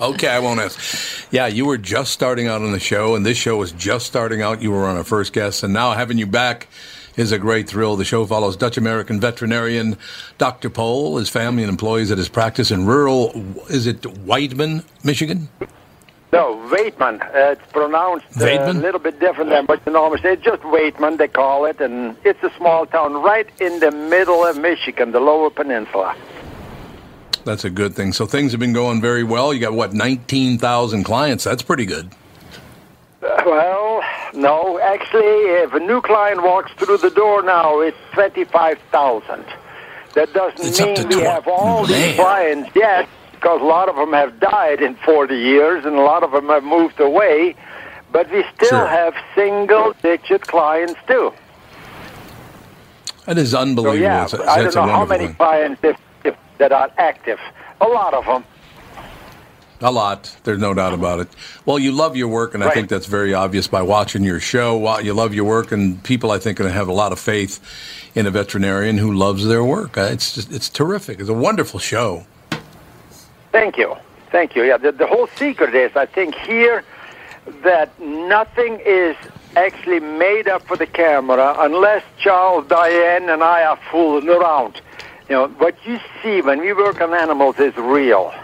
Okay, 0.00 0.28
I 0.28 0.38
won't 0.38 0.60
ask. 0.60 1.26
Yeah, 1.30 1.46
you 1.46 1.66
were 1.66 1.78
just 1.78 2.12
starting 2.12 2.46
out 2.46 2.62
on 2.62 2.72
the 2.72 2.80
show, 2.80 3.14
and 3.14 3.24
this 3.24 3.38
show 3.38 3.56
was 3.56 3.72
just 3.72 4.06
starting 4.06 4.42
out. 4.42 4.62
You 4.62 4.70
were 4.70 4.86
on 4.86 4.96
our 4.96 5.04
first 5.04 5.32
guest, 5.32 5.62
and 5.62 5.72
now 5.72 5.92
having 5.92 6.18
you 6.18 6.26
back 6.26 6.68
is 7.16 7.32
a 7.32 7.38
great 7.38 7.68
thrill. 7.68 7.96
The 7.96 8.04
show 8.04 8.24
follows 8.26 8.56
Dutch 8.56 8.76
American 8.76 9.20
veterinarian 9.20 9.96
Dr. 10.38 10.70
Pol, 10.70 11.18
his 11.18 11.28
family, 11.28 11.62
and 11.62 11.70
employees 11.70 12.10
at 12.10 12.18
his 12.18 12.28
practice 12.28 12.70
in 12.70 12.86
rural, 12.86 13.32
is 13.68 13.86
it 13.86 14.06
Whiteman, 14.06 14.84
Michigan? 15.04 15.48
No, 16.32 16.56
Weidman. 16.70 17.20
Uh, 17.20 17.52
it's 17.52 17.72
pronounced 17.72 18.24
uh, 18.40 18.46
a 18.46 18.72
little 18.72 18.98
bit 18.98 19.20
different 19.20 19.50
than 19.50 19.66
what 19.66 19.84
you 19.84 19.92
normally 19.92 20.20
say. 20.22 20.32
It's 20.32 20.42
just 20.42 20.62
Weidman, 20.62 21.18
they 21.18 21.28
call 21.28 21.66
it, 21.66 21.78
and 21.78 22.16
it's 22.24 22.42
a 22.42 22.50
small 22.56 22.86
town 22.86 23.12
right 23.22 23.46
in 23.60 23.80
the 23.80 23.90
middle 23.90 24.42
of 24.42 24.56
Michigan, 24.56 25.12
the 25.12 25.20
Lower 25.20 25.50
Peninsula. 25.50 26.16
That's 27.44 27.64
a 27.64 27.70
good 27.70 27.94
thing. 27.94 28.12
So 28.12 28.26
things 28.26 28.52
have 28.52 28.60
been 28.60 28.72
going 28.72 29.00
very 29.00 29.24
well. 29.24 29.52
You 29.52 29.60
got 29.60 29.72
what, 29.72 29.92
nineteen 29.92 30.58
thousand 30.58 31.04
clients? 31.04 31.44
That's 31.44 31.62
pretty 31.62 31.86
good. 31.86 32.10
Uh, 33.22 33.42
well, 33.46 34.02
no, 34.34 34.78
actually, 34.80 35.22
if 35.22 35.72
a 35.74 35.80
new 35.80 36.00
client 36.00 36.42
walks 36.42 36.72
through 36.72 36.98
the 36.98 37.10
door 37.10 37.42
now, 37.42 37.80
it's 37.80 37.96
twenty-five 38.12 38.78
thousand. 38.90 39.44
That 40.14 40.32
doesn't 40.34 40.64
It's 40.66 40.80
mean 40.80 41.08
we 41.08 41.16
tw- 41.16 41.24
have 41.26 41.48
all 41.48 41.84
these 41.86 41.96
Man. 41.96 42.16
clients 42.16 42.70
yet, 42.76 43.08
because 43.32 43.60
a 43.60 43.64
lot 43.64 43.88
of 43.88 43.96
them 43.96 44.12
have 44.12 44.38
died 44.40 44.80
in 44.82 44.94
forty 44.96 45.36
years, 45.38 45.84
and 45.84 45.96
a 45.96 46.02
lot 46.02 46.22
of 46.22 46.30
them 46.32 46.46
have 46.48 46.64
moved 46.64 47.00
away. 47.00 47.56
But 48.12 48.30
we 48.30 48.44
still 48.54 48.68
Sure. 48.68 48.86
have 48.86 49.14
single-digit 49.34 50.42
clients 50.42 51.00
too. 51.08 51.32
That 53.24 53.38
is 53.38 53.52
So 53.52 53.58
unbelievable. 53.60 54.00
yeah, 54.02 54.26
That's, 54.26 54.34
I 54.34 54.62
don't 54.64 54.74
know 54.74 54.92
how 54.92 55.06
many 55.06 55.26
thing. 55.28 55.36
clients 55.36 55.82
if, 55.82 55.96
that 56.62 56.70
are 56.70 56.88
active. 56.96 57.40
A 57.80 57.88
lot 57.88 58.14
of 58.14 58.24
them. 58.24 58.44
A 59.80 59.90
lot. 59.90 60.36
There's 60.44 60.60
no 60.60 60.72
doubt 60.74 60.94
about 60.94 61.18
it. 61.18 61.28
Well, 61.66 61.76
you 61.76 61.90
love 61.90 62.16
your 62.16 62.28
work, 62.28 62.54
and 62.54 62.62
I 62.62 62.70
think 62.70 62.88
that's 62.88 63.06
very 63.06 63.34
obvious 63.34 63.66
by 63.66 63.82
watching 63.82 64.22
your 64.22 64.38
show. 64.38 65.00
You 65.00 65.12
love 65.12 65.34
your 65.34 65.44
work, 65.44 65.72
and 65.72 66.00
people, 66.04 66.30
I 66.30 66.38
think, 66.38 66.60
are 66.60 66.62
going 66.62 66.72
to 66.72 66.78
have 66.78 66.86
a 66.86 66.92
lot 66.92 67.10
of 67.10 67.18
faith 67.18 67.58
in 68.14 68.28
a 68.28 68.30
veterinarian 68.30 68.96
who 68.96 69.12
loves 69.12 69.44
their 69.44 69.64
work. 69.64 69.98
Uh, 69.98 70.02
It's 70.02 70.36
just, 70.36 70.52
it's 70.52 70.68
terrific. 70.68 71.18
It's 71.18 71.28
a 71.28 71.34
wonderful 71.34 71.80
show. 71.80 72.24
Thank 73.50 73.76
you. 73.76 73.96
Thank 74.30 74.54
you. 74.54 74.62
Yeah, 74.62 74.76
the, 74.76 74.92
the 74.92 75.08
whole 75.08 75.26
secret 75.34 75.74
is, 75.74 75.90
I 75.96 76.06
think, 76.06 76.36
here 76.36 76.84
that 77.64 77.88
nothing 78.00 78.78
is 78.86 79.16
actually 79.56 79.98
made 79.98 80.46
up 80.46 80.62
for 80.68 80.76
the 80.76 80.86
camera 80.86 81.56
unless 81.58 82.04
Charles, 82.18 82.68
Diane, 82.68 83.28
and 83.28 83.42
I 83.42 83.64
are 83.64 83.80
fooling 83.90 84.28
around. 84.28 84.80
Know, 85.32 85.48
what 85.48 85.74
you 85.86 85.98
see 86.22 86.42
when 86.42 86.60
we 86.60 86.74
work 86.74 87.00
on 87.00 87.14
animals 87.14 87.58
is 87.58 87.74
real. 87.76 88.34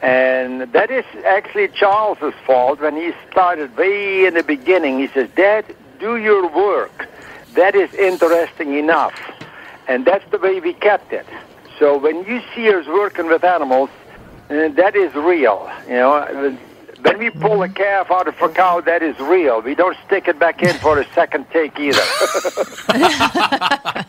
And 0.00 0.60
that 0.72 0.88
is 0.88 1.04
actually 1.26 1.66
Charles's 1.66 2.34
fault 2.46 2.80
when 2.80 2.94
he 2.94 3.12
started 3.32 3.76
way 3.76 4.24
in 4.24 4.34
the 4.34 4.44
beginning. 4.44 5.00
He 5.00 5.08
says, 5.08 5.28
Dad, 5.34 5.64
do 5.98 6.16
your 6.16 6.46
work. 6.46 7.08
That 7.54 7.74
is 7.74 7.92
interesting 7.94 8.74
enough. 8.74 9.20
And 9.88 10.04
that's 10.04 10.24
the 10.30 10.38
way 10.38 10.60
we 10.60 10.72
kept 10.74 11.12
it. 11.12 11.26
So 11.80 11.98
when 11.98 12.24
you 12.26 12.40
see 12.54 12.72
us 12.72 12.86
working 12.86 13.26
with 13.26 13.42
animals, 13.42 13.90
uh, 14.50 14.68
that 14.68 14.94
is 14.94 15.12
real. 15.14 15.68
You 15.88 15.94
know, 15.94 16.56
when 17.04 17.18
we 17.18 17.30
pull 17.30 17.62
a 17.62 17.68
calf 17.68 18.10
out 18.10 18.26
of 18.28 18.40
a 18.40 18.48
cow, 18.48 18.80
that 18.80 19.02
is 19.02 19.18
real. 19.20 19.60
We 19.60 19.74
don't 19.74 19.96
stick 20.06 20.26
it 20.26 20.38
back 20.38 20.62
in 20.62 20.74
for 20.78 20.98
a 20.98 21.04
second 21.12 21.46
take 21.50 21.78
either. 21.78 22.00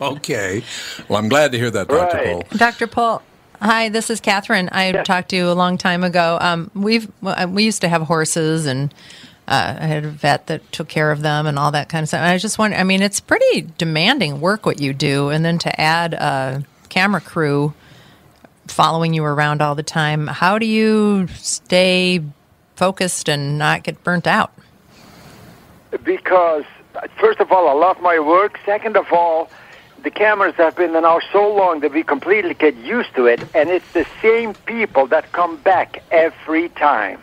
okay. 0.00 0.62
Well, 1.08 1.18
I'm 1.18 1.28
glad 1.28 1.52
to 1.52 1.58
hear 1.58 1.70
that, 1.70 1.88
Dr. 1.88 2.24
Pol. 2.24 2.42
Dr. 2.58 2.86
Pol. 2.86 3.22
Hi, 3.60 3.88
this 3.88 4.10
is 4.10 4.20
Catherine. 4.20 4.68
I 4.72 4.92
talked 5.02 5.30
to 5.30 5.36
you 5.36 5.50
a 5.50 5.54
long 5.54 5.78
time 5.78 6.04
ago. 6.04 6.38
Um, 6.40 6.70
we've 6.74 7.10
we 7.48 7.64
used 7.64 7.82
to 7.82 7.88
have 7.88 8.02
horses, 8.02 8.66
and 8.66 8.92
uh, 9.48 9.76
I 9.78 9.86
had 9.86 10.04
a 10.04 10.08
vet 10.08 10.46
that 10.48 10.70
took 10.72 10.88
care 10.88 11.10
of 11.10 11.22
them 11.22 11.46
and 11.46 11.58
all 11.58 11.70
that 11.72 11.88
kind 11.88 12.02
of 12.02 12.08
stuff. 12.08 12.20
And 12.20 12.30
I 12.30 12.38
just 12.38 12.58
wonder. 12.58 12.76
I 12.76 12.84
mean, 12.84 13.02
it's 13.02 13.20
pretty 13.20 13.68
demanding 13.78 14.40
work 14.40 14.66
what 14.66 14.80
you 14.80 14.92
do, 14.92 15.28
and 15.30 15.44
then 15.44 15.58
to 15.58 15.80
add 15.80 16.14
a 16.14 16.64
camera 16.88 17.20
crew 17.20 17.74
following 18.66 19.14
you 19.14 19.24
around 19.24 19.62
all 19.62 19.74
the 19.74 19.82
time. 19.82 20.26
How 20.26 20.58
do 20.58 20.66
you 20.66 21.28
stay 21.28 22.22
focused 22.76 23.28
and 23.28 23.58
not 23.58 23.82
get 23.82 24.02
burnt 24.04 24.26
out? 24.26 24.52
because 26.04 26.64
first 27.18 27.40
of 27.40 27.52
all, 27.52 27.68
I 27.68 27.72
love 27.72 28.00
my 28.00 28.18
work. 28.18 28.58
Second 28.64 28.96
of 28.96 29.12
all, 29.12 29.50
the 30.02 30.10
cameras 30.10 30.54
have 30.56 30.76
been 30.76 30.92
now 30.92 31.20
so 31.32 31.52
long 31.54 31.80
that 31.80 31.92
we 31.92 32.02
completely 32.02 32.54
get 32.54 32.76
used 32.76 33.14
to 33.16 33.26
it, 33.26 33.40
and 33.54 33.70
it's 33.70 33.90
the 33.92 34.06
same 34.22 34.54
people 34.54 35.06
that 35.08 35.32
come 35.32 35.56
back 35.58 36.02
every 36.10 36.68
time. 36.70 37.20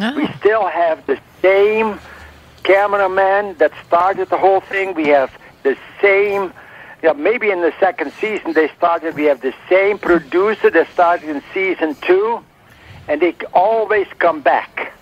Ah. 0.00 0.14
We 0.16 0.26
still 0.38 0.66
have 0.66 1.04
the 1.06 1.18
same 1.42 1.98
cameraman 2.62 3.56
that 3.58 3.72
started 3.86 4.30
the 4.30 4.38
whole 4.38 4.60
thing. 4.60 4.94
We 4.94 5.08
have 5.08 5.30
the 5.62 5.76
same. 6.00 6.52
Yeah, 7.02 7.14
maybe 7.14 7.50
in 7.50 7.62
the 7.62 7.74
second 7.80 8.12
season 8.20 8.52
they 8.52 8.68
started. 8.76 9.16
We 9.16 9.24
have 9.24 9.40
the 9.40 9.54
same 9.68 9.98
producer 9.98 10.70
that 10.70 10.88
started 10.92 11.28
in 11.28 11.42
season 11.52 11.96
two, 11.96 12.44
and 13.08 13.20
they 13.20 13.34
always 13.52 14.06
come 14.18 14.40
back. 14.40 14.92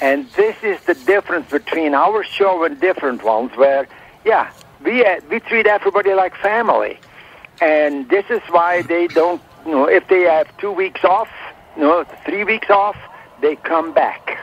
And 0.00 0.28
this 0.32 0.56
is 0.62 0.80
the 0.82 0.94
difference 0.94 1.50
between 1.50 1.94
our 1.94 2.22
show 2.22 2.64
and 2.64 2.80
different 2.80 3.24
ones, 3.24 3.50
where, 3.56 3.88
yeah, 4.24 4.52
we 4.84 5.04
uh, 5.04 5.20
we 5.28 5.40
treat 5.40 5.66
everybody 5.66 6.14
like 6.14 6.36
family, 6.36 6.98
and 7.60 8.08
this 8.08 8.24
is 8.30 8.40
why 8.48 8.82
they 8.82 9.08
don't. 9.08 9.42
You 9.66 9.72
know, 9.72 9.88
if 9.88 10.06
they 10.08 10.22
have 10.22 10.56
two 10.58 10.70
weeks 10.70 11.04
off, 11.04 11.28
you 11.76 11.82
know, 11.82 12.04
three 12.24 12.44
weeks 12.44 12.70
off, 12.70 12.96
they 13.40 13.56
come 13.56 13.92
back, 13.92 14.38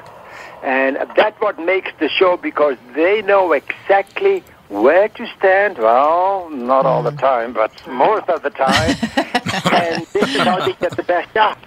and 0.62 0.98
that's 1.16 1.40
what 1.40 1.58
makes 1.58 1.92
the 2.00 2.10
show 2.10 2.36
because 2.36 2.78
they 2.94 3.22
know 3.22 3.54
exactly 3.54 4.44
where 4.68 5.08
to 5.08 5.28
stand. 5.38 5.78
Well, 5.78 6.50
not 6.50 6.86
all 6.86 7.02
the 7.02 7.12
time, 7.12 7.54
but 7.54 7.72
most 7.88 8.28
of 8.28 8.44
the 8.44 8.50
time, 8.50 8.90
and 9.72 10.06
this 10.08 10.36
is 10.36 10.42
how 10.42 10.66
they 10.66 10.74
get 10.74 10.98
the 10.98 11.04
best 11.04 11.36
out. 11.38 11.58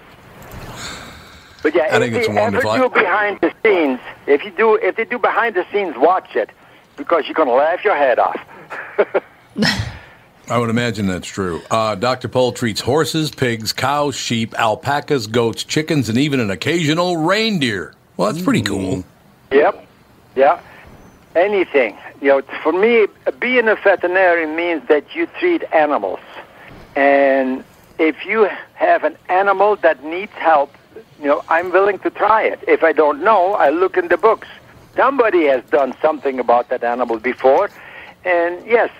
But 1.62 1.74
yeah, 1.74 1.82
I 1.82 1.96
if 1.96 2.02
think 2.02 2.14
it's 2.14 2.28
they 2.28 2.34
wonderful. 2.34 2.70
ever 2.70 2.88
do 2.88 2.94
behind 2.94 3.40
the 3.40 3.52
scenes, 3.62 4.00
if 4.26 4.44
you 4.44 4.50
do, 4.50 4.76
if 4.76 4.96
they 4.96 5.04
do 5.04 5.18
behind 5.18 5.54
the 5.56 5.66
scenes, 5.72 5.96
watch 5.96 6.36
it 6.36 6.50
because 6.96 7.24
you're 7.26 7.34
gonna 7.34 7.52
laugh 7.52 7.84
your 7.84 7.96
head 7.96 8.18
off. 8.18 8.40
I 10.50 10.56
would 10.56 10.70
imagine 10.70 11.06
that's 11.06 11.26
true. 11.26 11.60
Uh, 11.70 11.94
Dr. 11.94 12.28
Pol 12.28 12.52
treats 12.52 12.80
horses, 12.80 13.30
pigs, 13.30 13.72
cows, 13.72 14.14
sheep, 14.14 14.58
alpacas, 14.58 15.26
goats, 15.26 15.62
chickens, 15.62 16.08
and 16.08 16.16
even 16.16 16.40
an 16.40 16.50
occasional 16.50 17.18
reindeer. 17.18 17.94
Well, 18.16 18.32
that's 18.32 18.42
pretty 18.42 18.62
cool. 18.62 19.04
Yep. 19.52 19.86
Yeah. 20.36 20.60
Anything. 21.36 21.98
You 22.22 22.28
know, 22.28 22.42
for 22.62 22.72
me, 22.72 23.06
being 23.38 23.68
a 23.68 23.74
veterinarian 23.74 24.56
means 24.56 24.88
that 24.88 25.14
you 25.14 25.26
treat 25.38 25.64
animals. 25.72 26.20
And 26.96 27.62
if 27.98 28.24
you 28.24 28.48
have 28.74 29.04
an 29.04 29.16
animal 29.28 29.76
that 29.76 30.02
needs 30.02 30.32
help, 30.32 30.74
you 31.20 31.26
know, 31.26 31.42
I'm 31.48 31.70
willing 31.72 31.98
to 32.00 32.10
try 32.10 32.42
it. 32.44 32.60
If 32.68 32.82
I 32.82 32.92
don't 32.92 33.22
know, 33.22 33.54
I 33.54 33.70
look 33.70 33.96
in 33.96 34.08
the 34.08 34.16
books. 34.16 34.48
Somebody 34.96 35.46
has 35.46 35.62
done 35.64 35.94
something 36.00 36.38
about 36.38 36.68
that 36.68 36.84
animal 36.84 37.18
before. 37.18 37.70
And 38.24 38.64
yes, 38.66 38.90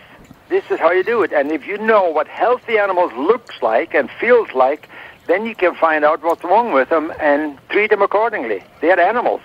this 0.48 0.64
is 0.70 0.78
how 0.78 0.90
you 0.90 1.04
do 1.04 1.22
it. 1.22 1.33
And 1.33 1.52
if 1.52 1.66
you 1.66 1.78
know 1.78 2.11
what 2.11 2.26
healthy 2.26 2.78
animals 2.78 3.12
looks 3.14 3.62
like 3.62 3.94
and 3.94 4.11
feels 4.20 4.52
like, 4.52 4.88
then 5.26 5.44
you 5.44 5.54
can 5.54 5.74
find 5.74 6.04
out 6.04 6.22
what's 6.22 6.42
wrong 6.42 6.72
with 6.72 6.88
them 6.88 7.12
and 7.20 7.59
treat 7.68 7.90
them 7.90 8.02
accordingly. 8.02 8.62
They're 8.81 8.98
animals, 8.98 9.42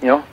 you 0.00 0.08
know. 0.08 0.24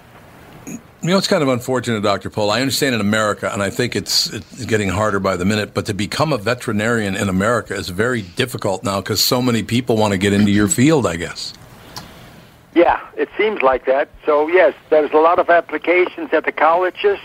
You 1.02 1.10
know, 1.10 1.18
it's 1.20 1.28
kind 1.28 1.44
of 1.44 1.50
unfortunate, 1.50 2.02
Dr. 2.02 2.32
Pol. 2.32 2.50
I 2.50 2.60
understand 2.60 2.96
in 2.96 3.02
America, 3.02 3.52
and 3.54 3.62
I 3.62 3.70
think 3.70 3.96
it's, 3.96 4.34
it's 4.34 4.66
getting 4.66 4.90
harder 4.90 5.20
by 5.20 5.36
the 5.38 5.46
minute, 5.46 5.76
but 5.76 5.86
to 5.86 5.94
become 5.94 6.34
a 6.34 6.40
veterinarian 6.40 7.16
in 7.16 7.30
America 7.30 7.76
is 7.76 7.90
very 7.90 8.24
difficult 8.24 8.84
now 8.84 9.00
because 9.00 9.22
so 9.24 9.40
many 9.40 9.62
people 9.62 9.96
want 9.96 10.14
to 10.14 10.18
get 10.18 10.34
into 10.34 10.52
your 10.52 10.68
field, 10.68 11.06
I 11.06 11.18
guess. 11.18 11.54
Yeah, 12.74 13.00
it 13.16 13.30
seems 13.38 13.62
like 13.62 13.86
that. 13.86 14.10
So 14.26 14.48
yes, 14.48 14.74
there's 14.90 15.12
a 15.12 15.18
lot 15.18 15.38
of 15.38 15.52
applications 15.52 16.34
at 16.34 16.46
the 16.46 16.52
colleges. 16.52 17.20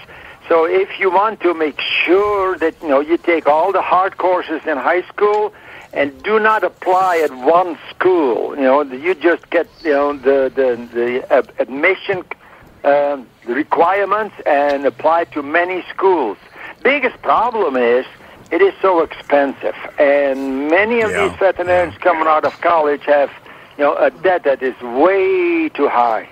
So 0.49 0.67
if 0.67 1.01
you 1.01 1.11
want 1.11 1.41
to 1.41 1.55
make 1.55 1.81
sure 1.81 2.59
that 2.59 2.75
you 2.83 2.89
know 2.89 3.01
you 3.01 3.17
take 3.17 3.47
all 3.47 3.73
the 3.73 3.83
hard 3.83 4.19
courses 4.19 4.61
in 4.67 4.77
high 4.77 5.03
school 5.03 5.53
and 5.95 6.23
do 6.23 6.39
not 6.39 6.63
apply 6.63 7.19
at 7.19 7.35
one 7.35 7.79
school, 7.91 8.55
you 8.57 8.63
know, 8.63 8.83
you 8.83 9.15
just 9.15 9.49
get 9.51 9.67
you 9.83 9.93
know 9.93 10.13
the 10.15 10.53
the 10.55 10.89
the 10.93 11.33
uh, 11.33 11.43
admission 11.59 12.25
um, 12.85 13.27
requirements 13.47 14.35
and 14.47 14.85
apply 14.87 15.25
to 15.25 15.43
many 15.43 15.85
schools. 15.95 16.37
Biggest 16.83 17.21
problem 17.23 17.77
is 17.77 18.05
it 18.51 18.61
is 18.61 18.75
so 18.83 19.01
expensive, 19.03 19.75
and 19.99 20.69
many 20.69 21.01
of 21.01 21.11
these 21.11 21.33
veterinarians 21.39 21.97
coming 21.99 22.27
out 22.27 22.45
of 22.45 22.61
college 22.61 23.03
have 23.05 23.31
you 23.79 23.85
know 23.85 23.97
a 23.97 24.11
debt 24.11 24.45
that 24.45 24.63
is 24.63 24.79
way 24.83 25.69
too 25.71 25.89
high. 25.89 26.29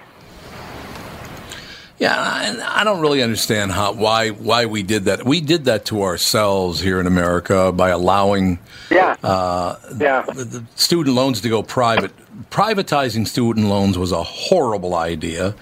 Yeah, 1.98 2.48
and 2.48 2.62
I 2.62 2.82
don't 2.82 3.00
really 3.02 3.22
understand 3.22 3.72
how 3.72 3.92
why 3.92 4.30
why 4.30 4.64
we 4.66 4.82
did 4.82 5.04
that. 5.04 5.24
We 5.26 5.40
did 5.42 5.66
that 5.66 5.84
to 5.86 6.02
ourselves 6.02 6.80
here 6.80 6.98
in 6.98 7.06
America 7.06 7.72
by 7.72 7.90
allowing 7.90 8.58
Yeah. 8.90 9.16
uh, 9.22 9.76
Yeah. 9.98 10.22
the, 10.22 10.44
the 10.44 10.64
student 10.76 11.14
loans 11.14 11.42
to 11.42 11.48
go 11.50 11.62
private. 11.62 12.10
Privatizing 12.50 13.26
student 13.28 13.66
loans 13.66 13.98
was 13.98 14.12
a 14.12 14.22
horrible 14.22 14.94
idea, 14.94 15.54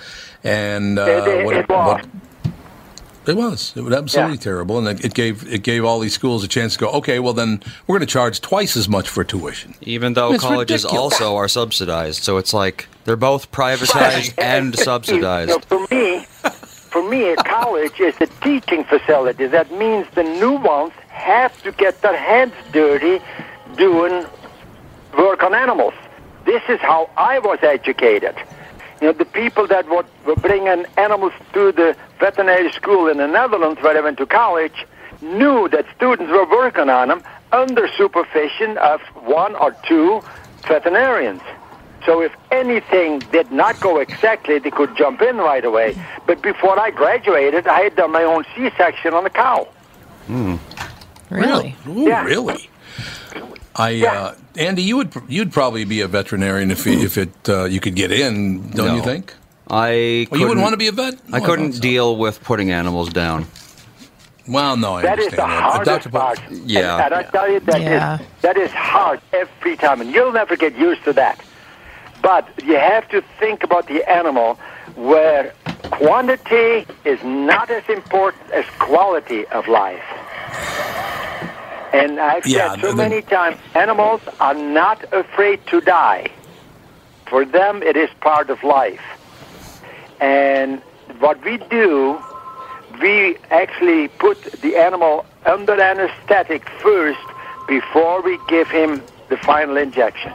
and 0.44 0.98
uh, 0.98 1.02
It- 1.02 1.28
it- 1.28 1.44
what, 1.46 1.56
it 1.56 1.68
was. 1.68 1.86
what- 2.02 2.06
it 3.26 3.36
was 3.36 3.74
it 3.76 3.82
was 3.82 3.92
absolutely 3.92 4.38
terrible, 4.38 4.78
and 4.78 4.88
it, 4.88 5.04
it 5.04 5.12
gave 5.14 5.46
it 5.52 5.62
gave 5.62 5.84
all 5.84 6.00
these 6.00 6.14
schools 6.14 6.42
a 6.44 6.48
chance 6.48 6.72
to 6.74 6.78
go. 6.78 6.88
Okay, 6.92 7.18
well 7.18 7.34
then 7.34 7.60
we're 7.86 7.98
going 7.98 8.06
to 8.06 8.10
charge 8.10 8.40
twice 8.40 8.74
as 8.74 8.88
much 8.88 9.06
for 9.06 9.22
tuition. 9.22 9.74
Even 9.82 10.14
though 10.14 10.32
It's 10.32 10.42
colleges 10.42 10.84
ridiculous. 10.84 11.12
also 11.20 11.36
are 11.36 11.46
subsidized, 11.46 12.22
so 12.22 12.38
it's 12.38 12.54
like 12.54 12.88
They're 13.04 13.16
both 13.16 13.52
privatized 13.52 14.32
and 14.38 14.74
So 14.78 14.82
subsidized. 14.84 15.62
for 15.66 15.86
me, 15.90 16.24
for 16.24 17.06
me, 17.06 17.28
a 17.28 17.36
college 17.36 18.00
is 18.00 18.14
a 18.22 18.26
teaching 18.42 18.82
facility. 18.84 19.46
That 19.46 19.70
means 19.72 20.06
the 20.14 20.22
new 20.22 20.52
ones 20.52 20.92
have 21.08 21.62
to 21.64 21.72
get 21.72 22.00
their 22.00 22.16
hands 22.16 22.54
dirty 22.72 23.20
doing 23.76 24.24
work 25.18 25.42
on 25.42 25.52
animals. 25.52 25.92
This 26.46 26.62
is 26.70 26.80
how 26.80 27.10
I 27.18 27.40
was 27.40 27.58
educated. 27.60 28.34
You 29.00 29.08
know, 29.08 29.12
the 29.12 29.24
people 29.24 29.66
that 29.68 29.88
were, 29.88 30.04
were 30.26 30.36
bringing 30.36 30.84
animals 30.96 31.32
to 31.52 31.72
the 31.72 31.96
veterinary 32.18 32.72
school 32.72 33.08
in 33.08 33.18
the 33.18 33.28
Netherlands, 33.28 33.80
where 33.82 33.96
I 33.96 34.00
went 34.00 34.18
to 34.18 34.26
college, 34.26 34.86
knew 35.20 35.68
that 35.68 35.86
students 35.96 36.30
were 36.30 36.48
working 36.48 36.88
on 36.88 37.08
them 37.08 37.22
under 37.52 37.88
supervision 37.96 38.76
of 38.78 39.00
one 39.24 39.54
or 39.56 39.74
two 39.86 40.20
veterinarians. 40.66 41.42
So 42.06 42.22
if 42.22 42.32
anything 42.50 43.20
did 43.32 43.50
not 43.52 43.78
go 43.80 43.98
exactly, 43.98 44.58
they 44.58 44.70
could 44.70 44.96
jump 44.96 45.20
in 45.22 45.36
right 45.36 45.64
away. 45.64 45.96
But 46.26 46.42
before 46.42 46.78
I 46.78 46.90
graduated, 46.90 47.66
I 47.66 47.80
had 47.80 47.96
done 47.96 48.12
my 48.12 48.24
own 48.24 48.44
C-section 48.54 49.14
on 49.14 49.26
a 49.26 49.30
cow. 49.30 49.68
Hmm. 50.26 50.56
Really? 51.30 51.76
Ooh, 51.88 52.06
Really? 52.22 52.70
I, 53.78 54.04
uh, 54.06 54.34
Andy, 54.56 54.82
you 54.82 54.96
would 54.96 55.12
you'd 55.28 55.52
probably 55.52 55.84
be 55.84 56.00
a 56.00 56.08
veterinarian 56.08 56.70
if 56.70 56.84
you, 56.84 56.98
if 57.00 57.16
it 57.16 57.30
uh, 57.48 57.64
you 57.64 57.80
could 57.80 57.94
get 57.94 58.10
in, 58.10 58.70
don't 58.70 58.96
you 58.96 59.02
think? 59.02 59.34
I 59.70 60.26
Well, 60.30 60.40
you 60.40 60.48
wouldn't 60.48 60.62
want 60.62 60.72
to 60.72 60.78
be 60.78 60.88
a 60.88 60.92
vet? 60.92 61.14
I 61.32 61.38
Oh, 61.40 61.44
couldn't 61.44 61.72
thought 61.72 61.76
so. 61.76 61.80
deal 61.82 62.16
with 62.16 62.42
putting 62.42 62.72
animals 62.72 63.10
down. 63.10 63.46
Well, 64.48 64.76
no, 64.78 64.94
I 64.94 65.02
That 65.02 65.18
is 65.18 65.26
understand 65.26 65.50
the 65.50 65.54
that. 65.54 65.62
But 65.62 65.72
hardest 65.72 66.04
Dr. 66.04 66.10
Pol- 66.10 66.20
part. 66.20 66.40
Yeah. 66.50 66.94
And, 67.04 67.04
and 67.04 67.14
I 67.14 67.22
tell 67.30 67.50
you, 67.52 67.60
that 67.60 67.76
is 67.76 67.82
Yeah. 67.84 68.18
that 68.40 68.56
is 68.56 68.70
hard 68.70 69.20
every 69.32 69.76
time, 69.76 70.00
and 70.00 70.10
you'll 70.12 70.32
never 70.32 70.56
get 70.56 70.74
used 70.76 71.04
to 71.04 71.12
that. 71.12 71.38
But 72.22 72.48
you 72.64 72.76
have 72.76 73.08
to 73.10 73.22
think 73.38 73.62
about 73.62 73.86
the 73.86 74.08
animal 74.10 74.58
where 74.96 75.52
quantity 75.90 76.86
is 77.04 77.22
not 77.22 77.70
as 77.70 77.84
important 77.88 78.50
as 78.52 78.64
quality 78.78 79.46
of 79.48 79.68
life. 79.68 80.02
And 81.92 82.20
I've 82.20 82.46
Yeah, 82.46 82.72
said 82.72 82.80
so 82.80 82.88
the- 82.88 82.96
many 82.96 83.22
times, 83.22 83.56
animals 83.74 84.20
are 84.40 84.54
not 84.54 85.04
afraid 85.12 85.66
to 85.68 85.80
die. 85.80 86.26
For 87.26 87.44
them, 87.44 87.82
it 87.82 87.96
is 87.96 88.10
part 88.20 88.50
of 88.50 88.62
life. 88.62 89.00
And 90.20 90.80
what 91.20 91.42
we 91.44 91.58
do, 91.58 92.18
we 93.00 93.36
actually 93.50 94.08
put 94.08 94.42
the 94.62 94.76
animal 94.76 95.24
under 95.46 95.80
anesthetic 95.80 96.68
first 96.80 97.18
before 97.68 98.22
we 98.22 98.38
give 98.48 98.68
him 98.68 99.02
the 99.28 99.36
final 99.36 99.76
injection. 99.76 100.32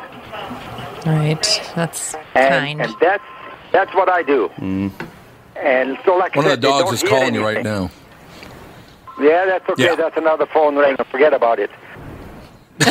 Right. 1.06 1.62
That's 1.76 2.16
And, 2.36 2.50
kind. 2.54 2.82
and 2.82 2.96
that's 3.00 3.24
that's 3.72 3.94
what 3.94 4.08
I 4.08 4.22
do. 4.24 4.50
Mm. 4.60 4.92
And 5.56 5.98
so, 6.06 6.16
like 6.16 6.36
One 6.36 6.46
I 6.46 6.54
of 6.54 6.62
the 6.62 6.68
dogs 6.68 6.94
is 6.94 7.02
hear 7.02 7.10
calling 7.10 7.34
you 7.36 7.44
right 7.46 7.63
now. 7.63 7.89
Yeah, 9.19 9.45
that's 9.45 9.69
okay. 9.69 9.84
Yeah. 9.86 9.95
That's 9.95 10.17
another 10.17 10.45
phone 10.47 10.76
ring. 10.76 10.95
Forget 11.12 11.34
about 11.34 11.60
it. 11.60 11.69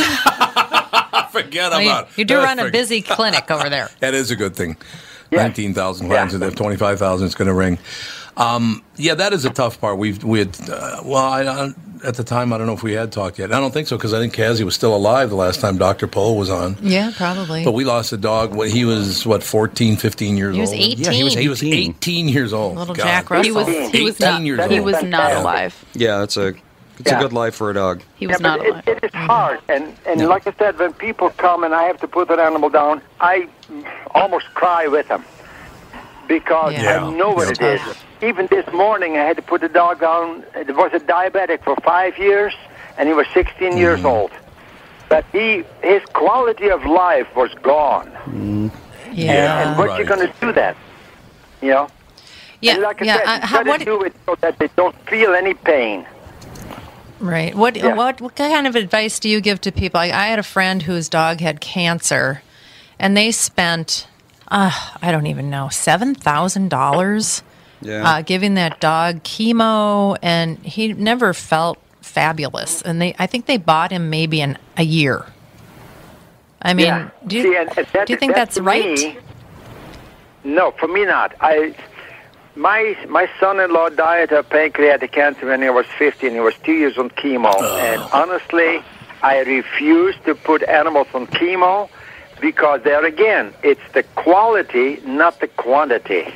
Forget 1.31 1.71
Well, 1.71 1.81
you, 1.81 1.91
about 1.91 2.19
you 2.19 2.25
do 2.25 2.37
run 2.39 2.59
a 2.59 2.63
forget- 2.63 2.73
busy 2.73 3.03
clinic 3.03 3.51
over 3.51 3.69
there. 3.69 3.89
That 4.01 4.15
is 4.15 4.31
a 4.31 4.37
good 4.37 4.55
thing. 4.55 4.77
19,000 5.31 6.09
clients, 6.09 6.35
and 6.35 6.43
if 6.45 6.55
25,000 6.55 7.27
is 7.27 7.35
going 7.35 7.49
to 7.49 7.55
ring. 7.55 7.79
Um, 8.37 8.83
yeah, 8.97 9.15
that 9.15 9.33
is 9.33 9.47
a 9.47 9.51
tough 9.51 9.81
part. 9.81 9.97
We've, 9.97 10.23
we 10.23 10.41
had, 10.41 10.59
uh, 10.69 11.01
well, 11.05 11.17
I, 11.25 11.43
I, 11.45 11.69
at 12.05 12.15
the 12.17 12.25
time, 12.25 12.53
I 12.53 12.59
don't 12.59 12.67
know 12.67 12.73
if 12.73 12.83
we 12.83 12.93
had 12.93 13.13
talked 13.13 13.39
yet. 13.39 13.53
I 13.53 13.61
don't 13.61 13.73
think 13.73 13.87
so 13.89 13.97
because 13.97 14.13
I 14.13 14.19
think 14.19 14.33
Kazi 14.35 14.65
was 14.65 14.75
still 14.75 14.95
alive 14.95 15.31
the 15.31 15.37
last 15.37 15.61
time 15.61 15.79
Dr. 15.79 16.07
Pol 16.07 16.37
was 16.37 16.51
on. 16.51 16.77
Yeah, 16.81 17.13
probably. 17.17 17.65
But 17.65 17.73
we 17.73 17.85
lost 17.85 18.13
a 18.13 18.17
dog 18.17 18.55
when 18.55 18.71
he 18.71 18.85
was, 18.85 19.25
what, 19.25 19.43
14, 19.43 19.97
15 19.97 20.37
years 20.37 20.55
He 20.55 20.61
was 20.61 20.71
old? 20.73 20.81
18. 20.81 20.99
Yeah, 21.05 21.11
he 21.13 21.25
was, 21.25 21.35
he 21.35 21.49
was 21.49 21.63
18. 21.63 21.91
18 21.91 22.29
years 22.29 22.53
old. 22.53 22.77
Little 22.77 22.95
God. 22.95 23.05
Jack 23.05 23.31
Russell. 23.31 23.45
He 23.45 23.53
was, 23.53 23.91
he 23.93 24.03
was 24.05 24.21
18 24.21 24.29
not, 24.33 24.43
years 24.43 24.61
old. 24.61 24.71
he 24.71 24.81
was 24.81 25.03
not 25.03 25.33
alive. 25.33 25.85
Yeah, 25.95 26.23
it's 26.23 26.37
a 26.37 26.55
it's 26.99 27.11
Yeah. 27.11 27.19
a 27.19 27.23
good 27.23 27.33
life 27.33 27.55
for 27.55 27.71
a 27.71 27.75
dog. 27.75 28.03
He 28.17 28.27
was 28.27 28.39
yeah, 28.41 28.47
not 28.47 28.67
alive. 28.67 28.83
it, 28.87 28.99
it 28.99 29.05
is 29.05 29.15
hard, 29.15 29.61
mm-hmm. 29.61 29.71
and 30.07 30.21
and 30.21 30.29
like 30.29 30.47
I 30.47 30.53
said, 30.59 30.79
when 30.79 30.93
people 30.93 31.31
come 31.31 31.65
and 31.65 31.75
I 31.75 31.85
have 31.85 31.99
to 32.01 32.07
put 32.09 32.31
an 32.31 32.39
animal 32.39 32.69
down, 32.69 33.01
I 33.21 33.49
almost 34.15 34.47
cry 34.55 34.87
with 34.89 35.09
them 35.09 35.25
because 36.29 36.75
Yeah. 36.75 37.05
I 37.07 37.11
know 37.15 37.31
what 37.31 37.59
Yeah. 37.61 37.69
it 37.75 37.81
is. 37.81 37.97
Even 38.23 38.47
this 38.47 38.67
morning, 38.73 39.17
I 39.17 39.25
had 39.25 39.37
to 39.37 39.43
put 39.43 39.63
a 39.65 39.69
dog 39.69 40.01
down. 40.01 40.45
It 40.55 40.75
was 40.77 40.93
a 40.93 41.01
diabetic 41.01 41.65
for 41.65 41.75
five 41.83 42.17
years, 42.19 42.55
and 42.97 43.09
he 43.09 43.15
was 43.15 43.27
16 43.35 43.71
Mm-hmm. 43.71 43.79
years 43.79 44.05
old. 44.05 44.31
But 45.09 45.25
he, 45.33 45.65
his 45.83 46.03
quality 46.15 46.71
of 46.71 46.85
life 46.87 47.27
was 47.35 47.53
gone. 47.63 48.11
yeah. 49.13 49.69
and 49.71 49.79
what 49.79 49.89
Right. 49.89 50.01
you 50.01 50.07
going 50.07 50.27
to 50.27 50.33
do 50.41 50.53
that? 50.53 50.77
You 51.61 51.71
know. 51.71 51.89
yeah. 52.61 52.75
And 52.75 52.83
like 52.83 53.03
I 53.03 53.05
yeah. 53.07 53.17
said, 53.17 53.27
uh, 53.27 53.35
you 53.35 53.47
how, 53.47 53.63
gotta 53.65 53.85
do 53.85 54.03
it 54.03 54.15
so 54.25 54.37
that 54.41 54.59
they 54.59 54.69
don't 54.77 54.97
feel 55.09 55.35
any 55.35 55.55
pain. 55.55 56.07
Right. 57.21 57.55
What 57.55 57.77
Yeah. 57.77 57.95
what 57.95 58.21
what 58.21 58.35
kind 58.37 58.67
of 58.67 58.75
advice 58.75 59.21
do 59.21 59.29
you 59.29 59.41
give 59.41 59.61
to 59.63 59.71
people? 59.73 60.01
I, 60.01 60.07
I 60.07 60.27
had 60.33 60.39
a 60.39 60.43
friend 60.43 60.83
whose 60.83 61.09
dog 61.09 61.41
had 61.41 61.61
cancer, 61.61 62.43
and 62.99 63.17
they 63.17 63.31
spent, 63.33 64.09
uh, 64.49 64.73
I 65.01 65.13
don't 65.13 65.27
even 65.29 65.49
know, 65.51 65.69
seven 65.69 66.15
thousand 66.17 66.69
dollars, 66.71 67.43
Yeah. 67.83 68.09
uh, 68.09 68.23
giving 68.23 68.55
that 68.55 68.81
dog 68.81 69.23
chemo, 69.23 70.17
and 70.23 70.59
he 70.59 70.93
never 70.93 71.33
felt 71.35 71.79
fabulous. 72.01 72.83
And 72.83 73.01
they, 73.01 73.15
I 73.19 73.27
think 73.27 73.47
they 73.47 73.57
bought 73.59 73.91
him 73.91 74.11
maybe 74.11 74.41
in 74.41 74.59
a 74.77 74.83
year. 74.85 75.27
I 76.61 76.75
mean, 76.75 76.87
yeah. 76.87 77.11
do 77.27 77.37
you 77.37 77.43
See, 77.43 77.57
and, 77.57 77.69
and 77.77 77.87
that- 77.93 78.07
do 78.07 78.13
you 78.13 78.19
think 78.19 78.35
that 78.35 78.47
that's 78.47 78.59
right? 78.59 78.85
me- 78.99 79.17
no, 80.45 80.71
for 80.73 80.89
me 80.89 81.05
not. 81.05 81.35
I 81.41 81.75
my 82.55 82.97
my 83.09 83.29
son-in-law 83.41 83.91
died 83.91 84.33
of 84.33 84.49
pancreatic 84.49 85.13
cancer 85.13 85.47
when 85.47 85.63
he 85.63 85.71
was 85.71 85.87
15. 85.99 86.33
He 86.33 86.41
was 86.41 86.55
two 86.65 86.73
years 86.73 86.99
on 86.99 87.11
chemo, 87.11 87.55
and 87.81 88.01
honestly, 88.13 88.83
I 89.23 89.39
refuse 89.41 90.17
to 90.25 90.35
put 90.35 90.63
animals 90.65 91.07
on 91.15 91.27
chemo 91.29 91.89
because 92.41 92.83
there 92.83 93.05
again, 93.05 93.55
it's 93.63 93.81
the 93.93 94.03
quality, 94.17 95.01
not 95.07 95.39
the 95.41 95.47
quantity, 95.49 96.35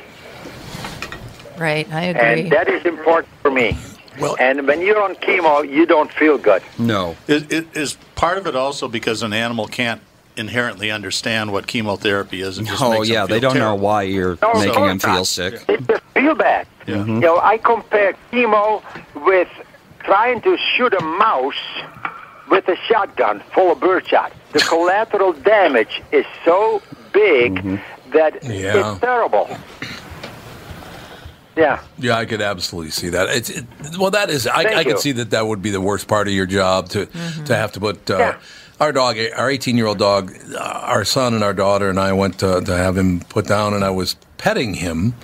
Right. 1.57 1.91
I 1.91 2.01
agree. 2.05 2.41
and 2.43 2.51
that 2.51 2.67
is 2.67 2.85
important 2.85 3.33
for 3.41 3.51
me. 3.51 3.77
Well, 4.19 4.35
and 4.39 4.65
when 4.67 4.81
you're 4.81 5.01
on 5.01 5.15
chemo, 5.15 5.67
you 5.69 5.85
don't 5.85 6.11
feel 6.11 6.37
good. 6.39 6.63
No. 6.79 7.15
Is, 7.27 7.43
is- 7.49 7.65
is 7.73 7.97
part 8.15 8.37
of 8.37 8.47
it 8.47 8.55
also 8.55 8.87
because 8.87 9.21
an 9.21 9.31
animal 9.33 9.67
can't 9.67 10.01
inherently 10.35 10.89
understand 10.91 11.51
what 11.51 11.67
chemotherapy 11.67 12.41
is? 12.41 12.57
And 12.57 12.67
just 12.67 12.81
Oh 12.81 12.91
makes 12.91 13.07
them 13.07 13.13
yeah, 13.13 13.25
they 13.25 13.39
feel 13.39 13.49
don't 13.51 13.59
know 13.59 13.75
why 13.75 14.03
you're 14.03 14.37
No, 14.41 14.53
making 14.53 14.73
course 14.73 14.91
him 14.91 14.99
feel 14.99 15.13
not. 15.13 15.27
sick. 15.27 15.65
They 15.67 15.77
just 15.77 16.03
feel 16.13 16.35
bad. 16.35 16.67
Yeah. 16.87 16.95
Mm-hmm. 16.95 17.13
You 17.15 17.19
know, 17.21 17.37
I 17.39 17.57
compare 17.57 18.15
chemo 18.31 18.81
with 19.25 19.49
trying 19.99 20.41
to 20.41 20.57
shoot 20.57 20.93
a 20.93 21.03
mouse 21.03 21.55
with 22.49 22.67
a 22.69 22.75
shotgun 22.87 23.41
full 23.53 23.71
of 23.71 23.79
birdshot. 23.79 24.31
The 24.53 24.59
collateral 24.59 25.33
damage 25.33 26.01
is 26.11 26.25
so 26.45 26.81
big 27.13 27.55
mm-hmm. 27.55 28.11
that 28.13 28.43
Yeah. 28.43 28.91
it's 28.91 28.99
terrible. 28.99 29.49
Yeah. 31.57 31.81
Yeah, 31.97 32.17
I 32.17 32.25
could 32.25 32.41
absolutely 32.41 32.91
see 32.91 33.09
that. 33.09 33.29
It's 33.29 33.49
it, 33.49 33.65
well, 33.97 34.11
that 34.11 34.29
is. 34.29 34.45
I, 34.47 34.63
Thank 34.63 34.75
I 34.77 34.83
could 34.83 34.99
see 34.99 35.11
that 35.13 35.31
that 35.31 35.47
would 35.47 35.61
be 35.61 35.71
the 35.71 35.81
worst 35.81 36.07
part 36.07 36.27
of 36.27 36.33
your 36.33 36.45
job 36.45 36.89
to 36.89 37.07
to 37.45 37.55
have 37.55 37.71
to 37.73 37.79
put. 37.79 38.09
Uh, 38.09 38.17
Yeah. 38.17 38.37
Our 38.79 38.91
dog, 38.91 39.17
our 39.35 39.49
18 39.49 39.75
year 39.75 39.87
old 39.87 39.97
dog, 39.97 40.31
uh, 40.53 40.59
our 40.59 41.03
son 41.03 41.33
and 41.33 41.43
our 41.43 41.53
daughter 41.55 41.89
and 41.89 41.99
I 41.99 42.13
went 42.13 42.37
to, 42.41 42.61
to 42.61 42.77
have 42.77 42.95
him 42.95 43.21
put 43.21 43.47
down, 43.47 43.73
and 43.73 43.83
I 43.83 43.89
was 43.89 44.15
petting 44.37 44.75
him. 44.75 45.15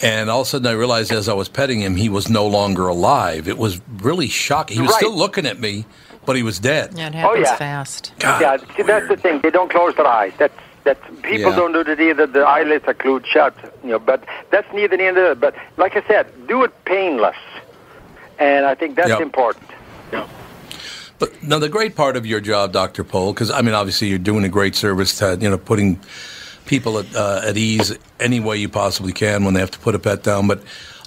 And 0.00 0.28
all 0.28 0.40
of 0.40 0.48
a 0.48 0.50
sudden, 0.50 0.66
I 0.66 0.72
realized 0.72 1.12
as 1.12 1.28
I 1.28 1.34
was 1.34 1.48
petting 1.48 1.80
him, 1.80 1.94
he 1.94 2.08
was 2.08 2.28
no 2.28 2.44
longer 2.44 2.88
alive. 2.88 3.46
It 3.46 3.56
was 3.56 3.80
really 3.98 4.26
shocking. 4.26 4.74
He 4.78 4.82
was 4.82 4.90
Right. 4.90 4.96
still 4.98 5.14
looking 5.16 5.46
at 5.46 5.60
me, 5.60 5.84
but 6.26 6.34
he 6.34 6.42
was 6.42 6.58
dead. 6.58 6.94
yeah, 6.96 7.06
it 7.06 7.14
happens 7.14 7.46
yeah. 7.46 7.56
fast. 7.56 8.12
God, 8.18 8.40
yeah, 8.42 8.76
see, 8.76 8.82
that's 8.82 9.06
the 9.06 9.16
thing. 9.16 9.38
They 9.44 9.50
don't 9.50 9.70
close 9.70 9.94
their 9.94 10.06
eyes. 10.08 10.32
That's 10.38 10.58
that 10.84 10.98
people 11.22 11.50
Yeah. 11.50 11.56
don't 11.56 11.72
do 11.72 11.84
that 11.84 12.00
either. 12.00 12.26
The 12.26 12.40
eyelids 12.40 12.84
are 12.86 12.94
glued 12.94 13.26
shut. 13.26 13.54
You 13.84 13.90
know, 13.90 13.98
but 13.98 14.24
that's 14.50 14.70
neither 14.72 14.96
here 14.96 15.12
nor 15.12 15.24
there. 15.24 15.34
But 15.34 15.54
like 15.76 15.96
I 15.96 16.02
said, 16.06 16.26
do 16.48 16.62
it 16.64 16.72
painless, 16.84 17.36
and 18.38 18.66
I 18.66 18.74
think 18.74 18.96
that's 18.96 19.08
Yep. 19.10 19.20
important. 19.20 19.68
But 21.18 21.40
now 21.40 21.60
the 21.60 21.68
great 21.68 21.94
part 21.94 22.16
of 22.16 22.26
your 22.26 22.40
job, 22.40 22.72
Doctor 22.72 23.04
Pol, 23.04 23.32
because 23.32 23.50
I 23.50 23.60
mean, 23.62 23.74
obviously 23.74 24.08
you're 24.08 24.18
doing 24.18 24.42
a 24.44 24.48
great 24.48 24.74
service 24.74 25.16
to 25.18 25.38
you 25.40 25.48
know 25.48 25.56
putting 25.58 26.00
people 26.66 26.98
at, 26.98 27.14
uh, 27.14 27.42
at 27.44 27.56
ease 27.56 27.96
any 28.18 28.40
way 28.40 28.56
you 28.56 28.68
possibly 28.68 29.12
can 29.12 29.44
when 29.44 29.54
they 29.54 29.60
have 29.60 29.70
to 29.70 29.78
put 29.78 29.94
a 29.94 29.98
pet 30.00 30.24
down. 30.24 30.48
But 30.48 30.62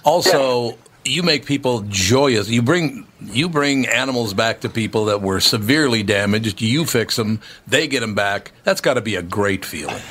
also, 0.05 0.77
you 1.05 1.23
make 1.23 1.45
people 1.45 1.81
joyous. 1.87 2.49
You 2.49 2.61
bring 2.61 3.07
you 3.21 3.49
bring 3.49 3.87
animals 3.87 4.33
back 4.33 4.61
to 4.61 4.69
people 4.69 5.05
that 5.05 5.21
were 5.21 5.39
severely 5.39 6.03
damaged. 6.03 6.61
You 6.61 6.85
fix 6.85 7.15
them, 7.15 7.41
they 7.67 7.87
get 7.87 8.01
them 8.01 8.15
back. 8.15 8.51
That's 8.63 8.81
got 8.81 8.95
to 8.95 9.01
be 9.01 9.15
a 9.15 9.21
great 9.21 9.63
feeling. 9.63 10.01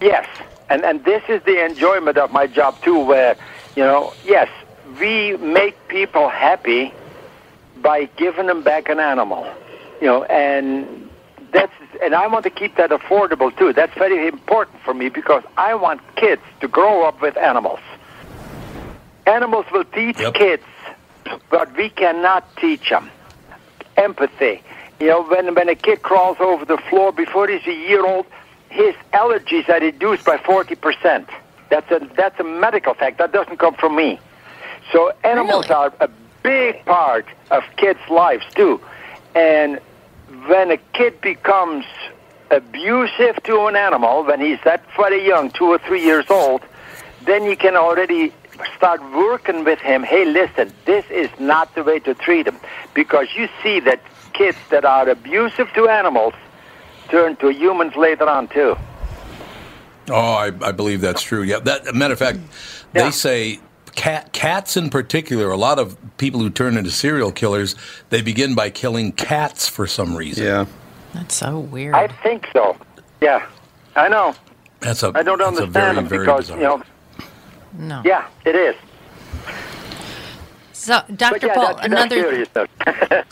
Yes, 0.00 0.26
and 0.68 0.84
and 0.84 1.04
this 1.04 1.22
is 1.28 1.42
the 1.44 1.64
enjoyment 1.64 2.18
of 2.18 2.32
my 2.32 2.46
job 2.46 2.80
too, 2.82 2.98
where 2.98 3.36
you 3.76 3.82
know, 3.82 4.12
yes, 4.24 4.48
we 4.98 5.36
make 5.36 5.76
people 5.88 6.28
happy 6.28 6.92
by 7.82 8.06
giving 8.16 8.46
them 8.46 8.62
back 8.62 8.88
an 8.88 8.98
animal, 8.98 9.46
you 10.00 10.06
know, 10.06 10.24
and 10.24 11.08
that's 11.52 11.72
and 12.02 12.14
I 12.14 12.26
want 12.26 12.44
to 12.44 12.50
keep 12.50 12.76
that 12.76 12.90
affordable 12.90 13.56
too. 13.56 13.72
That's 13.72 13.94
very 13.94 14.26
important 14.26 14.80
for 14.82 14.94
me 14.94 15.08
because 15.08 15.42
I 15.56 15.74
want 15.74 16.00
kids 16.16 16.42
to 16.60 16.68
grow 16.68 17.04
up 17.04 17.20
with 17.20 17.36
animals. 17.36 17.80
Animals 19.26 19.66
will 19.72 19.84
teach 19.84 20.18
kids, 20.34 20.62
but 21.50 21.76
we 21.76 21.90
cannot 21.90 22.44
teach 22.56 22.88
them 22.90 23.10
empathy. 23.96 24.62
You 25.00 25.08
know, 25.08 25.22
when 25.24 25.54
when 25.54 25.68
a 25.68 25.74
kid 25.74 26.02
crawls 26.02 26.38
over 26.40 26.64
the 26.64 26.78
floor 26.88 27.12
before 27.12 27.48
he's 27.48 27.66
a 27.66 27.72
year 27.72 28.06
old, 28.06 28.26
his 28.70 28.94
allergies 29.12 29.68
are 29.68 29.80
reduced 29.80 30.24
by 30.24 30.38
forty 30.38 30.76
percent. 30.76 31.28
That's 31.70 31.90
a 31.90 32.08
that's 32.14 32.38
a 32.38 32.44
medical 32.44 32.94
fact. 32.94 33.18
That 33.18 33.32
doesn't 33.32 33.58
come 33.58 33.74
from 33.74 33.96
me. 33.96 34.20
So 34.92 35.12
animals 35.24 35.68
are 35.70 35.92
a 36.00 36.08
big 36.42 36.84
part 36.84 37.26
of 37.50 37.64
kids' 37.76 37.98
lives 38.08 38.44
too. 38.54 38.80
And 39.34 39.80
when 40.46 40.70
a 40.70 40.76
kid 40.94 41.20
becomes 41.20 41.84
abusive 42.50 43.42
to 43.42 43.66
an 43.66 43.74
animal, 43.74 44.24
when 44.24 44.40
he's 44.40 44.60
that 44.64 44.84
very 44.96 45.26
young, 45.26 45.50
two 45.50 45.66
or 45.66 45.78
three 45.78 46.04
years 46.04 46.26
old, 46.30 46.62
then 47.24 47.44
you 47.44 47.56
can 47.56 47.76
already 47.76 48.32
start 48.76 49.00
working 49.12 49.64
with 49.64 49.78
him. 49.80 50.02
Hey, 50.02 50.24
listen, 50.24 50.72
this 50.84 51.04
is 51.10 51.30
not 51.38 51.74
the 51.74 51.82
way 51.84 51.98
to 52.00 52.14
treat 52.14 52.46
him. 52.46 52.56
Because 52.94 53.28
you 53.36 53.48
see 53.62 53.80
that 53.80 54.00
kids 54.32 54.58
that 54.70 54.84
are 54.84 55.08
abusive 55.08 55.72
to 55.74 55.88
animals 55.88 56.34
turn 57.08 57.36
to 57.36 57.48
humans 57.52 57.94
later 57.96 58.28
on 58.28 58.48
too. 58.48 58.76
Oh, 60.08 60.14
I, 60.34 60.46
I 60.62 60.72
believe 60.72 61.00
that's 61.00 61.22
true. 61.22 61.42
Yeah, 61.42 61.58
that 61.60 61.94
matter 61.94 62.12
of 62.12 62.18
fact, 62.18 62.38
they 62.92 63.10
say 63.10 63.58
cat 63.96 64.32
cats 64.32 64.76
in 64.76 64.88
particular. 64.90 65.50
A 65.50 65.56
lot 65.56 65.78
of 65.78 65.96
people 66.16 66.40
who 66.40 66.50
turn 66.50 66.76
into 66.76 66.90
serial 66.90 67.32
killers, 67.32 67.74
they 68.10 68.22
begin 68.22 68.54
by 68.54 68.70
killing 68.70 69.10
cats 69.12 69.68
for 69.68 69.86
some 69.86 70.14
reason. 70.14 70.44
Yeah, 70.44 70.66
That's 71.14 71.34
so 71.34 71.58
weird. 71.58 71.94
I 71.94 72.06
think 72.08 72.46
so. 72.52 72.76
Yeah, 73.20 73.46
I 73.96 74.08
know. 74.08 74.34
that's 74.80 75.02
a 75.02 75.10
I 75.14 75.22
don't 75.22 75.38
that's 75.38 75.58
a 75.58 75.62
understand 75.64 75.72
very 75.72 75.94
them 75.96 76.06
very 76.08 76.20
because 76.24 76.40
bizarre. 76.50 76.58
you 76.58 76.64
know. 76.64 76.82
No. 77.78 78.02
Yeah, 78.04 78.28
it 78.44 78.54
is. 78.54 78.74
So, 80.72 81.00
Dr. 81.14 81.46
Yeah, 81.48 81.54
Pol, 81.54 81.74
that's, 81.74 81.86
another 81.86 82.46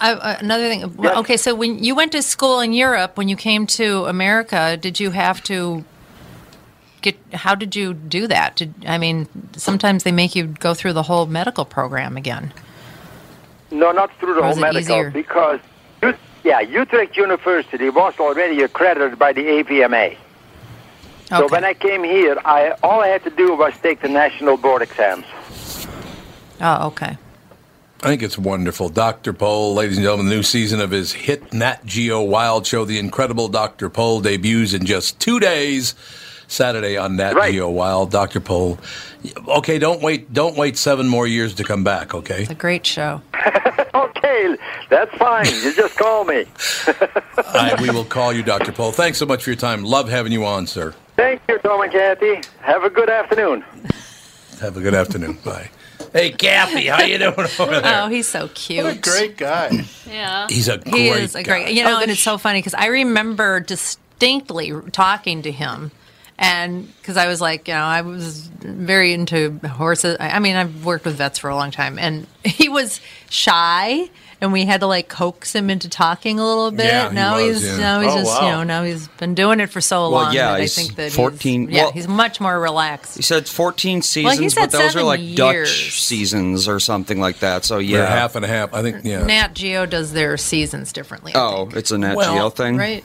uh, 0.00 0.36
another 0.40 0.68
thing. 0.68 0.96
well, 0.96 1.18
Okay, 1.20 1.36
so 1.36 1.54
when 1.54 1.82
you 1.82 1.94
went 1.94 2.12
to 2.12 2.22
school 2.22 2.60
in 2.60 2.72
Europe, 2.72 3.16
when 3.16 3.28
you 3.28 3.36
came 3.36 3.66
to 3.66 4.04
America, 4.04 4.76
did 4.76 5.00
you 5.00 5.10
have 5.10 5.42
to 5.44 5.84
get? 7.00 7.16
How 7.32 7.54
did 7.54 7.74
you 7.74 7.94
do 7.94 8.26
that? 8.28 8.56
Did, 8.56 8.74
I 8.86 8.98
mean, 8.98 9.26
sometimes 9.56 10.04
they 10.04 10.12
make 10.12 10.36
you 10.36 10.46
go 10.46 10.74
through 10.74 10.92
the 10.92 11.04
whole 11.04 11.26
medical 11.26 11.64
program 11.64 12.16
again. 12.16 12.52
No, 13.70 13.90
not 13.92 14.10
through 14.18 14.34
the 14.34 14.42
whole 14.42 14.56
medical 14.56 14.80
easier? 14.80 15.10
because 15.10 15.60
yeah, 16.44 16.60
Utrecht 16.60 17.16
University 17.16 17.90
was 17.90 18.14
already 18.18 18.62
accredited 18.62 19.18
by 19.18 19.32
the 19.32 19.42
AVMA. 19.42 20.16
So 21.28 21.46
when 21.48 21.64
I 21.64 21.74
came 21.74 22.04
here, 22.04 22.38
I 22.44 22.70
all 22.82 23.00
I 23.00 23.08
had 23.08 23.22
to 23.24 23.30
do 23.30 23.54
was 23.54 23.74
take 23.82 24.00
the 24.00 24.08
national 24.08 24.56
board 24.56 24.80
exams. 24.80 25.26
Oh, 26.60 26.86
okay. 26.88 27.18
I 28.02 28.06
think 28.06 28.22
it's 28.22 28.38
wonderful. 28.38 28.88
Dr. 28.88 29.32
Pol, 29.32 29.74
ladies 29.74 29.98
and 29.98 30.04
gentlemen, 30.04 30.28
the 30.28 30.36
new 30.36 30.42
season 30.42 30.80
of 30.80 30.90
his 30.90 31.12
hit 31.12 31.52
Nat 31.52 31.84
Geo 31.84 32.22
Wild 32.22 32.64
show, 32.66 32.84
The 32.84 32.98
Incredible 32.98 33.48
Dr. 33.48 33.90
Pol, 33.90 34.20
debuts 34.20 34.72
in 34.72 34.86
just 34.86 35.18
two 35.18 35.40
days. 35.40 35.94
Saturday 36.46 36.96
on 36.96 37.16
Nat 37.16 37.34
Geo 37.50 37.68
Wild. 37.68 38.10
Dr. 38.10 38.40
Pol. 38.40 38.78
Okay, 39.48 39.78
don't 39.78 40.00
wait. 40.00 40.32
Don't 40.32 40.56
wait 40.56 40.78
seven 40.78 41.06
more 41.06 41.26
years 41.26 41.54
to 41.56 41.64
come 41.64 41.84
back. 41.84 42.14
Okay. 42.14 42.42
It's 42.42 42.50
a 42.50 42.54
great 42.54 42.86
show. 42.86 43.20
okay, 43.94 44.56
that's 44.88 45.14
fine. 45.16 45.44
You 45.46 45.74
just 45.74 45.96
call 45.98 46.24
me. 46.24 46.46
I, 47.36 47.76
we 47.82 47.90
will 47.90 48.04
call 48.04 48.32
you, 48.32 48.42
Dr. 48.42 48.72
Pol. 48.72 48.92
Thanks 48.92 49.18
so 49.18 49.26
much 49.26 49.42
for 49.42 49.50
your 49.50 49.58
time. 49.58 49.84
Love 49.84 50.08
having 50.08 50.32
you 50.32 50.46
on, 50.46 50.66
sir. 50.66 50.94
Thank 51.18 51.42
you, 51.48 51.58
Tom 51.58 51.80
and 51.80 51.90
Kathy. 51.90 52.40
Have 52.60 52.84
a 52.84 52.90
good 52.90 53.10
afternoon. 53.10 53.62
Have 54.60 54.76
a 54.76 54.80
good 54.80 54.94
afternoon. 54.94 55.36
Bye. 55.44 55.68
Hey, 56.12 56.30
Kathy, 56.30 56.86
how 56.86 57.02
you 57.02 57.18
doing 57.18 57.34
over 57.58 57.66
there? 57.80 58.02
Oh, 58.04 58.08
he's 58.08 58.28
so 58.28 58.48
cute. 58.54 58.84
What 58.84 58.96
a 58.96 59.00
great 59.00 59.36
guy. 59.36 59.84
Yeah. 60.08 60.46
He's 60.48 60.68
a 60.68 60.78
great 60.78 60.94
he 60.94 61.08
great 61.10 61.22
is 61.24 61.34
a 61.34 61.42
guy. 61.42 61.62
great. 61.64 61.74
You 61.74 61.82
know, 61.84 61.98
oh, 61.98 62.02
and 62.02 62.10
it's 62.10 62.20
so 62.20 62.38
funny 62.38 62.60
because 62.60 62.74
I 62.74 62.86
remember 62.86 63.58
distinctly 63.60 64.72
talking 64.92 65.42
to 65.42 65.50
him, 65.52 65.90
and 66.38 66.86
because 66.98 67.16
I 67.18 67.26
was 67.26 67.40
like, 67.42 67.66
you 67.68 67.74
know, 67.74 67.80
I 67.80 68.00
was 68.02 68.46
very 68.60 69.12
into 69.12 69.58
horses. 69.68 70.16
I 70.20 70.30
I 70.30 70.38
mean, 70.38 70.54
I've 70.56 70.84
worked 70.86 71.04
with 71.04 71.16
vets 71.16 71.38
for 71.40 71.50
a 71.50 71.56
long 71.56 71.72
time, 71.72 71.98
and 71.98 72.26
he 72.44 72.68
was 72.70 73.00
shy. 73.28 74.08
And 74.40 74.52
we 74.52 74.64
had 74.66 74.80
to 74.80 74.86
like 74.86 75.08
coax 75.08 75.52
him 75.52 75.68
into 75.68 75.88
talking 75.88 76.38
a 76.38 76.46
little 76.46 76.70
bit. 76.70 76.86
Yeah, 76.86 77.40
he 77.40 77.48
was, 77.48 77.60
he's 77.60 77.70
yeah. 77.72 77.76
now 77.78 78.00
he's 78.00 78.12
Oh, 78.12 78.18
just 78.18 78.40
you 78.40 78.46
wow. 78.46 78.58
know 78.58 78.62
now 78.64 78.84
he's 78.84 79.08
been 79.08 79.34
doing 79.34 79.58
it 79.58 79.68
for 79.68 79.80
so 79.80 80.02
Well, 80.02 80.10
long 80.12 80.32
yeah, 80.32 80.52
that 80.52 80.60
I 80.60 80.66
think 80.68 80.94
that 80.94 81.10
14 81.10 81.62
He's, 81.68 81.70
yeah, 81.76 81.82
well- 81.84 81.92
he's 81.92 82.06
much 82.06 82.40
more 82.40 82.60
relaxed. 82.60 83.16
He 83.16 83.22
said 83.22 83.48
14 83.48 84.02
seasons, 84.02 84.54
Well, 84.56 84.64
but 84.66 84.70
those 84.70 84.80
are 84.80 84.88
seven 84.90 85.06
like 85.06 85.34
Dutch 85.34 86.00
seasons 86.00 86.68
or 86.68 86.78
something 86.78 87.18
like 87.20 87.40
that. 87.40 87.64
So 87.64 87.76
They're 87.78 87.82
yeah, 87.84 88.06
half 88.06 88.36
and 88.36 88.44
a 88.44 88.48
half. 88.48 88.72
I 88.72 88.82
think. 88.82 88.98
Yeah. 89.04 89.24
Nat 89.24 89.54
Geo 89.54 89.86
does 89.86 90.12
their 90.12 90.36
seasons 90.36 90.92
differently. 90.92 91.34
I 91.34 91.40
Oh, 91.40 91.68
it's 91.74 91.90
a 91.90 91.98
Nat 91.98 92.14
Well, 92.14 92.32
Geo 92.34 92.50
thing. 92.50 92.76
Right? 92.76 93.04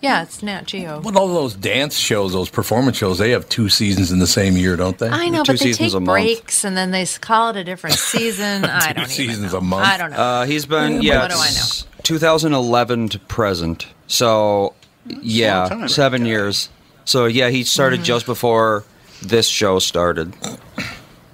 Yeah, 0.00 0.22
it's 0.22 0.42
Nat 0.42 0.66
Geo. 0.66 1.00
Well, 1.00 1.18
all 1.18 1.28
those 1.28 1.54
dance 1.54 1.96
shows, 1.96 2.32
those 2.32 2.50
performance 2.50 2.96
shows, 2.98 3.18
they 3.18 3.30
have 3.30 3.48
two 3.48 3.68
seasons 3.70 4.12
in 4.12 4.18
the 4.18 4.26
same 4.26 4.56
year, 4.56 4.76
don't 4.76 4.96
they? 4.98 5.08
I 5.08 5.28
know, 5.30 5.42
but 5.44 5.58
they 5.58 5.72
take 5.72 5.92
breaks 6.04 6.64
and 6.64 6.76
then 6.76 6.90
they 6.90 7.06
call 7.06 7.48
it 7.50 7.56
a 7.56 7.64
different 7.64 7.96
season. 7.98 8.64
I 8.66 8.92
don't 8.92 8.98
even 9.04 9.08
seasons 9.08 9.52
know. 9.52 9.58
a 9.58 9.62
month. 9.62 9.86
I 9.86 9.96
don't 9.96 10.10
know. 10.10 10.16
Uh, 10.16 10.44
he's 10.46 10.66
been 10.66 11.00
Yeah, 11.02 11.14
yeah, 11.14 11.22
what 11.22 11.30
do 11.30 11.36
I 11.38 11.46
it's 11.48 11.86
2011 12.02 13.08
to 13.10 13.18
present. 13.20 13.86
So 14.06 14.74
yeah, 15.06 15.68
time. 15.68 15.88
seven 15.88 16.26
years. 16.26 16.68
So 17.04 17.24
yeah, 17.26 17.48
he 17.48 17.64
started 17.64 17.96
Mm-hmm. 18.00 18.04
just 18.04 18.26
before 18.26 18.84
this 19.22 19.48
show 19.48 19.78
started. 19.78 20.34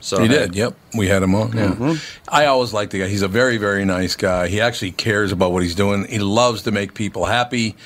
So 0.01 0.21
he 0.23 0.29
hey. 0.29 0.35
did. 0.35 0.55
Yep, 0.55 0.75
we 0.97 1.09
had 1.09 1.23
him 1.23 1.35
on. 1.35 1.57
Yeah. 1.57 1.69
Mhm. 1.75 2.21
I 2.29 2.47
always 2.47 2.73
like 2.73 2.91
the 2.91 3.01
guy. 3.01 3.09
He's 3.09 3.23
a 3.23 3.29
very, 3.29 3.57
very 3.57 3.85
nice 3.85 4.15
guy. 4.17 4.49
He 4.49 4.61
actually 4.61 4.93
cares 4.93 5.31
about 5.33 5.53
what 5.53 5.63
he's 5.63 5.75
doing. 5.75 6.07
He 6.07 6.19
loves 6.19 6.63
to 6.63 6.71
make 6.73 6.95
people 6.95 7.25
happy. 7.27 7.77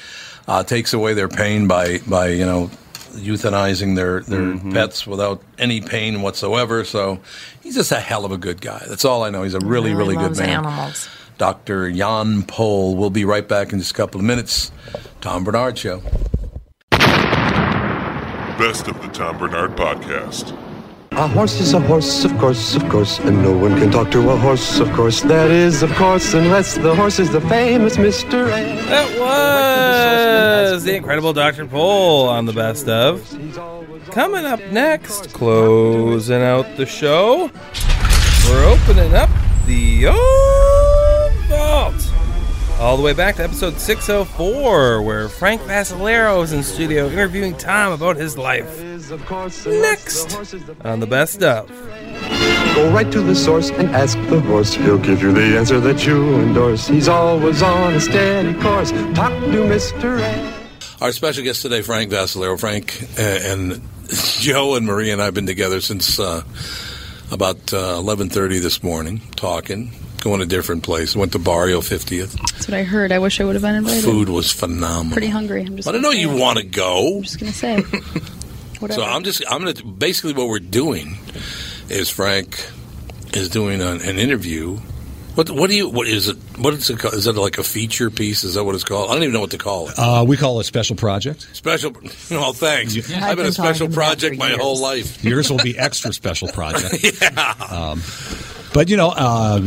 Uh, 0.49 0.63
takes 0.63 0.93
away 0.93 1.13
their 1.15 1.29
pain 1.29 1.67
by 1.67 1.99
by 2.07 2.29
you 2.29 2.47
know 2.47 2.71
euthanizing 3.15 3.97
their 3.97 4.21
their 4.21 4.41
Mm-hmm. 4.41 4.73
pets 4.73 5.07
without 5.07 5.43
any 5.59 5.81
pain 5.81 6.23
whatsoever. 6.23 6.85
So 6.85 7.19
he's 7.63 7.75
just 7.75 7.91
a 7.93 7.99
hell 8.01 8.25
of 8.25 8.31
a 8.33 8.39
good 8.39 8.61
guy. 8.61 8.85
That's 8.89 9.05
all 9.05 9.25
I 9.25 9.31
know. 9.31 9.43
He's 9.43 9.55
a 9.55 9.61
really, 9.61 9.95
really, 9.95 10.15
good 10.17 10.37
man. 10.37 10.49
animals. 10.65 11.09
Dr. 11.39 11.91
Jan 11.91 12.43
Pol. 12.45 12.95
We'll 12.97 13.11
be 13.11 13.25
right 13.25 13.47
back 13.47 13.73
in 13.73 13.79
just 13.81 13.91
a 13.91 13.95
couple 13.95 14.21
of 14.21 14.25
minutes. 14.27 14.71
Tom 15.21 15.45
Barnard 15.45 15.77
Show. 15.77 16.01
Best 18.59 18.89
of 18.89 19.01
the 19.03 19.09
Tom 19.13 19.37
Barnard 19.39 19.77
Podcast. 19.77 20.57
A 21.17 21.27
horse 21.27 21.61
is 21.61 21.73
a 21.73 21.81
horse, 21.81 22.27
of 22.27 22.37
course, 22.37 22.75
of 22.75 22.87
course, 22.91 23.19
and 23.21 23.43
no 23.43 23.51
one 23.57 23.79
can 23.79 23.91
talk 23.91 24.11
to 24.11 24.29
a 24.29 24.37
horse, 24.37 24.81
of 24.81 24.93
course. 24.93 25.23
That 25.23 25.51
is, 25.51 25.83
of 25.83 25.91
course, 25.95 26.35
unless 26.35 26.75
the 26.75 26.95
horse 26.95 27.19
is 27.19 27.31
the 27.31 27.41
famous 27.41 27.97
Mr. 27.97 28.51
Ed. 28.51 28.85
That 28.87 29.19
was 29.19 30.85
the 30.85 30.95
incredible 30.95 31.33
Dr. 31.33 31.65
Pol 31.65 32.29
on 32.29 32.45
the 32.45 32.53
best 32.53 32.87
of. 32.87 33.27
Coming 34.11 34.45
up 34.45 34.61
next, 34.71 35.33
closing 35.33 36.43
out 36.43 36.67
the 36.77 36.85
show, 36.85 37.51
we're 38.47 38.67
opening 38.67 39.15
up 39.15 39.31
the 39.65 40.09
old 40.09 41.33
vault. 41.49 42.16
All 42.79 42.99
the 42.99 43.03
way 43.03 43.15
back 43.15 43.37
to 43.37 43.43
episode 43.43 43.81
604, 43.81 45.01
where 45.01 45.31
Frank 45.31 45.63
Vascellaro 45.63 46.43
is 46.43 46.53
in 46.53 46.63
studio 46.63 47.09
interviewing 47.09 47.57
Tom 47.57 47.93
about 47.93 48.17
his 48.17 48.37
life. 48.37 48.83
Next 48.83 50.37
on 50.85 51.01
the 51.01 51.07
best 51.09 51.43
of. 51.43 51.69
Go 52.75 52.93
right 52.93 53.11
to 53.11 53.23
the 53.23 53.35
source 53.35 53.71
and 53.71 53.89
ask 53.97 54.19
the 54.29 54.41
horse. 54.41 54.75
He'll 54.75 54.99
give 54.99 55.23
you 55.23 55.33
the 55.33 55.57
answer 55.57 55.81
that 55.81 56.07
you 56.07 56.35
endorse. 56.35 56.87
He's 56.87 57.09
always 57.09 57.63
on 57.63 57.95
a 57.95 58.01
steady 58.01 58.53
course. 58.61 58.91
Talk 58.91 59.33
to 59.33 59.65
Mr. 59.65 60.21
Ed. 60.21 60.55
Our 61.01 61.13
special 61.13 61.45
guest 61.45 61.63
today, 61.63 61.81
Frank 61.81 62.11
Vascellaro. 62.11 62.61
Frank 62.61 63.03
uh, 63.19 63.23
and 63.23 63.81
Joe 64.11 64.75
and 64.75 64.85
Marie 64.85 65.11
and 65.11 65.23
I 65.23 65.25
have 65.25 65.35
been 65.35 65.47
together 65.47 65.81
since 65.81 66.21
uh, 66.21 66.43
about 67.31 67.73
uh, 67.73 67.97
11.30 68.01 68.61
this 68.61 68.83
morning, 68.83 69.23
talking, 69.35 69.93
going 70.27 70.41
to 70.41 70.47
different 70.47 70.83
place. 70.83 71.15
Went 71.15 71.33
to 71.33 71.39
Barrio 71.39 71.81
50th. 71.81 72.33
That's 72.53 72.67
what 72.69 72.75
I 72.75 72.83
heard. 72.83 73.13
I 73.13 73.19
wish 73.19 73.41
I 73.41 73.45
would 73.45 73.55
have 73.55 73.63
been 73.63 73.77
invited. 73.77 74.03
Food 74.03 74.29
was 74.29 74.51
phenomenal. 74.53 75.13
Pretty 75.13 75.29
hungry. 75.29 75.63
I'm 75.63 75.77
just. 75.77 75.87
But 75.87 75.95
I 75.95 75.99
know 75.99 76.11
you 76.11 76.31
want 76.35 76.59
to 76.59 76.65
go. 76.65 77.19
I'm 77.19 77.23
just 77.23 77.39
gonna 77.39 77.53
say. 77.53 77.81
Whatever. 78.81 79.01
So 79.01 79.07
I'm 79.07 79.25
just 79.25 79.43
I'm 79.51 79.65
gonna 79.65 79.83
basically 79.85 80.35
what 80.35 80.49
we're 80.49 80.59
doing 80.59 81.17
is 81.89 82.11
Frank 82.11 82.71
is 83.33 83.49
doing 83.49 83.81
an, 83.81 84.03
an 84.03 84.19
interview. 84.19 84.77
What 85.35 85.51
what 85.51 85.71
do 85.71 85.77
you 85.77 85.89
what 85.89 86.07
is 86.09 86.29
it? 86.29 86.37
What 86.59 86.75
is 86.75 86.91
it 86.91 86.99
called? 86.99 87.15
Is 87.15 87.27
it 87.27 87.37
like 87.37 87.57
a 87.59 87.63
feature 87.63 88.11
piece? 88.11 88.45
Is 88.45 88.55
that 88.55 88.65
what 88.65 88.75
it's 88.75 88.85
called? 88.85 89.11
I 89.11 89.15
don't 89.15 89.23
even 89.23 89.33
know 89.33 89.41
what 89.41 89.53
to 89.53 89.59
call 89.59 89.89
it. 89.89 89.99
Uh, 89.99 90.25
we 90.27 90.37
call 90.37 90.59
it 90.59 90.63
a 90.63 90.65
special 90.65 90.97
project. 90.97 91.49
Special. 91.55 91.93
Well, 92.31 92.53
thanks. 92.53 92.97
I've 93.11 93.37
been 93.37 93.47
a 93.47 93.53
special 93.53 93.89
project 93.89 94.37
my 94.37 94.51
whole 94.51 94.81
life. 94.81 95.25
Yours 95.25 95.51
will 95.51 95.59
be 95.63 95.79
extra 95.79 96.13
special 96.13 96.49
project. 96.49 97.03
yeah. 97.23 97.55
Um, 97.71 98.03
but 98.75 98.91
you 98.91 98.97
know, 98.97 99.09
uh, 99.09 99.61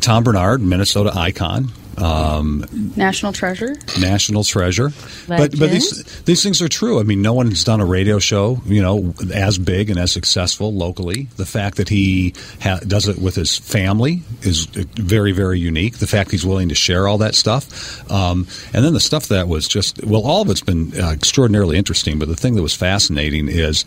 Tom 0.00 0.24
Barnard, 0.24 0.60
Minnesota 0.62 1.12
icon, 1.16 1.70
Um, 1.96 2.64
National 2.96 3.32
treasure. 3.32 3.76
national 4.00 4.42
treasure. 4.42 4.92
But 5.28 5.56
but 5.56 5.70
these 5.70 6.02
these 6.24 6.42
things 6.42 6.60
are 6.60 6.68
true. 6.68 6.98
I 6.98 7.04
mean, 7.04 7.22
no 7.22 7.32
one's 7.34 7.62
done 7.62 7.80
a 7.80 7.84
radio 7.86 8.18
show, 8.18 8.60
you 8.66 8.82
know, 8.82 9.14
as 9.32 9.58
big 9.58 9.90
and 9.90 9.98
as 9.98 10.10
successful 10.10 10.72
locally. 10.74 11.28
The 11.36 11.46
fact 11.46 11.76
that 11.76 11.88
he 11.88 12.34
ha- 12.60 12.80
does 12.84 13.06
it 13.06 13.18
with 13.18 13.36
his 13.36 13.56
family 13.58 14.22
is 14.42 14.66
very 14.96 15.30
very 15.32 15.60
unique. 15.60 15.98
The 15.98 16.08
fact 16.08 16.32
he's 16.32 16.44
willing 16.44 16.68
to 16.68 16.74
share 16.74 17.06
all 17.06 17.18
that 17.18 17.36
stuff, 17.36 17.64
um, 18.10 18.46
and 18.72 18.84
then 18.84 18.92
the 18.92 19.00
stuff 19.00 19.28
that 19.28 19.46
was 19.46 19.68
just 19.68 20.02
well, 20.04 20.22
all 20.26 20.42
of 20.42 20.50
it's 20.50 20.62
been 20.64 20.92
uh, 21.00 21.10
extraordinarily 21.12 21.76
interesting. 21.76 22.18
But 22.18 22.26
the 22.28 22.36
thing 22.36 22.56
that 22.56 22.62
was 22.62 22.74
fascinating 22.74 23.48
is, 23.48 23.84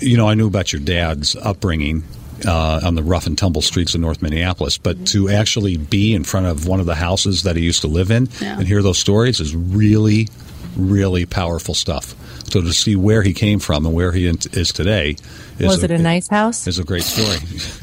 you 0.00 0.18
know, 0.18 0.28
I 0.28 0.34
knew 0.34 0.46
about 0.46 0.74
your 0.74 0.80
dad's 0.82 1.34
upbringing 1.36 2.04
uh, 2.44 2.80
on 2.84 2.94
the 2.94 3.02
rough 3.02 3.26
and 3.26 3.38
tumble 3.38 3.62
streets 3.62 3.94
of 3.94 4.00
North 4.00 4.20
Minneapolis. 4.22 4.78
But 4.78 5.06
to 5.08 5.28
actually 5.28 5.76
be 5.76 6.14
in 6.14 6.24
front 6.24 6.46
of 6.46 6.66
one 6.66 6.80
of 6.80 6.86
the 6.86 6.94
houses 6.96 7.44
that 7.44 7.56
he 7.56 7.62
used 7.62 7.80
to 7.82 7.86
live 7.88 8.10
in 8.10 8.28
Yeah. 8.40 8.58
and 8.58 8.66
hear 8.66 8.82
those 8.82 8.98
stories 8.98 9.40
is 9.40 9.54
really, 9.54 10.28
really 10.76 11.24
powerful 11.26 11.74
stuff. 11.74 12.14
So 12.50 12.60
to 12.60 12.72
see 12.72 12.94
where 12.96 13.22
he 13.22 13.32
came 13.32 13.58
from 13.58 13.86
and 13.86 13.94
where 13.94 14.12
he 14.12 14.26
in- 14.26 14.38
is 14.52 14.72
today 14.72 15.16
is 15.58 15.66
Was 15.68 15.82
it 15.82 15.90
a 15.90 15.98
nice 15.98 16.28
house? 16.28 16.66
is 16.66 16.78
a 16.78 16.84
great 16.84 17.02
story. 17.02 17.38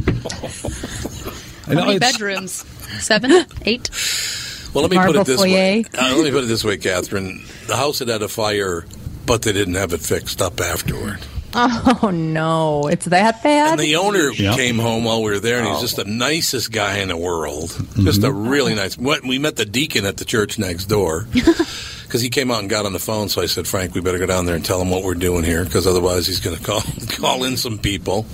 I 1.65 1.69
How 1.69 1.73
know 1.73 1.85
many 1.87 1.99
bedrooms? 1.99 2.51
Seven, 2.99 3.45
eight. 3.65 3.89
Well, 4.73 4.83
let 4.83 4.91
me 4.91 4.97
put 4.97 5.15
it 5.15 5.25
this 5.25 5.39
foyer. 5.39 5.53
way. 5.53 5.85
Uh, 5.97 6.13
let 6.15 6.23
me 6.23 6.31
put 6.31 6.43
it 6.43 6.47
this 6.47 6.63
way, 6.63 6.77
Catherine. 6.77 7.43
The 7.67 7.75
house 7.75 7.99
had 7.99 8.07
had 8.09 8.21
a 8.21 8.27
fire, 8.27 8.85
but 9.25 9.41
they 9.43 9.51
didn't 9.53 9.75
have 9.75 9.93
it 9.93 10.01
fixed 10.01 10.41
up 10.41 10.59
afterward. 10.59 11.19
Oh 12.03 12.09
no, 12.11 12.87
it's 12.87 13.05
that 13.05 13.43
bad. 13.43 13.71
And 13.73 13.79
the 13.79 13.95
owner 13.97 14.31
Yeah. 14.31 14.55
came 14.55 14.79
home 14.79 15.03
while 15.03 15.21
we 15.21 15.31
were 15.31 15.39
there, 15.39 15.59
and 15.59 15.67
he 15.67 15.73
Oh. 15.73 15.81
just 15.81 15.95
the 15.97 16.05
nicest 16.05 16.71
guy 16.71 16.97
in 16.97 17.09
the 17.09 17.17
world. 17.17 17.69
Mm-hmm. 17.69 18.05
Just 18.05 18.23
a 18.23 18.31
really 18.31 18.73
nice. 18.75 18.97
what- 18.97 19.23
We 19.23 19.37
met 19.39 19.55
the 19.55 19.65
deacon 19.65 20.05
at 20.05 20.17
the 20.17 20.25
church 20.25 20.57
next 20.57 20.85
door 20.85 21.27
because 21.33 22.21
he 22.21 22.29
came 22.29 22.49
out 22.51 22.59
and 22.61 22.69
got 22.69 22.85
on 22.85 22.93
the 22.93 22.99
phone. 22.99 23.29
So 23.29 23.41
I 23.41 23.45
said, 23.45 23.67
Frank, 23.67 23.93
we 23.93 24.01
better 24.01 24.17
go 24.19 24.25
down 24.25 24.45
there 24.45 24.55
and 24.55 24.65
tell 24.65 24.81
him 24.81 24.89
what 24.89 25.03
we're 25.03 25.13
doing 25.13 25.43
here 25.43 25.63
because 25.63 25.85
otherwise 25.87 26.25
he's 26.27 26.39
going 26.39 26.57
to 26.57 26.63
call 26.63 26.81
call 27.19 27.43
in 27.43 27.55
some 27.57 27.77
people. 27.77 28.25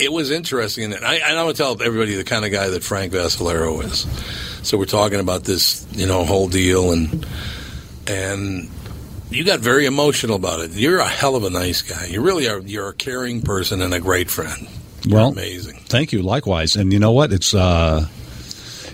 It 0.00 0.12
was 0.12 0.32
interesting, 0.32 0.92
and 0.92 1.04
I, 1.04 1.18
I 1.20 1.42
want 1.44 1.56
to 1.56 1.62
tell 1.62 1.80
everybody 1.80 2.16
the 2.16 2.24
kind 2.24 2.44
of 2.44 2.50
guy 2.50 2.68
that 2.70 2.82
Frank 2.82 3.12
Vascellaro 3.12 3.84
is. 3.84 4.04
So 4.66 4.76
we're 4.76 4.86
talking 4.86 5.20
about 5.20 5.44
this, 5.44 5.86
you 5.92 6.06
know, 6.06 6.24
whole 6.24 6.48
deal, 6.48 6.90
and 6.90 7.24
and 8.08 8.68
you 9.34 9.44
got 9.44 9.60
very 9.60 9.86
emotional 9.86 10.36
about 10.36 10.60
it. 10.60 10.70
You're 10.72 11.00
a 11.00 11.08
hell 11.08 11.36
of 11.36 11.44
a 11.44 11.50
nice 11.50 11.82
guy. 11.82 12.06
You 12.06 12.20
really 12.20 12.48
are. 12.48 12.60
You're 12.60 12.88
a 12.88 12.94
caring 12.94 13.42
person 13.42 13.82
and 13.82 13.92
a 13.92 14.00
great 14.00 14.30
friend. 14.30 14.68
well, 15.08 15.28
amazing. 15.28 15.80
Thank 15.86 16.12
you. 16.12 16.22
Likewise. 16.22 16.76
And 16.76 16.92
you 16.92 16.98
know 16.98 17.12
what? 17.12 17.32
It's 17.32 17.54
uh, 17.54 18.06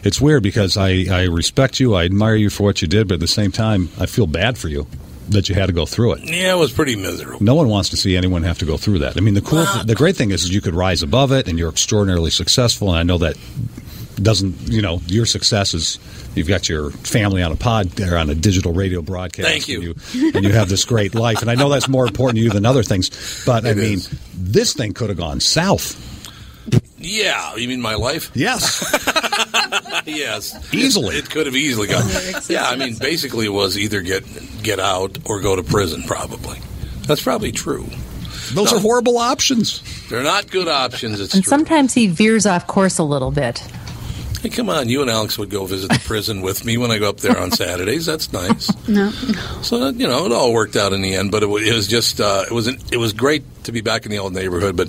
it's 0.02 0.20
weird 0.20 0.42
because 0.42 0.76
I, 0.76 1.04
I 1.10 1.24
respect 1.24 1.78
you. 1.78 1.94
I 1.94 2.04
admire 2.04 2.36
you 2.36 2.50
for 2.50 2.64
what 2.64 2.80
you 2.82 2.88
did, 2.88 3.08
but 3.08 3.14
at 3.14 3.20
the 3.20 3.26
same 3.26 3.52
time, 3.52 3.90
I 3.98 4.06
feel 4.06 4.26
bad 4.26 4.56
for 4.56 4.68
you 4.68 4.86
that 5.28 5.48
you 5.48 5.54
had 5.54 5.66
to 5.66 5.72
go 5.72 5.86
through 5.86 6.14
it. 6.14 6.22
Yeah, 6.24 6.54
it 6.54 6.58
was 6.58 6.72
pretty 6.72 6.96
miserable. 6.96 7.42
No 7.42 7.54
one 7.54 7.68
wants 7.68 7.90
to 7.90 7.96
see 7.96 8.16
anyone 8.16 8.42
have 8.42 8.58
to 8.58 8.64
go 8.64 8.76
through 8.76 9.00
that. 9.00 9.16
I 9.16 9.20
mean, 9.20 9.34
the 9.34 9.40
cool, 9.40 9.64
the 9.84 9.94
great 9.94 10.16
thing 10.16 10.32
is, 10.32 10.44
is 10.44 10.52
you 10.52 10.60
could 10.60 10.74
rise 10.74 11.02
above 11.02 11.30
it, 11.30 11.46
and 11.46 11.58
you're 11.58 11.68
extraordinarily 11.68 12.30
successful. 12.30 12.88
And 12.88 12.98
I 12.98 13.02
know 13.04 13.18
that 13.18 13.36
doesn't, 14.22 14.68
you 14.68 14.82
know, 14.82 15.00
your 15.06 15.26
success 15.26 15.74
is 15.74 15.98
you've 16.34 16.48
got 16.48 16.68
your 16.68 16.90
family 16.90 17.42
on 17.42 17.52
a 17.52 17.56
pod 17.56 18.00
or 18.00 18.16
on 18.16 18.30
a 18.30 18.34
digital 18.34 18.72
radio 18.72 19.02
broadcast. 19.02 19.48
Thank 19.48 19.68
you. 19.68 19.76
and 19.76 20.14
you, 20.14 20.32
and 20.34 20.44
you 20.44 20.52
have 20.52 20.68
this 20.68 20.84
great 20.84 21.14
life. 21.14 21.40
And 21.42 21.50
I 21.50 21.54
know 21.54 21.68
that's 21.68 21.88
more 21.88 22.06
important 22.06 22.36
to 22.36 22.42
you 22.42 22.50
than 22.50 22.66
other 22.66 22.82
things. 22.82 23.10
But 23.46 23.66
I 23.66 23.74
mean, 23.74 23.94
is. 23.98 24.08
this 24.34 24.74
thing 24.74 24.92
could 24.94 25.08
have 25.08 25.18
gone 25.18 25.40
south. 25.40 26.06
Yeah, 26.98 27.56
you 27.56 27.66
mean 27.66 27.80
my 27.80 27.94
life? 27.94 28.30
Yes. 28.34 28.84
yes, 30.06 30.72
Easily. 30.74 31.16
It, 31.16 31.30
could 31.30 31.46
have 31.46 31.56
easily 31.56 31.88
gone. 31.88 32.06
yeah, 32.48 32.68
I 32.68 32.76
mean, 32.76 32.96
basically, 32.96 33.46
it 33.46 33.52
was 33.52 33.78
either 33.78 34.02
get 34.02 34.24
get 34.62 34.78
out 34.78 35.18
or 35.24 35.40
go 35.40 35.56
to 35.56 35.62
prison. 35.62 36.02
Probably. 36.02 36.58
That's 37.06 37.22
probably 37.22 37.52
true. 37.52 37.86
Those 38.52 38.70
No. 38.72 38.76
are 38.78 38.80
horrible 38.80 39.16
options. 39.18 39.82
They're 40.08 40.22
not 40.22 40.50
good 40.50 40.68
options. 40.68 41.20
It's 41.20 41.34
and 41.34 41.42
true. 41.42 41.48
sometimes 41.50 41.94
he 41.94 42.06
veers 42.08 42.46
off 42.46 42.66
course 42.66 42.98
a 42.98 43.04
little 43.04 43.30
bit. 43.30 43.62
Hey, 44.42 44.48
come 44.48 44.70
on, 44.70 44.88
you 44.88 45.02
and 45.02 45.10
Alex 45.10 45.36
would 45.38 45.50
go 45.50 45.66
visit 45.66 45.90
the 45.90 45.98
prison 46.06 46.40
with 46.40 46.64
me 46.64 46.78
when 46.78 46.90
I 46.90 46.98
go 46.98 47.08
up 47.10 47.18
there 47.18 47.38
on 47.38 47.50
Saturdays. 47.52 48.06
That's 48.06 48.32
nice. 48.32 48.70
No. 48.88 49.10
So 49.62 49.88
you 49.90 50.06
know, 50.08 50.24
it 50.24 50.32
all 50.32 50.52
worked 50.52 50.76
out 50.76 50.92
in 50.94 51.02
the 51.02 51.14
end. 51.14 51.30
But 51.30 51.42
it, 51.42 51.46
wa- 51.46 51.58
it 51.58 51.74
was 51.74 51.86
just 51.86 52.20
uh, 52.20 52.44
it 52.46 52.52
was 52.52 52.66
an, 52.66 52.78
it 52.90 52.96
was 52.96 53.12
great 53.12 53.44
to 53.64 53.72
be 53.72 53.82
back 53.82 54.06
in 54.06 54.10
the 54.10 54.18
old 54.18 54.32
neighborhood. 54.32 54.76
But 54.76 54.88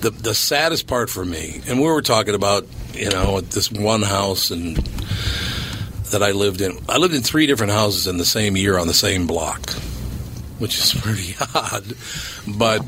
the 0.00 0.10
the 0.10 0.34
saddest 0.34 0.86
part 0.86 1.10
for 1.10 1.24
me, 1.24 1.60
and 1.68 1.78
we 1.80 1.86
were 1.86 2.00
talking 2.02 2.34
about, 2.34 2.66
you 2.94 3.10
know, 3.10 3.40
this 3.42 3.70
one 3.70 4.02
house 4.02 4.50
and 4.50 4.76
that 6.10 6.22
I 6.22 6.30
lived 6.30 6.62
in. 6.62 6.78
I 6.88 6.96
lived 6.96 7.14
in 7.14 7.20
three 7.22 7.46
different 7.46 7.72
houses 7.72 8.06
in 8.06 8.16
the 8.16 8.24
same 8.24 8.56
year 8.56 8.78
on 8.78 8.86
the 8.86 8.94
same 8.94 9.26
block, 9.26 9.70
which 10.58 10.78
is 10.78 10.94
pretty 11.02 11.34
odd. 11.54 11.84
But 12.56 12.82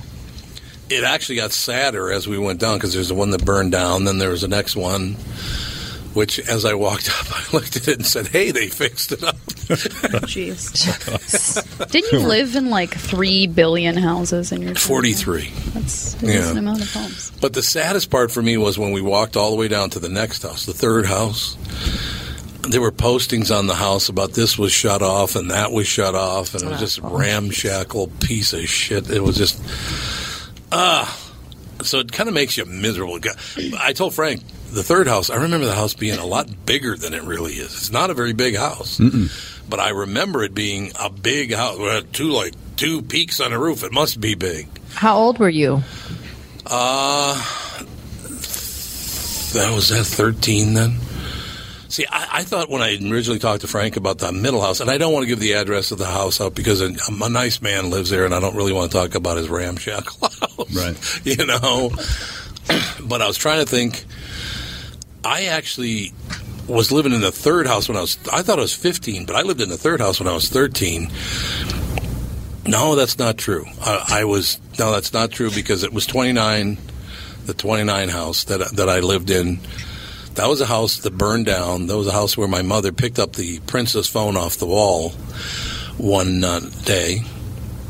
it 0.89 1.05
actually 1.05 1.37
got 1.37 1.53
sadder 1.53 2.11
as 2.11 2.27
we 2.27 2.39
went 2.39 2.59
down 2.59 2.79
because 2.79 2.95
there's 2.95 3.09
the 3.09 3.15
one 3.15 3.31
that 3.33 3.45
burned 3.45 3.73
down. 3.73 4.05
Then 4.05 4.17
there 4.17 4.31
was 4.31 4.41
the 4.41 4.49
next 4.49 4.77
one. 4.77 5.17
Which, 6.13 6.41
as 6.41 6.65
I 6.65 6.75
walked 6.75 7.09
up, 7.09 7.27
I 7.31 7.45
looked 7.53 7.77
at 7.77 7.87
it 7.87 7.97
and 7.99 8.07
said, 8.07 8.27
"Hey, 8.29 8.51
they 8.51 8.69
fixed 8.69 9.13
it 9.13 9.23
up." 9.23 9.37
Jeez. 10.27 10.73
Didn't 11.93 12.11
you 12.11 12.19
live 12.27 12.57
in 12.57 12.69
like 12.69 12.91
three 12.95 13.47
billion 13.47 13.97
houses 13.97 14.51
in 14.51 14.63
your? 14.63 14.71
time? 14.75 14.77
Forty-three. 14.81 15.51
That's 15.75 16.21
a 16.23 16.27
Yeah. 16.27 16.51
amount 16.51 16.83
of 16.83 16.93
homes. 16.93 17.31
But 17.41 17.53
the 17.53 17.63
saddest 17.63 18.11
part 18.11 18.33
for 18.33 18.43
me 18.43 18.57
was 18.57 18.77
when 18.79 18.91
we 18.93 19.01
walked 19.01 19.37
all 19.37 19.51
the 19.51 19.57
way 19.57 19.69
down 19.69 19.91
to 19.91 20.01
the 20.01 20.09
next 20.09 20.43
house, 20.43 20.67
the 20.67 20.73
third 20.73 21.07
house. 21.07 21.57
There 22.69 22.81
were 22.81 22.93
postings 22.93 23.57
on 23.57 23.69
the 23.69 23.75
house 23.77 24.09
about 24.09 24.33
this 24.33 24.59
was 24.59 24.71
shut 24.73 25.03
off 25.03 25.35
and 25.37 25.51
that 25.51 25.73
was 25.73 25.87
shut 25.87 26.15
off, 26.15 26.55
and 26.55 26.63
it 26.65 26.69
was 26.69 26.81
just 26.81 26.99
ramshackle 27.03 28.09
piece 28.21 28.53
of 28.53 28.69
shit. 28.69 29.09
It 29.09 29.23
was 29.23 29.37
just 29.37 29.61
ah. 30.73 31.17
so 31.83 32.01
it 32.01 32.11
kind 32.13 32.29
of 32.29 32.35
makes 32.35 32.57
you 32.59 32.65
miserable. 32.67 33.19
I 33.79 33.93
told 33.93 34.15
Frank 34.15 34.43
the 34.71 34.83
third 34.83 35.07
house. 35.07 35.31
I 35.31 35.37
remember 35.37 35.67
the 35.67 35.75
house 35.75 35.95
being 35.95 36.19
a 36.19 36.27
lot 36.27 36.67
bigger 36.67 36.97
than 36.97 37.15
it 37.15 37.23
really 37.23 37.55
is. 37.55 37.75
It's 37.75 37.91
not 37.91 38.11
a 38.11 38.15
very 38.15 38.33
big 38.33 38.57
house, 38.57 39.01
but 39.69 39.81
I 39.81 39.91
remember 39.91 40.43
it 40.43 40.55
being 40.55 40.93
a 40.99 41.11
big 41.11 41.55
house. 41.55 41.79
It 41.79 41.93
had 41.93 42.13
two 42.13 42.31
like 42.31 42.55
two 42.77 43.03
peaks 43.03 43.41
on 43.41 43.51
the 43.51 43.59
roof. 43.59 43.85
It 43.85 43.93
must 43.93 44.21
be 44.21 44.35
big. 44.35 44.69
How 44.95 45.17
old 45.17 45.39
were 45.39 45.49
you? 45.49 45.83
Uh, 46.67 47.35
that 49.53 49.73
was 49.75 49.91
at 49.93 50.07
13 50.07 50.75
then? 50.75 50.97
See, 51.89 52.07
I, 52.09 52.29
I 52.35 52.43
thought 52.45 52.71
when 52.71 52.83
I 52.83 52.97
originally 53.11 53.41
talked 53.41 53.63
to 53.63 53.67
Frank 53.67 53.97
about 53.97 54.19
the 54.19 54.31
middle 54.31 54.61
house, 54.61 54.79
and 54.79 54.89
I 54.89 54.97
don't 54.97 55.13
want 55.13 55.25
to 55.25 55.27
give 55.27 55.41
the 55.41 55.55
address 55.55 55.91
of 55.91 55.99
the 55.99 56.07
house 56.07 56.41
out 56.41 56.55
because 56.55 56.81
a, 56.81 56.95
a 57.09 57.29
nice 57.29 57.61
man 57.61 57.91
lives 57.91 58.11
there, 58.11 58.25
and 58.25 58.33
I 58.33 58.39
don't 58.39 58.55
really 58.55 58.73
want 58.73 58.93
to 58.93 58.99
talk 58.99 59.17
about 59.17 59.39
his 59.39 59.49
ramshackle 59.49 60.29
house. 60.41 60.75
Right. 60.75 61.27
You 61.27 61.45
know? 61.47 61.91
but 63.03 63.21
I 63.23 63.27
was 63.27 63.37
trying 63.37 63.65
to 63.65 63.67
think. 63.69 64.05
I 65.25 65.45
actually 65.45 66.13
was 66.67 66.93
living 66.93 67.13
in 67.13 67.21
the 67.21 67.33
third 67.33 67.67
house 67.67 67.89
when 67.89 67.97
I 67.97 68.01
was, 68.01 68.19
I 68.33 68.43
thought 68.43 68.59
I 68.59 68.63
was 68.63 68.75
15, 68.75 69.27
but 69.27 69.37
I 69.37 69.43
lived 69.43 69.61
in 69.61 69.69
the 69.69 69.77
third 69.77 70.01
house 70.01 70.21
when 70.21 70.29
I 70.29 70.35
was 70.35 70.49
13. 70.49 71.11
No, 72.67 72.95
that's 72.95 73.19
not 73.19 73.37
true. 73.37 73.67
I, 73.81 74.21
I 74.21 74.25
was 74.25 74.61
no, 74.79 74.93
that's 74.93 75.13
not 75.13 75.31
true 75.31 75.51
because 75.51 75.83
it 75.83 75.93
was 75.93 76.07
29, 76.07 76.79
the 77.47 77.55
29 77.55 78.09
house 78.09 78.45
that 78.45 78.77
that 78.77 78.89
I 78.89 79.01
lived 79.01 79.31
in. 79.31 79.59
That 80.35 80.47
was 80.49 80.61
a 80.61 80.67
house 80.67 80.99
that 80.99 81.11
burned 81.11 81.47
down. 81.47 81.87
That 81.87 81.97
was 81.97 82.07
a 82.07 82.13
house 82.13 82.37
where 82.37 82.47
my 82.47 82.63
mother 82.63 82.93
picked 82.93 83.19
up 83.19 83.33
the 83.33 83.59
princess 83.61 84.07
phone 84.07 84.37
off 84.37 84.57
the 84.59 84.67
wall 84.67 85.11
one 85.99 86.45
uh, 86.45 86.61
day, 86.85 87.23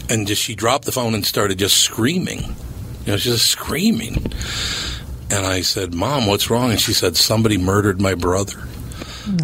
and 0.09 0.27
just 0.27 0.43
she 0.43 0.55
dropped 0.55 0.87
the 0.87 0.93
phone 0.93 1.15
and 1.15 1.27
started 1.27 1.59
just 1.59 1.77
screaming. 1.77 2.41
You 3.05 3.13
know, 3.13 3.17
just 3.19 3.49
screaming. 3.49 4.33
And 5.31 5.47
I 5.47 5.61
said, 5.61 5.95
"Mom, 5.95 6.27
what's 6.27 6.51
wrong?" 6.51 6.71
And 6.71 6.81
she 6.81 6.93
said, 6.93 7.17
"Somebody 7.17 7.59
murdered 7.59 8.01
my 8.01 8.15
brother." 8.15 8.61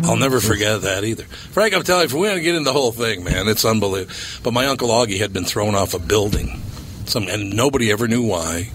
I'll 0.05 0.17
never 0.17 0.41
forget 0.41 0.83
that 0.83 1.05
either. 1.05 1.25
Frank, 1.25 1.75
I'm 1.75 1.83
telling 1.83 2.03
you, 2.03 2.07
if 2.07 2.13
we 2.13 2.21
want 2.21 2.35
to 2.37 2.41
get 2.41 2.55
into 2.55 2.65
the 2.65 2.73
whole 2.73 2.93
thing, 2.93 3.23
man, 3.25 3.47
it's 3.47 3.65
unbelievable. 3.65 4.15
But 4.43 4.53
my 4.53 4.67
uncle 4.67 4.89
Augie 4.89 5.19
had 5.19 5.33
been 5.33 5.45
thrown 5.45 5.75
off 5.75 5.95
a 5.95 5.99
building, 5.99 6.61
some, 7.05 7.29
and 7.29 7.55
nobody 7.55 7.93
ever 7.93 8.09
knew 8.09 8.27
why. 8.27 8.71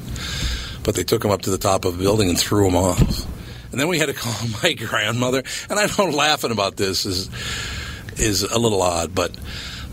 But 0.83 0.95
they 0.95 1.03
took 1.03 1.25
him 1.25 1.31
up 1.31 1.41
to 1.43 1.49
the 1.49 1.57
top 1.57 1.85
of 1.85 1.95
a 1.95 1.97
building 1.97 2.29
and 2.29 2.39
threw 2.39 2.67
him 2.67 2.75
off. 2.75 3.25
And 3.71 3.79
then 3.79 3.87
we 3.87 3.99
had 3.99 4.07
to 4.07 4.13
call 4.13 4.33
my 4.63 4.73
grandmother. 4.73 5.43
And 5.69 5.79
I 5.79 5.87
know 5.97 6.05
laughing 6.05 6.51
about 6.51 6.77
this 6.77 7.05
is 7.05 7.29
is 8.17 8.43
a 8.43 8.59
little 8.59 8.81
odd, 8.81 9.15
but 9.15 9.35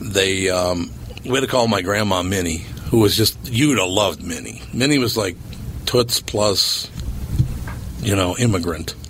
they 0.01 0.51
um, 0.51 0.91
we 1.25 1.31
had 1.31 1.41
to 1.41 1.47
call 1.47 1.69
my 1.69 1.83
grandma 1.83 2.23
Minnie, 2.23 2.65
who 2.91 3.01
was 3.01 3.17
just 3.17 3.37
you'd 3.45 3.79
have 3.79 3.89
loved 3.89 4.23
Minnie. 4.23 4.63
Minnie 4.73 4.99
was 4.99 5.17
like 5.17 5.37
toots 5.87 6.21
plus, 6.21 6.91
you 8.01 8.17
know, 8.17 8.37
immigrant. 8.37 8.95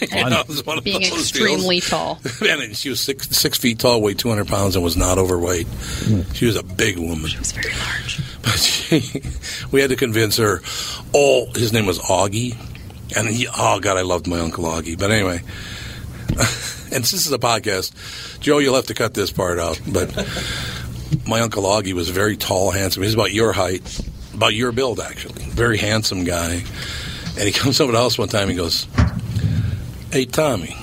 You 0.00 0.28
know, 0.28 0.42
was 0.48 0.66
one 0.66 0.76
of 0.76 0.84
Being 0.84 1.00
those 1.02 1.30
extremely 1.30 1.76
deals. 1.80 1.88
tall. 1.88 2.20
and 2.46 2.76
she 2.76 2.90
was 2.90 3.00
six 3.00 3.28
six 3.30 3.56
feet 3.56 3.78
tall, 3.78 4.02
weighed 4.02 4.18
two 4.18 4.28
hundred 4.28 4.48
pounds, 4.48 4.74
and 4.74 4.84
was 4.84 4.96
not 4.96 5.16
overweight. 5.18 5.66
Hmm. 5.66 6.22
She 6.34 6.46
was 6.46 6.56
a 6.56 6.62
big 6.62 6.98
woman. 6.98 7.26
She 7.26 7.38
was 7.38 7.52
very 7.52 7.72
large. 7.74 8.20
But 8.42 8.58
she, 8.58 9.22
we 9.72 9.80
had 9.80 9.88
to 9.90 9.96
convince 9.96 10.36
her. 10.36 10.60
Oh, 11.14 11.46
his 11.54 11.72
name 11.72 11.86
was 11.86 11.98
Augie, 12.00 12.54
and 13.16 13.28
he. 13.28 13.46
Oh 13.48 13.78
God, 13.80 13.96
I 13.96 14.02
loved 14.02 14.26
my 14.26 14.40
uncle 14.40 14.64
Augie. 14.64 14.98
But 14.98 15.10
anyway, 15.10 15.40
and 16.28 17.02
this 17.02 17.12
is 17.14 17.32
a 17.32 17.38
podcast. 17.38 18.40
Joe, 18.40 18.58
you'll 18.58 18.74
have 18.74 18.86
to 18.88 18.94
cut 18.94 19.14
this 19.14 19.30
part 19.32 19.58
out. 19.58 19.80
But 19.90 20.12
my 21.26 21.40
uncle 21.40 21.62
Augie 21.62 21.94
was 21.94 22.10
very 22.10 22.36
tall, 22.36 22.70
handsome. 22.72 23.04
He's 23.04 23.14
about 23.14 23.32
your 23.32 23.52
height, 23.52 24.00
about 24.34 24.54
your 24.54 24.72
build, 24.72 25.00
actually. 25.00 25.42
Very 25.44 25.78
handsome 25.78 26.24
guy. 26.24 26.64
And 27.36 27.46
he 27.46 27.52
comes 27.52 27.80
over 27.80 27.92
to 27.92 27.96
the 27.96 28.02
house 28.02 28.16
one 28.16 28.28
time. 28.28 28.48
He 28.48 28.54
goes, 28.54 28.86
"Hey, 30.12 30.24
Tommy, 30.24 30.76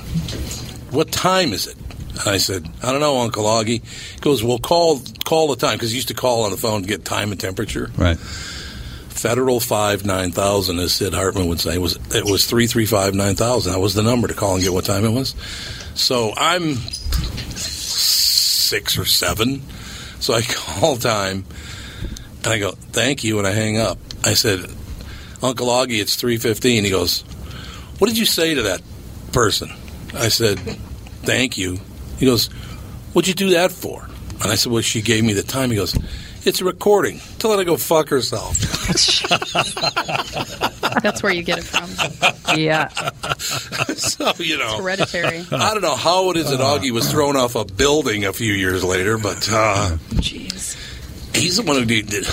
what 0.92 1.12
time 1.12 1.54
is 1.54 1.68
it?" 1.68 1.78
And 2.20 2.28
I 2.28 2.38
said, 2.38 2.70
"I 2.84 2.92
don't 2.92 3.00
know, 3.00 3.20
Uncle 3.20 3.46
Augie." 3.46 3.82
He 3.82 4.20
goes, 4.20 4.44
"Well, 4.44 4.60
call 4.60 5.02
call 5.24 5.48
the 5.48 5.56
time 5.56 5.78
because 5.78 5.92
he 5.92 5.96
used 5.96 6.10
to 6.10 6.14
call 6.14 6.44
on 6.44 6.52
the 6.52 6.58
phone 6.58 6.82
to 6.82 6.88
get 6.88 7.06
time 7.06 7.32
and 7.32 7.40
temperature." 7.40 7.90
Right. 7.98 8.18
Federal 8.20 9.60
five 9.60 10.06
nine 10.06 10.32
thousand, 10.32 10.80
as 10.80 10.94
Sid 10.94 11.14
Hartman 11.14 11.48
would 11.48 11.60
say, 11.60 11.78
was 11.78 11.98
it 12.14 12.26
was 12.26 12.46
three 12.46 12.68
three 12.68 12.86
five 12.86 13.14
nine 13.14 13.36
thousand. 13.36 13.72
That 13.74 13.80
was 13.80 13.94
the 13.94 14.04
number 14.04 14.28
to 14.28 14.34
call 14.34 14.56
and 14.56 14.64
get 14.64 14.74
what 14.74 14.86
time 14.86 15.06
it 15.06 15.12
was. 15.12 15.36
So 15.96 16.34
I'm 16.36 16.76
six 17.56 18.98
or 18.98 19.06
seven. 19.06 19.62
So 20.20 20.34
I 20.34 20.42
call 20.48 20.98
time 20.98 21.46
and 22.44 22.48
I 22.48 22.60
go, 22.60 22.72
"Thank 22.72 23.24
you," 23.24 23.38
and 23.38 23.48
I 23.48 23.52
hang 23.52 23.78
up. 23.78 23.98
I 24.24 24.34
said, 24.34 24.70
"Uncle 25.42 25.68
Augie, 25.68 26.02
it's 26.02 26.16
three 26.16 26.38
fifteen. 26.38 26.84
He 26.84 26.90
goes, 26.90 27.22
"What 28.00 28.08
did 28.08 28.18
you 28.18 28.26
say 28.26 28.54
to 28.54 28.64
that 28.64 28.82
person?" 29.32 29.72
I 30.14 30.28
said, 30.30 30.60
"Thank 31.24 31.58
you." 31.58 31.80
He 32.18 32.26
goes, 32.26 32.48
"What'd 33.14 33.28
you 33.28 33.34
do 33.34 33.52
that 33.52 33.72
for?" 33.72 34.08
And 34.42 34.52
I 34.52 34.56
said, 34.56 34.72
"Well, 34.72 34.82
she 34.82 35.02
gave 35.02 35.24
me 35.24 35.34
the 35.34 35.44
time." 35.44 35.70
He 35.70 35.76
goes, 35.78 35.98
"It's 36.44 36.62
a 36.62 36.66
recording. 36.66 37.22
Tell 37.40 37.52
her 37.52 37.58
to 37.58 37.66
go 37.66 37.78
fuck 37.78 38.10
herself." 38.10 38.58
That's 41.02 41.24
where 41.24 41.32
you 41.32 41.44
get 41.44 41.60
it 41.60 41.64
from. 41.64 41.90
Yeah. 42.60 42.90
so 43.96 44.34
you 44.38 44.58
know, 44.58 44.72
It's 44.72 44.80
hereditary. 44.80 45.46
I 45.52 45.74
don't 45.74 45.82
know 45.82 45.96
how 45.96 46.30
it 46.32 46.38
is 46.38 46.50
that 46.50 46.60
Augie 46.60 46.92
was 46.92 47.10
thrown 47.10 47.36
off 47.38 47.56
a 47.56 47.66
building 47.66 48.26
a 48.26 48.34
few 48.34 48.54
years 48.54 48.84
later, 48.84 49.18
but 49.18 49.48
uh, 49.52 49.98
Jeez. 50.16 50.76
he's 51.36 51.58
the 51.58 51.64
one 51.64 51.78
who 51.78 51.86
did. 51.86 52.26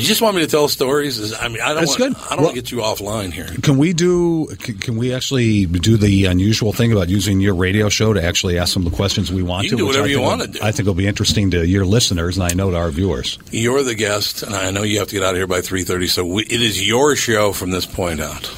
You 0.00 0.06
just 0.08 0.20
want 0.22 0.36
me 0.36 0.42
to 0.42 0.48
tell 0.48 0.68
stories? 0.68 1.32
I 1.34 1.48
mean, 1.48 1.60
I 1.60 1.68
don't. 1.68 1.76
That's 1.84 1.98
want, 1.98 2.14
good. 2.16 2.16
I 2.16 2.28
don't 2.30 2.38
Well- 2.38 2.44
want 2.46 2.56
to 2.56 2.62
get 2.62 2.70
you 2.72 2.78
offline 2.78 3.32
here. 3.32 3.46
Can 3.62 3.78
we 3.78 3.92
do? 3.92 4.46
Can, 4.58 4.78
can 4.78 4.96
we 4.96 5.12
actually 5.14 5.66
do 5.66 5.96
the 5.96 6.26
unusual 6.26 6.72
thing 6.72 6.92
about 6.92 7.08
using 7.08 7.40
your 7.40 7.54
radio 7.54 7.88
show 7.88 8.12
to 8.12 8.22
actually 8.22 8.58
ask 8.58 8.72
some 8.74 8.84
of 8.86 8.90
the 8.90 8.96
questions 8.96 9.32
we 9.32 9.42
want 9.42 9.64
You 9.64 9.70
to? 9.70 9.76
do 9.76 9.86
whatever 9.86 10.06
I 10.06 10.08
you 10.08 10.16
think 10.16 10.26
wanna 10.28 10.44
will- 10.46 10.52
do. 10.52 10.58
I 10.62 10.70
think 10.72 10.80
it'll 10.80 10.94
be 10.94 11.06
interesting 11.06 11.50
to 11.52 11.66
your 11.66 11.84
listeners, 11.84 12.36
and 12.36 12.44
I 12.44 12.54
know 12.54 12.70
to 12.70 12.76
our 12.76 12.90
viewers. 12.90 13.38
You're 13.50 13.82
the 13.82 13.94
guest, 13.94 14.42
and 14.42 14.54
I 14.54 14.70
know 14.70 14.82
you 14.82 14.98
have 14.98 15.08
to 15.08 15.14
get 15.14 15.22
out 15.24 15.30
of 15.30 15.36
here 15.36 15.46
by 15.46 15.60
three 15.60 15.84
thirty. 15.84 16.06
So 16.08 16.24
we, 16.24 16.42
it 16.44 16.62
is 16.62 16.86
your 16.86 17.16
show 17.16 17.52
from 17.52 17.70
this 17.70 17.86
point 17.86 18.20
out. 18.20 18.50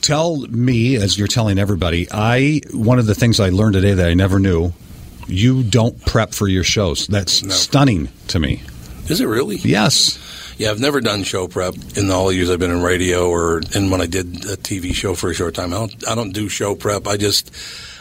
Tell 0.00 0.36
me, 0.48 0.96
as 0.96 1.18
you're 1.18 1.28
telling 1.28 1.58
everybody, 1.58 2.08
I 2.10 2.60
one 2.72 2.98
of 2.98 3.06
the 3.06 3.14
things 3.14 3.38
I 3.40 3.50
learned 3.50 3.74
today 3.74 3.94
that 3.94 4.08
I 4.08 4.14
never 4.14 4.38
knew. 4.38 4.72
You 5.30 5.62
don't 5.62 6.02
prep 6.06 6.32
for 6.32 6.48
your 6.48 6.64
shows. 6.64 7.06
That's 7.06 7.54
stunning 7.54 8.08
to 8.28 8.38
me. 8.38 8.62
Is 9.08 9.20
it 9.20 9.26
really? 9.26 9.56
Yes. 9.56 10.18
Yeah, 10.58 10.70
I've 10.72 10.80
never 10.80 11.00
done 11.00 11.22
show 11.22 11.46
prep 11.46 11.74
in 11.96 12.10
all 12.10 12.26
the 12.28 12.34
years 12.34 12.50
I've 12.50 12.58
been 12.58 12.72
in 12.72 12.82
radio, 12.82 13.30
or 13.30 13.62
and 13.74 13.90
when 13.90 14.00
I 14.00 14.06
did 14.06 14.26
a 14.44 14.56
TV 14.56 14.92
show 14.92 15.14
for 15.14 15.30
a 15.30 15.34
short 15.34 15.54
time. 15.54 15.72
I 15.72 15.76
don't. 15.78 16.08
I 16.08 16.14
don't 16.14 16.32
do 16.32 16.48
show 16.48 16.74
prep. 16.74 17.06
I 17.06 17.16
just. 17.16 17.54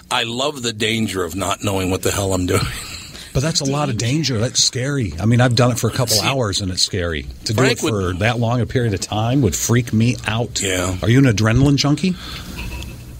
I 0.09 0.23
love 0.23 0.63
the 0.63 0.73
danger 0.73 1.23
of 1.23 1.35
not 1.35 1.63
knowing 1.63 1.91
what 1.91 2.01
the 2.01 2.11
hell 2.11 2.33
I'm 2.33 2.45
doing. 2.45 2.61
But 3.33 3.43
that's 3.43 3.61
a 3.61 3.65
lot 3.65 3.89
of 3.89 3.99
danger. 3.99 4.39
That's 4.39 4.63
scary. 4.63 5.13
I 5.19 5.27
mean, 5.27 5.41
I've 5.41 5.55
done 5.55 5.69
it 5.69 5.77
for 5.77 5.87
a 5.87 5.93
couple 5.93 6.19
hours, 6.21 6.59
and 6.59 6.71
it's 6.71 6.81
scary. 6.81 7.27
To 7.45 7.53
Frank 7.53 7.79
do 7.79 7.87
it 7.87 7.89
for 7.91 8.13
that 8.13 8.39
long 8.39 8.61
a 8.61 8.65
period 8.65 8.95
of 8.95 8.99
time 8.99 9.43
would 9.43 9.55
freak 9.55 9.93
me 9.93 10.15
out. 10.25 10.59
Yeah. 10.59 10.97
Are 11.03 11.09
you 11.09 11.19
an 11.19 11.25
adrenaline 11.25 11.75
junkie? 11.75 12.15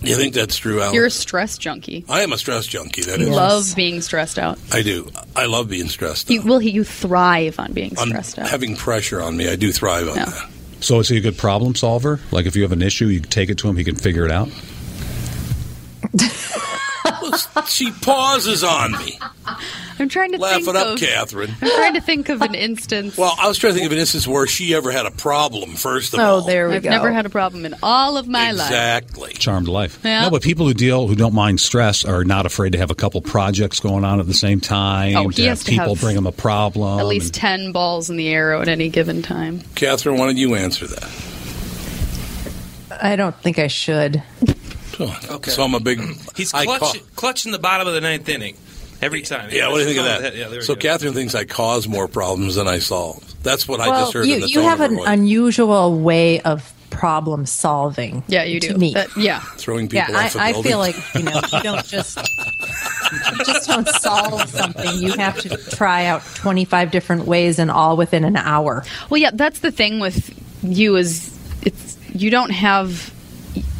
You 0.02 0.16
think 0.16 0.34
that's 0.36 0.58
true, 0.58 0.80
Alex? 0.80 0.94
You're 0.94 1.06
a 1.08 1.12
stress 1.12 1.58
junkie. 1.58 2.06
I 2.08 2.22
am 2.22 2.32
a 2.32 2.38
stress 2.38 2.68
junkie. 2.68 3.02
That 3.02 3.20
You 3.20 3.28
is. 3.28 3.32
love 3.36 3.74
being 3.76 4.02
stressed 4.02 4.38
out. 4.38 4.60
I 4.72 4.84
do. 4.84 5.10
I 5.36 5.48
love 5.48 5.70
being 5.70 5.90
stressed. 5.90 6.30
You, 6.30 6.44
well, 6.44 6.62
you 6.62 6.84
thrive 6.84 7.60
on 7.60 7.74
being 7.74 7.98
On 7.98 8.08
stressed 8.10 8.38
out. 8.40 8.48
having 8.48 8.76
pressure 8.76 9.22
on 9.22 9.36
me, 9.36 9.50
I 9.50 9.56
do 9.56 9.72
thrive 9.72 10.08
on 10.08 10.16
Yeah. 10.18 10.26
that. 10.26 10.50
So 10.82 11.00
is 11.00 11.10
he 11.10 11.18
a 11.18 11.22
good 11.22 11.38
problem 11.38 11.74
solver? 11.74 12.20
Like 12.32 12.46
if 12.46 12.56
you 12.56 12.62
have 12.62 12.72
an 12.72 12.84
issue, 12.84 13.08
you 13.08 13.20
take 13.22 13.50
it 13.50 13.58
to 13.60 13.68
him, 13.68 13.76
he 13.78 13.84
can 13.84 13.96
figure 13.96 14.24
it 14.26 14.32
out. 14.32 14.50
she 17.68 17.92
pauses 17.92 18.64
on 18.64 18.92
me. 18.94 19.20
I'm 20.00 20.10
trying 20.10 20.32
to 20.34 20.38
Laugh 20.38 20.58
think 20.58 20.68
it 20.68 20.76
up, 20.76 20.88
of, 20.94 21.00
Catherine. 21.00 21.52
I'm 21.62 21.70
trying 21.70 21.94
to 21.96 22.02
think 22.02 22.30
of 22.30 22.42
an 22.42 22.54
instance. 22.54 23.18
Well, 23.18 23.34
I 23.40 23.48
was 23.48 23.58
trying 23.58 23.74
to 23.74 23.80
think 23.80 23.88
of 23.88 23.94
an 23.94 23.98
instance 23.98 24.28
where 24.28 24.46
she 24.46 24.76
ever 24.76 24.92
had 24.92 25.06
a 25.06 25.12
problem. 25.12 25.76
First 25.76 26.14
of 26.14 26.20
oh, 26.20 26.24
all, 26.24 26.38
oh, 26.44 26.46
there 26.46 26.70
we 26.70 26.76
I've 26.76 26.84
never 26.84 27.12
had 27.12 27.26
a 27.26 27.30
problem 27.30 27.66
in 27.66 27.76
all 27.82 28.18
of 28.18 28.28
my 28.28 28.52
life. 28.52 28.68
exactly. 28.68 29.34
Charmed 29.34 29.68
life. 29.68 30.00
Yeah. 30.04 30.22
No, 30.22 30.30
but 30.30 30.44
people 30.44 30.68
who 30.68 30.74
deal 30.74 31.08
who 31.08 31.16
don't 31.16 31.34
mind 31.34 31.60
stress 31.60 32.06
are 32.06 32.24
not 32.24 32.46
afraid 32.46 32.74
to 32.74 32.78
have 32.78 32.92
a 32.92 32.96
couple 32.96 33.22
projects 33.22 33.80
going 33.80 34.06
on 34.06 34.20
at 34.20 34.28
the 34.28 34.34
same 34.34 34.60
time. 34.60 35.16
Oh, 35.16 35.30
he 35.30 35.46
uh, 35.46 35.50
has 35.50 35.60
have 35.60 35.66
to 35.66 35.72
people 35.72 35.96
have 35.96 36.02
bring 36.02 36.16
him 36.16 36.28
a 36.28 36.32
problem. 36.32 37.00
At 37.00 37.08
least 37.08 37.34
ten 37.34 37.72
balls 37.72 38.10
in 38.10 38.18
the 38.18 38.28
air 38.28 38.54
at 38.54 38.68
any 38.68 38.90
given 38.90 39.22
time. 39.24 39.62
Catherine, 39.76 40.18
why 40.18 40.28
don't 40.28 40.38
you 40.38 40.56
answer 40.56 40.86
that? 40.86 41.10
I 43.02 43.16
don't 43.16 43.36
think 43.42 43.60
I 43.60 43.68
should. 43.68 44.22
Okay. 45.00 45.52
So 45.52 45.64
I'm 45.64 45.74
a 45.74 45.80
big. 45.80 46.00
He's 46.36 46.54
I 46.54 46.66
clutch, 46.66 46.80
call- 46.80 46.94
clutching 47.16 47.52
the 47.52 47.60
bottom 47.60 47.88
of 47.88 47.94
the 47.94 48.02
ninth 48.02 48.28
inning 48.30 48.56
every 49.02 49.22
time. 49.22 49.50
Yeah, 49.52 49.68
what 49.70 49.76
do 49.76 49.82
you 49.82 49.86
think 49.88 50.00
of 50.00 50.06
that? 50.06 50.36
Yeah, 50.36 50.60
so 50.62 50.76
go. 50.76 50.82
Catherine 50.82 51.14
thinks 51.14 51.36
I 51.36 51.46
cause 51.46 51.88
more 51.88 52.08
problems 52.08 52.56
than 52.56 52.68
I 52.68 52.80
solve. 52.80 53.24
That's 53.44 53.68
what 53.68 53.80
I 53.80 53.90
well, 53.90 54.02
just 54.02 54.14
heard 54.14 54.26
you, 54.26 54.36
in 54.36 54.42
the 54.42 54.48
you 54.50 54.56
tone 54.56 54.64
have 54.66 54.82
of 54.82 54.92
an 54.92 54.98
voice. 54.98 55.08
unusual 55.08 56.00
way 56.00 56.42
of 56.42 56.74
problem 56.90 57.46
solving. 57.46 58.24
Yeah, 58.28 58.44
you 58.44 58.60
to 58.60 58.70
do. 58.74 58.78
Me. 58.78 58.94
That- 58.94 59.16
yeah. 59.16 59.40
Throwing 59.58 59.90
Yeah, 59.92 60.06
people 60.08 60.20
I, 60.20 60.26
off 60.26 60.36
a 60.36 60.40
I 60.40 60.52
building. 60.54 60.72
feel 60.72 60.80
like 60.80 60.96
you 61.16 61.24
know 61.24 61.42
you 61.54 61.62
don't 61.64 61.86
just 61.86 62.18
you 62.18 63.46
just 63.46 63.68
don't 63.70 63.88
solve 63.88 64.50
something. 64.50 65.00
You 65.00 65.12
have 65.14 65.38
to 65.42 65.50
try 65.76 66.06
out 66.06 66.24
twenty 66.36 66.66
five 66.66 66.90
different 66.92 67.26
ways 67.26 67.60
and 67.60 67.70
all 67.70 67.98
within 67.98 68.24
an 68.24 68.36
hour. 68.36 68.84
Well, 69.10 69.20
yeah, 69.22 69.32
that's 69.34 69.60
the 69.60 69.72
thing 69.72 70.00
with 70.00 70.34
you 70.64 70.96
is 70.96 71.38
it's 71.62 71.98
you 72.14 72.32
don't 72.32 72.50
have 72.50 73.14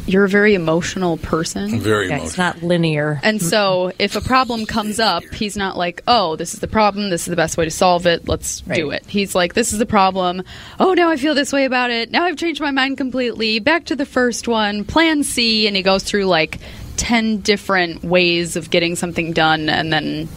you're 0.08 0.24
a 0.24 0.30
very 0.30 0.56
emotional 0.56 1.18
person. 1.18 1.80
Very 1.80 2.10
Yeah, 2.10 2.24
it's 2.24 2.38
not 2.38 2.64
linear. 2.64 3.20
And 3.24 3.42
so 3.42 3.92
if 4.00 4.16
a 4.16 4.22
problem 4.22 4.66
comes 4.66 5.00
up, 5.00 5.24
he's 5.34 5.58
not 5.58 5.78
like, 5.78 6.02
"Oh, 6.08 6.36
this 6.36 6.54
is 6.54 6.62
the 6.62 6.68
problem. 6.68 7.10
This 7.10 7.22
is 7.22 7.28
the 7.28 7.36
best 7.36 7.58
way 7.58 7.66
to 7.66 7.72
solve 7.72 8.06
it. 8.06 8.28
Let's 8.28 8.62
do 8.62 8.92
it." 8.92 9.04
He's 9.08 9.36
like, 9.36 9.54
"This 9.54 9.74
is 9.74 9.80
the 9.80 9.86
problem. 9.86 10.44
Oh, 10.80 10.94
now 10.94 11.10
I 11.10 11.18
feel 11.18 11.36
this 11.36 11.52
way 11.52 11.66
about 11.66 11.92
it. 11.92 12.10
Now 12.12 12.24
I've 12.24 12.38
changed 12.38 12.62
my 12.62 12.72
mind 12.72 12.98
completely. 12.98 13.60
Back 13.60 13.86
to 13.86 13.96
the 13.96 14.06
first 14.06 14.48
one. 14.48 14.86
Plan 14.86 15.24
C." 15.24 15.68
And 15.68 15.76
he 15.76 15.84
goes 15.84 16.04
through 16.04 16.26
like 16.26 16.60
10 16.96 17.38
different 17.42 18.04
ways 18.04 18.56
of 18.56 18.70
getting 18.70 18.96
something 18.96 19.34
done 19.34 19.70
and 19.70 19.94
then 19.94 20.28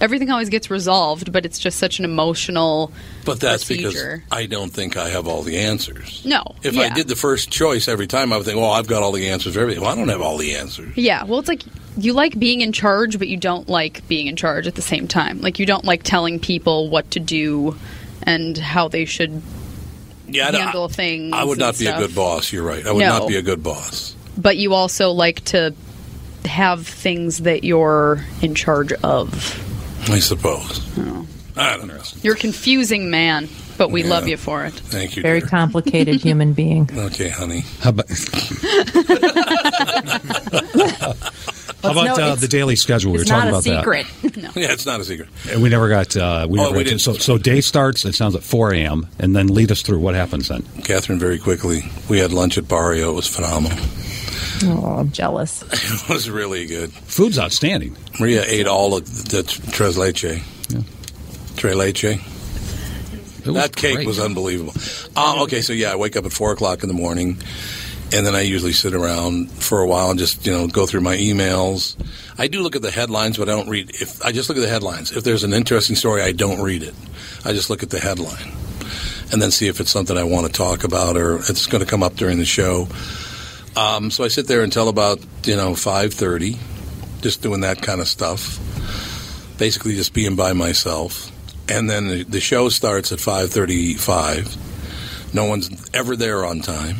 everything 0.00 0.30
always 0.30 0.48
gets 0.48 0.70
resolved, 0.70 1.32
but 1.32 1.46
it's 1.46 1.58
just 1.58 1.78
such 1.78 1.98
an 1.98 2.04
emotional 2.04 2.92
But 3.24 3.40
that's 3.40 3.64
procedure. 3.64 4.22
because 4.28 4.38
I 4.38 4.46
don't 4.46 4.70
think 4.70 4.96
I 4.96 5.08
have 5.10 5.26
all 5.28 5.42
the 5.42 5.58
answers. 5.58 6.24
No. 6.24 6.42
If 6.62 6.74
yeah. 6.74 6.82
I 6.82 6.88
did 6.90 7.08
the 7.08 7.16
first 7.16 7.50
choice 7.50 7.88
every 7.88 8.06
time, 8.06 8.32
I 8.32 8.36
would 8.36 8.44
think, 8.46 8.58
well, 8.58 8.72
I've 8.72 8.86
got 8.88 9.02
all 9.02 9.12
the 9.12 9.28
answers 9.28 9.54
for 9.54 9.60
everything. 9.60 9.82
Well, 9.82 9.92
I 9.92 9.96
don't 9.96 10.08
have 10.08 10.20
all 10.22 10.36
the 10.36 10.56
answers. 10.56 10.96
Yeah, 10.96 11.24
well, 11.24 11.38
it's 11.38 11.48
like 11.48 11.62
you 11.96 12.12
like 12.12 12.38
being 12.38 12.60
in 12.60 12.72
charge, 12.72 13.18
but 13.18 13.28
you 13.28 13.36
don't 13.36 13.68
like 13.68 14.06
being 14.08 14.26
in 14.26 14.36
charge 14.36 14.66
at 14.66 14.74
the 14.74 14.82
same 14.82 15.06
time. 15.08 15.40
Like 15.40 15.58
you 15.58 15.66
don't 15.66 15.84
like 15.84 16.02
telling 16.02 16.40
people 16.40 16.88
what 16.90 17.10
to 17.12 17.20
do 17.20 17.76
and 18.24 18.58
how 18.58 18.88
they 18.88 19.04
should 19.04 19.42
Yeah, 20.26 20.48
I 20.48 20.56
handle 20.56 20.88
things. 20.88 21.32
I 21.34 21.44
would 21.44 21.58
not 21.58 21.78
be 21.78 21.86
a 21.86 21.96
good 21.96 22.14
boss. 22.14 22.52
You're 22.52 22.64
right. 22.64 22.84
I 22.86 22.90
would 22.92 23.00
No. 23.00 23.18
not 23.20 23.28
be 23.28 23.36
a 23.36 23.42
good 23.42 23.62
boss. 23.62 24.16
But 24.36 24.56
you 24.56 24.74
also 24.74 25.10
like 25.10 25.44
to 25.46 25.72
have 26.44 26.86
things 26.86 27.38
that 27.40 27.62
you're 27.64 28.24
in 28.42 28.54
charge 28.54 28.92
of. 29.04 29.60
I 30.08 30.18
suppose. 30.20 30.80
Oh. 30.98 31.26
I 31.56 31.76
don't 31.76 31.86
know. 31.86 32.00
You're 32.22 32.34
a 32.34 32.38
confusing 32.38 33.10
man, 33.10 33.48
but 33.78 33.90
we 33.92 34.02
Yeah. 34.02 34.10
love 34.10 34.26
you 34.28 34.36
for 34.36 34.64
it. 34.64 34.72
Thank 34.74 35.14
you. 35.16 35.22
Very 35.22 35.38
dear. 35.40 35.48
complicated 35.48 36.20
human 36.22 36.52
being. 36.52 36.90
Okay, 36.92 37.28
honey. 37.28 37.64
How 37.80 37.90
about, 37.90 38.08
how 41.82 41.90
about 41.92 42.16
no, 42.18 42.24
uh, 42.24 42.34
the 42.34 42.48
daily 42.48 42.74
schedule? 42.76 43.12
We 43.12 43.18
were 43.18 43.22
It's 43.22 43.30
talking 43.30 43.50
not 43.52 43.64
a 43.66 43.70
about 43.70 43.84
that. 43.84 44.04
secret. 44.24 44.36
no. 44.42 44.50
Yeah, 44.60 44.72
it's 44.72 44.86
not 44.86 45.00
a 45.00 45.04
secret. 45.04 45.28
And 45.50 45.62
we 45.62 45.68
never 45.68 45.88
got. 45.88 46.16
Uh, 46.16 46.46
we 46.50 46.58
Oh, 46.58 46.64
never 46.64 46.76
we 46.78 46.82
got 46.84 46.88
didn't. 46.90 47.00
so 47.02 47.12
so 47.14 47.38
day 47.38 47.60
starts. 47.60 48.04
It 48.04 48.14
sounds 48.14 48.34
at 48.34 48.42
four 48.42 48.72
a.m. 48.72 49.06
and 49.18 49.36
then 49.36 49.46
lead 49.48 49.70
us 49.70 49.82
through 49.82 49.98
what 50.00 50.14
happens 50.14 50.48
then. 50.48 50.64
Catherine, 50.82 51.18
very 51.20 51.38
quickly, 51.38 51.84
we 52.08 52.18
had 52.18 52.32
lunch 52.32 52.58
at 52.58 52.66
Barrio. 52.66 53.10
It 53.12 53.14
was 53.14 53.28
phenomenal. 53.28 53.78
Oh, 54.62 54.96
I'm 54.98 55.10
jealous. 55.10 55.62
It 56.04 56.08
was 56.08 56.30
really 56.30 56.66
good. 56.66 56.92
Food's 56.92 57.38
outstanding. 57.38 57.96
Maria 58.20 58.44
ate 58.46 58.66
all 58.66 58.94
of 58.96 59.04
the 59.30 59.42
tres 59.42 59.96
leche. 59.96 60.42
Tres 61.56 61.74
leche. 61.76 62.18
That 63.44 63.76
cake 63.76 63.96
great. 63.96 64.06
was 64.06 64.18
unbelievable. 64.18 64.72
Um, 65.16 65.40
okay, 65.42 65.60
so 65.60 65.72
yeah, 65.72 65.92
I 65.92 65.96
wake 65.96 66.16
up 66.16 66.24
at 66.24 66.32
four 66.32 66.52
o'clock 66.52 66.82
in 66.82 66.88
the 66.88 66.94
morning, 66.94 67.38
and 68.12 68.26
then 68.26 68.34
I 68.34 68.40
usually 68.40 68.72
sit 68.72 68.94
around 68.94 69.50
for 69.50 69.80
a 69.80 69.86
while 69.86 70.10
and 70.10 70.18
just 70.18 70.46
you 70.46 70.52
know 70.52 70.66
go 70.66 70.86
through 70.86 71.02
my 71.02 71.16
emails. 71.16 71.96
I 72.38 72.48
do 72.48 72.62
look 72.62 72.74
at 72.74 72.82
the 72.82 72.90
headlines, 72.90 73.36
but 73.36 73.48
I 73.48 73.52
don't 73.52 73.68
read. 73.68 73.90
If 73.90 74.24
I 74.24 74.32
just 74.32 74.48
look 74.48 74.56
at 74.56 74.62
the 74.62 74.68
headlines, 74.68 75.12
if 75.12 75.24
there's 75.24 75.44
an 75.44 75.52
interesting 75.52 75.96
story, 75.96 76.22
I 76.22 76.32
don't 76.32 76.62
read 76.62 76.82
it. 76.82 76.94
I 77.44 77.52
just 77.52 77.68
look 77.68 77.82
at 77.82 77.90
the 77.90 78.00
headline, 78.00 78.52
and 79.30 79.42
then 79.42 79.50
see 79.50 79.68
if 79.68 79.78
it's 79.78 79.90
something 79.90 80.16
I 80.16 80.24
want 80.24 80.46
to 80.46 80.52
talk 80.52 80.84
about 80.84 81.16
or 81.16 81.36
it's 81.36 81.66
going 81.66 81.84
to 81.84 81.90
come 81.90 82.02
up 82.02 82.14
during 82.16 82.38
the 82.38 82.46
show. 82.46 82.88
Um, 83.76 84.10
so 84.10 84.24
I 84.24 84.28
sit 84.28 84.46
there 84.46 84.62
until 84.62 84.88
about 84.88 85.20
you 85.44 85.56
know 85.56 85.74
five 85.74 86.14
thirty, 86.14 86.56
just 87.20 87.42
doing 87.42 87.62
that 87.62 87.82
kind 87.82 88.00
of 88.00 88.08
stuff. 88.08 88.58
Basically, 89.58 89.94
just 89.94 90.14
being 90.14 90.36
by 90.36 90.52
myself. 90.52 91.30
And 91.68 91.88
then 91.88 92.08
the, 92.08 92.24
the 92.24 92.40
show 92.40 92.68
starts 92.68 93.12
at 93.12 93.18
5:35. 93.18 95.34
No 95.34 95.46
one's 95.46 95.70
ever 95.94 96.14
there 96.14 96.44
on 96.44 96.60
time. 96.60 96.96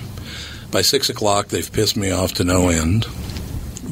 By 0.70 0.82
six 0.82 1.10
o'clock, 1.10 1.48
they've 1.48 1.70
pissed 1.70 1.96
me 1.96 2.10
off 2.10 2.34
to 2.34 2.44
no 2.44 2.68
end 2.68 3.06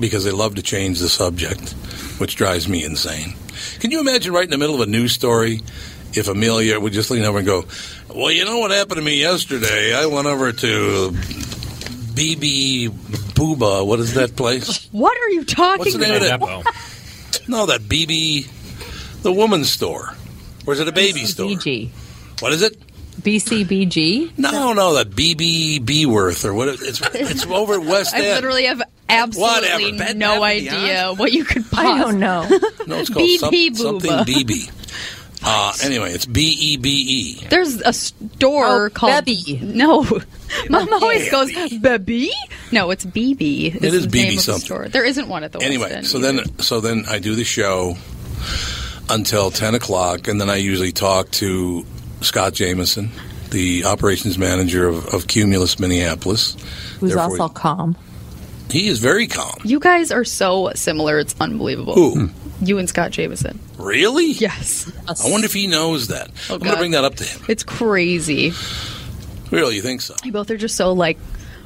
because 0.00 0.24
they 0.24 0.32
love 0.32 0.56
to 0.56 0.62
change 0.62 0.98
the 0.98 1.08
subject, 1.08 1.72
which 2.18 2.36
drives 2.36 2.68
me 2.68 2.84
insane. 2.84 3.34
Can 3.78 3.90
you 3.90 4.00
imagine 4.00 4.32
right 4.32 4.44
in 4.44 4.50
the 4.50 4.58
middle 4.58 4.74
of 4.74 4.80
a 4.80 4.90
news 4.90 5.12
story 5.12 5.60
if 6.14 6.28
Amelia 6.28 6.80
would 6.80 6.92
just 6.92 7.10
lean 7.10 7.24
over 7.24 7.38
and 7.38 7.46
go, 7.46 7.64
Well, 8.08 8.30
you 8.30 8.44
know 8.44 8.58
what 8.58 8.70
happened 8.70 8.96
to 8.96 9.02
me 9.02 9.20
yesterday? 9.20 9.94
I 9.94 10.06
went 10.06 10.26
over 10.26 10.52
to 10.52 11.10
BB 12.14 12.88
Booba. 13.34 13.86
What 13.86 14.00
is 14.00 14.14
that 14.14 14.36
place? 14.36 14.88
What 14.92 15.16
are 15.16 15.30
you 15.30 15.44
talking 15.44 15.78
What's 15.80 15.92
the 15.94 15.98
name 15.98 16.22
about? 16.22 16.42
of 16.58 16.64
that? 16.64 17.42
No, 17.48 17.66
that 17.66 17.80
BB, 17.82 18.46
the 19.22 19.32
woman's 19.32 19.70
store. 19.70 20.14
Or 20.66 20.74
is 20.74 20.80
it 20.80 20.86
a 20.88 20.92
baby 20.92 21.24
store? 21.24 21.48
BG. 21.50 21.90
What 22.40 22.52
is 22.52 22.62
it? 22.62 22.78
BCBG? 23.20 24.38
No, 24.38 24.72
no, 24.72 24.94
that 24.94 25.10
BB 25.10 25.84
Beworth 25.84 26.44
or 26.44 26.54
what? 26.54 26.68
It's 26.68 27.00
it's 27.14 27.46
over 27.46 27.74
at 27.74 27.80
West 27.86 28.14
I 28.14 28.18
End. 28.18 28.34
literally 28.36 28.64
have 28.64 28.82
absolutely 29.08 29.92
Whatever. 29.92 30.14
No 30.14 30.40
Bath 30.40 30.52
and 30.58 30.68
idea 30.68 31.12
what 31.14 31.32
you 31.32 31.44
could 31.44 31.64
I 31.74 31.98
don't 31.98 32.18
know. 32.18 32.48
No, 32.86 32.98
it's 32.98 33.10
called 33.10 33.28
some- 33.40 33.52
BB 33.52 33.76
something 33.76 34.10
Booba. 34.10 34.24
BB. 34.24 34.70
Uh, 35.44 35.72
anyway, 35.82 36.12
it's 36.12 36.26
B 36.26 36.54
E 36.58 36.76
B 36.76 36.88
E. 37.40 37.46
There's 37.48 37.80
a 37.80 37.92
store 37.92 38.86
Oh, 38.86 38.90
called 38.90 39.24
Bebby. 39.24 39.58
No, 39.62 40.02
Mom 40.70 40.92
always 40.92 41.30
goes 41.30 41.50
Bebby. 41.80 42.30
No, 42.70 42.90
it's 42.90 43.04
BB. 43.04 43.74
It 43.76 43.82
is 43.84 44.06
the 44.06 44.18
name 44.18 44.26
BB 44.26 44.30
of 44.30 44.36
the 44.36 44.40
something. 44.42 44.60
store. 44.64 44.88
There 44.88 45.04
isn't 45.04 45.28
one 45.28 45.42
at 45.44 45.52
the 45.52 45.58
West 45.58 45.66
Anyway, 45.66 45.90
End 45.92 46.06
so 46.06 46.18
either. 46.18 46.32
then 46.32 46.58
so 46.60 46.80
then 46.80 47.04
I 47.08 47.18
do 47.18 47.34
the 47.34 47.44
show 47.44 47.96
until 49.10 49.50
ten 49.50 49.74
o'clock, 49.74 50.28
and 50.28 50.40
then 50.40 50.48
I 50.48 50.56
usually 50.56 50.92
talk 50.92 51.30
to 51.32 51.84
Scott 52.20 52.52
Jameson, 52.54 53.10
the 53.50 53.84
operations 53.84 54.38
manager 54.38 54.86
of, 54.88 55.06
of 55.12 55.26
Cumulus 55.26 55.78
Minneapolis. 55.78 56.56
Who's 57.00 57.14
Therefore, 57.14 57.40
also 57.40 57.48
calm. 57.48 57.96
He 58.72 58.88
is 58.88 58.98
very 58.98 59.26
calm. 59.26 59.58
you 59.64 59.78
guys 59.78 60.10
are 60.10 60.24
so 60.24 60.72
similar. 60.74 61.18
It's 61.18 61.34
unbelievable. 61.40 61.94
Who? 61.94 62.26
Hmm. 62.26 62.64
You 62.64 62.78
and 62.78 62.88
Scott 62.88 63.10
Jameson. 63.10 63.58
Really? 63.76 64.32
Yes. 64.32 64.90
I 65.08 65.30
wonder 65.30 65.44
if 65.46 65.52
he 65.52 65.66
knows 65.66 66.08
that. 66.08 66.30
Oh, 66.48 66.54
I'm 66.54 66.60
going 66.60 66.72
to 66.72 66.78
bring 66.78 66.92
that 66.92 67.04
up 67.04 67.16
to 67.16 67.24
him. 67.24 67.44
It's 67.48 67.64
crazy. 67.64 68.52
Really, 69.50 69.76
you 69.76 69.82
think 69.82 70.00
so? 70.00 70.14
You 70.24 70.32
both 70.32 70.50
are 70.50 70.56
just 70.56 70.76
so 70.76 70.92
like 70.92 71.18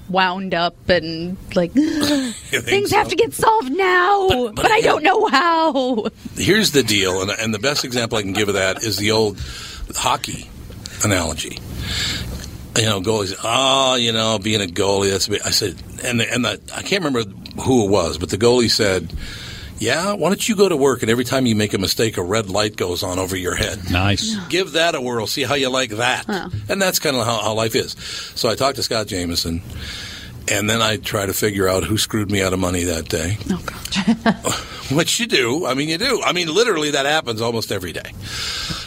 wound 0.08 0.54
up 0.54 0.88
and 0.88 1.36
like 1.54 1.72
things 1.72 2.92
have 2.92 3.08
to 3.08 3.16
get 3.16 3.34
solved 3.34 3.72
now, 3.72 4.48
but, 4.52 4.70
I 4.70 4.80
don't 4.80 5.02
know 5.02 5.26
how. 5.26 6.06
Here's 6.34 6.72
the 6.72 6.82
deal, 6.82 7.22
and, 7.22 7.30
and 7.30 7.52
the 7.52 7.58
best 7.58 7.84
example 7.84 8.18
I 8.18 8.22
can 8.22 8.32
give 8.32 8.48
of 8.48 8.54
that 8.54 8.82
is 8.82 8.96
the 8.96 9.10
old 9.12 9.40
hockey 9.94 10.48
analogy. 11.04 11.58
You 12.76 12.84
know, 12.84 13.00
goalies. 13.00 13.34
Oh, 13.42 13.94
you 13.94 14.12
know, 14.12 14.38
being 14.38 14.60
a 14.62 14.66
goalie. 14.66 15.10
That's. 15.10 15.28
a 15.28 15.30
bit-" 15.30 15.46
I 15.46 15.50
said, 15.50 15.76
and 16.04 16.20
and 16.20 16.44
the, 16.44 16.60
I 16.74 16.82
can't 16.82 17.04
remember 17.04 17.28
who 17.62 17.84
it 17.84 17.90
was, 17.90 18.18
but 18.18 18.30
the 18.30 18.38
goalie 18.38 18.70
said, 18.70 19.12
"Yeah, 19.78 20.12
why 20.14 20.28
don't 20.28 20.48
you 20.48 20.56
go 20.56 20.68
to 20.68 20.76
work 20.76 21.02
and 21.02 21.10
every 21.10 21.24
time 21.24 21.46
you 21.46 21.54
make 21.56 21.74
a 21.74 21.78
mistake, 21.78 22.16
a 22.16 22.22
red 22.22 22.48
light 22.48 22.76
goes 22.76 23.02
on 23.02 23.18
over 23.18 23.36
your 23.36 23.54
head. 23.54 23.90
Nice. 23.90 24.36
Give 24.48 24.72
that 24.72 24.94
a 24.94 25.00
whirl. 25.00 25.26
See 25.26 25.42
how 25.42 25.54
you 25.54 25.70
like 25.70 25.90
that." 25.90 26.28
And 26.68 26.80
that's 26.80 26.98
kind 26.98 27.16
of 27.16 27.24
how, 27.24 27.38
how 27.38 27.54
life 27.54 27.74
is. 27.74 27.92
So 28.34 28.48
I 28.48 28.54
talked 28.54 28.76
to 28.76 28.82
Scott 28.82 29.06
Jameson. 29.06 29.62
And 30.48 30.70
then 30.70 30.80
I 30.80 30.96
try 30.96 31.26
to 31.26 31.32
figure 31.32 31.66
out 31.68 31.82
who 31.82 31.98
screwed 31.98 32.30
me 32.30 32.40
out 32.40 32.52
of 32.52 32.60
money 32.60 32.84
that 32.84 33.08
day. 33.08 33.36
Oh, 33.50 33.60
God. 33.66 34.34
Which 34.96 35.18
you 35.18 35.26
do. 35.26 35.66
I 35.66 35.74
mean, 35.74 35.88
you 35.88 35.98
do. 35.98 36.22
I 36.22 36.32
mean, 36.32 36.46
literally, 36.46 36.92
that 36.92 37.04
happens 37.04 37.40
almost 37.40 37.72
every 37.72 37.90
day 37.90 38.12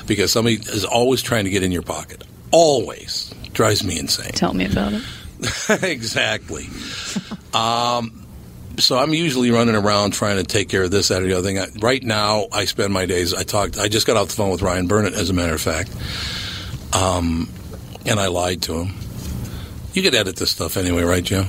because 0.07 0.31
somebody 0.31 0.55
is 0.55 0.85
always 0.85 1.21
trying 1.21 1.43
to 1.43 1.49
get 1.49 1.61
in 1.61 1.73
your 1.73 1.81
pocket. 1.81 2.23
Always 2.51 3.33
drives 3.51 3.83
me 3.83 3.99
insane. 3.99 4.31
Tell 4.31 4.53
me 4.53 4.67
about 4.67 4.93
it. 4.93 5.03
exactly. 5.69 6.67
Um, 7.53 8.25
so 8.77 8.97
I'm 8.97 9.13
usually 9.13 9.51
running 9.51 9.75
around 9.75 10.11
trying 10.11 10.37
to 10.37 10.43
take 10.43 10.69
care 10.69 10.83
of 10.83 10.91
this, 10.91 11.09
that, 11.09 11.21
or 11.21 11.25
the 11.27 11.33
other 11.33 11.47
thing. 11.47 11.59
I, 11.59 11.67
right 11.79 12.03
now, 12.03 12.47
I 12.51 12.65
spend 12.65 12.93
my 12.93 13.05
days. 13.05 13.33
I 13.33 13.43
talked. 13.43 13.77
I 13.77 13.87
just 13.87 14.07
got 14.07 14.17
off 14.17 14.29
the 14.29 14.35
phone 14.35 14.51
with 14.51 14.61
Ryan 14.61 14.87
Burnett, 14.87 15.13
as 15.13 15.29
a 15.29 15.33
matter 15.33 15.53
of 15.53 15.61
fact, 15.61 15.95
um, 16.93 17.49
and 18.05 18.19
I 18.19 18.27
lied 18.27 18.61
to 18.63 18.83
him. 18.83 18.95
You 19.93 20.03
could 20.03 20.15
edit 20.15 20.35
this 20.35 20.51
stuff 20.51 20.77
anyway, 20.77 21.03
right, 21.03 21.23
Joe? 21.23 21.45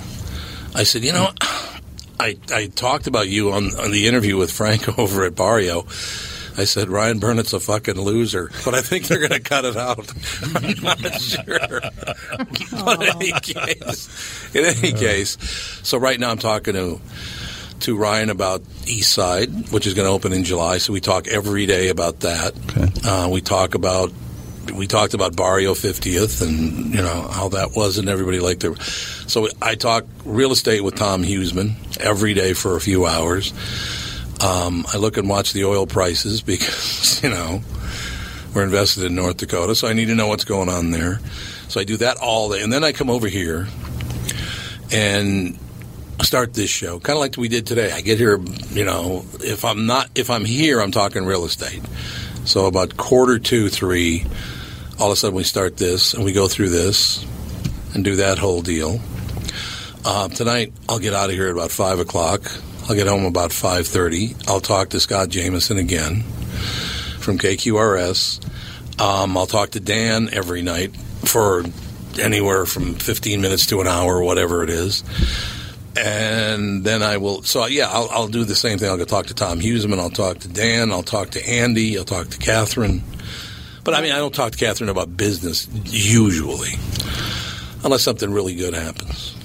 I 0.75 0.85
said, 0.85 1.05
you 1.05 1.13
know, 1.13 1.31
I 2.21 2.37
I 2.53 2.67
talked 2.67 3.07
about 3.07 3.29
you 3.29 3.53
on 3.53 3.77
on 3.79 3.91
the 3.91 4.07
interview 4.07 4.37
with 4.37 4.53
Frank 4.53 4.99
over 4.99 5.25
at 5.25 5.35
Barrio. 5.35 5.87
I 6.61 6.65
said 6.65 6.91
Ryan 6.91 7.19
Burnett's 7.19 7.55
a 7.55 7.61
fucking 7.61 7.99
loser, 7.99 8.51
but 8.67 8.75
I 8.75 8.83
think 8.83 9.07
they're 9.07 9.19
going 9.19 9.31
to 9.31 9.41
cut 9.41 9.65
it 9.65 9.79
out. 9.79 10.13
I'm 10.55 10.83
not 10.83 11.21
sure. 11.23 11.81
but 12.85 13.03
in 13.03 13.09
any 13.17 13.33
case, 13.41 14.55
in 14.55 14.67
any 14.67 14.93
case, 14.93 15.39
so 15.83 15.97
right 15.97 16.21
now 16.21 16.31
I'm 16.31 16.37
talking 16.39 16.75
to 16.75 17.01
to 17.81 17.97
Ryan 17.97 18.29
about 18.29 18.61
East 18.87 19.11
Side, 19.11 19.71
which 19.71 19.87
is 19.87 19.95
going 19.95 20.07
to 20.07 20.13
open 20.13 20.35
in 20.35 20.45
July. 20.45 20.77
So 20.77 20.93
we 20.93 21.01
talk 21.01 21.29
every 21.29 21.65
day 21.65 21.89
about 21.89 22.21
that. 22.21 22.53
Uh, 23.07 23.31
we 23.31 23.41
talk 23.41 23.75
about 23.75 24.13
we 24.75 24.87
talked 24.87 25.15
about 25.15 25.35
Barrio 25.35 25.73
50th 25.73 26.43
and 26.47 26.95
you 26.95 27.01
know 27.01 27.23
how 27.23 27.49
that 27.49 27.75
was, 27.75 27.97
and 27.97 28.11
everybody 28.11 28.39
liked 28.39 28.65
it. 28.65 28.79
So 28.83 29.49
I 29.63 29.77
talk 29.77 30.05
real 30.27 30.53
estate 30.53 30.85
with 30.85 30.97
Tom 30.97 31.23
Huseman 31.23 31.73
every 31.99 32.35
day 32.35 32.53
for 32.53 32.77
a 32.77 32.81
few 32.83 33.07
hours. 33.07 33.55
Um, 34.43 34.87
I 34.93 34.97
look 34.97 35.17
and 35.17 35.29
watch 35.29 35.53
the 35.53 35.65
oil 35.65 35.87
prices 35.87 36.43
because 36.53 37.23
you 37.23 37.31
know 37.31 37.63
we're 38.55 38.65
invested 38.65 39.05
in 39.05 39.15
North 39.15 39.37
Dakota, 39.37 39.75
so 39.75 39.87
I 39.89 39.93
need 39.93 40.07
to 40.07 40.15
know 40.15 40.27
what's 40.27 40.45
going 40.45 40.69
on 40.69 40.91
there. 40.91 41.21
So 41.69 41.81
I 41.81 41.85
do 41.85 41.97
that 41.99 42.17
all 42.17 42.51
day, 42.51 42.63
and 42.63 42.73
then 42.73 42.83
I 42.83 42.93
come 42.93 43.11
over 43.11 43.29
here 43.29 43.69
and 44.93 45.57
start 46.23 46.55
this 46.55 46.71
show, 46.71 46.99
kind 46.99 47.17
of 47.17 47.21
like 47.21 47.37
we 47.37 47.49
did 47.49 47.67
today. 47.67 47.93
I 47.93 48.01
get 48.01 48.19
here, 48.19 48.39
you 48.71 48.85
know, 48.85 49.25
if 49.41 49.65
I'm 49.65 49.87
not, 49.87 50.11
if 50.15 50.31
I'm 50.31 50.45
here, 50.45 50.81
I'm 50.81 50.91
talking 50.91 51.25
real 51.25 51.45
estate. 51.45 51.83
So 52.45 52.67
about 52.67 52.97
quarter 52.97 53.39
two, 53.39 53.69
three, 53.69 54.27
all 54.99 55.07
of 55.07 55.13
a 55.13 55.17
sudden 55.17 55.37
we 55.37 55.45
start 55.45 55.77
this 55.77 56.15
and 56.15 56.25
we 56.25 56.33
go 56.33 56.49
through 56.49 56.71
this 56.71 57.25
and 57.95 58.05
do 58.05 58.17
that 58.17 58.39
whole 58.39 58.63
deal. 58.63 59.01
Uh, 60.05 60.29
tonight 60.29 60.73
I'll 60.89 60.99
get 60.99 61.15
out 61.15 61.31
of 61.31 61.37
here 61.37 61.47
at 61.47 61.53
about 61.53 61.71
five 61.71 62.01
o'clock. 62.01 62.43
I'll 62.91 62.97
get 62.97 63.07
home 63.07 63.25
about 63.25 63.53
five 63.53 63.87
thirty. 63.87 64.35
I'll 64.49 64.61
talk 64.61 64.89
to 64.89 64.99
Scott 64.99 65.29
Jameson 65.29 65.79
again 65.79 66.23
from 67.21 67.39
KQRS. 67.39 68.45
Um, 69.01 69.37
I'll 69.37 69.47
talk 69.47 69.71
to 69.71 69.81
Dan 69.81 70.29
every 70.33 70.61
night 70.63 70.97
for 70.97 71.63
anywhere 72.19 72.67
from 72.67 72.95
fifteen 72.95 73.41
minutes 73.43 73.67
to 73.67 73.81
an 73.81 73.87
hour, 73.87 74.21
whatever 74.21 74.65
it 74.65 74.71
is 74.71 75.05
and 75.97 76.83
then 76.83 77.03
I 77.05 77.19
will. 77.19 77.43
So 77.45 77.67
yeah, 77.67 77.89
I'll, 77.89 78.09
I'll 78.11 78.29
do 78.29 78.43
the 78.43 78.57
same 78.57 78.79
thing. 78.79 78.89
I'll 78.89 78.97
go 78.97 79.05
talk 79.05 79.27
to 79.27 79.35
Tom 79.35 79.61
Huseman. 79.61 80.01
I'll 80.01 80.11
talk 80.11 80.41
to 80.41 80.49
Dan. 80.49 80.91
I'll 80.91 81.05
talk 81.05 81.31
to 81.31 81.49
Andy. 81.49 81.97
I'll 81.97 82.05
talk 82.05 82.29
to 82.31 82.39
Catherine. 82.39 83.03
But 83.85 83.95
I 83.95 84.01
mean, 84.01 84.11
I 84.11 84.19
don't 84.19 84.35
talk 84.35 84.51
to 84.51 84.59
Catherine 84.59 84.91
about 84.91 85.17
business 85.17 85.69
usually, 85.85 86.73
unless 87.85 88.03
something 88.03 88.33
really 88.33 88.57
good 88.57 88.75
happens. 88.75 89.37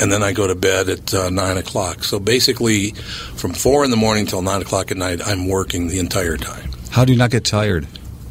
And 0.00 0.10
then 0.10 0.22
I 0.22 0.32
go 0.32 0.46
to 0.46 0.54
bed 0.54 0.88
at 0.88 1.14
uh, 1.14 1.30
nine 1.30 1.56
o'clock. 1.56 2.04
So 2.04 2.18
basically, 2.18 2.90
from 3.36 3.52
four 3.52 3.84
in 3.84 3.90
the 3.90 3.96
morning 3.96 4.26
till 4.26 4.42
nine 4.42 4.60
o'clock 4.60 4.90
at 4.90 4.96
night, 4.96 5.20
I'm 5.24 5.48
working 5.48 5.86
the 5.88 5.98
entire 5.98 6.36
time. 6.36 6.70
How 6.90 7.04
do 7.04 7.12
you 7.12 7.18
not 7.18 7.30
get 7.30 7.44
tired? 7.44 7.86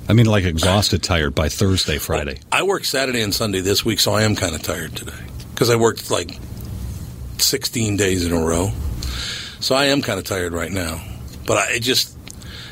I 0.09 0.14
mean, 0.14 0.26
like 0.26 0.43
exhausted 0.43 1.01
tired 1.01 1.34
by 1.34 1.47
Thursday, 1.49 1.97
Friday. 1.97 2.39
I 2.51 2.64
work 2.64 2.84
Saturday 2.84 3.22
and 3.22 3.34
Sunday 3.34 3.61
this 3.61 3.86
week, 3.86 3.99
so 4.01 4.14
I 4.14 4.24
am 4.24 4.36
kind 4.36 4.53
of 4.53 4.61
tired 4.61 4.95
today 4.95 5.14
because 5.53 5.70
I 5.70 5.78
worked 5.78 6.11
like 6.11 6.38
16 7.38 7.97
days 7.97 8.26
in 8.26 8.34
a 8.34 8.39
row. 8.39 8.72
So 9.59 9.76
I 9.76 9.86
am 9.86 10.01
kind 10.01 10.20
of 10.20 10.26
tired 10.26 10.51
right 10.51 10.72
now. 10.72 11.01
But 11.45 11.57
I 11.57 11.72
it 11.76 11.80
just, 11.82 12.18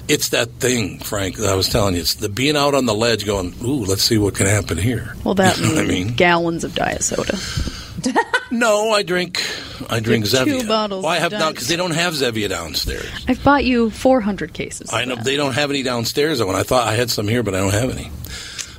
it's 0.09 0.29
that 0.29 0.49
thing, 0.59 0.99
Frank, 0.99 1.37
that 1.37 1.49
I 1.49 1.55
was 1.55 1.69
telling 1.69 1.95
you. 1.95 2.01
It's 2.01 2.15
the 2.15 2.27
being 2.27 2.57
out 2.57 2.75
on 2.75 2.85
the 2.85 2.93
ledge 2.93 3.25
going, 3.25 3.53
ooh, 3.63 3.85
let's 3.85 4.03
see 4.03 4.17
what 4.17 4.35
can 4.35 4.47
happen 4.47 4.77
here. 4.77 5.15
Well, 5.23 5.35
that 5.35 5.57
you 5.61 5.73
know 5.73 5.81
I 5.81 5.85
mean? 5.85 6.13
gallons 6.15 6.65
of 6.65 6.75
diet 6.75 7.03
soda. 7.03 7.37
No, 8.51 8.91
I 8.91 9.01
drink, 9.03 9.41
I 9.89 10.01
drink 10.01 10.25
Two 10.25 10.31
Zevia. 10.35 10.67
bottles 10.67 11.03
Well, 11.05 11.13
I 11.13 11.19
have 11.19 11.31
not 11.31 11.53
because 11.53 11.69
they 11.69 11.77
don't 11.77 11.91
have 11.95 12.13
Zevia 12.15 12.49
downstairs. 12.49 13.05
I've 13.27 13.41
bought 13.43 13.63
you 13.63 13.89
400 13.91 14.53
cases. 14.53 14.89
of 14.89 14.93
I 14.93 15.05
know 15.05 15.15
that. 15.15 15.23
they 15.23 15.37
don't 15.37 15.53
have 15.53 15.69
any 15.69 15.83
downstairs. 15.83 16.39
Though, 16.39 16.49
and 16.49 16.57
I 16.57 16.63
thought 16.63 16.85
I 16.85 16.93
had 16.95 17.09
some 17.09 17.29
here, 17.29 17.43
but 17.43 17.55
I 17.55 17.59
don't 17.59 17.71
have 17.73 17.89
any. 17.97 18.11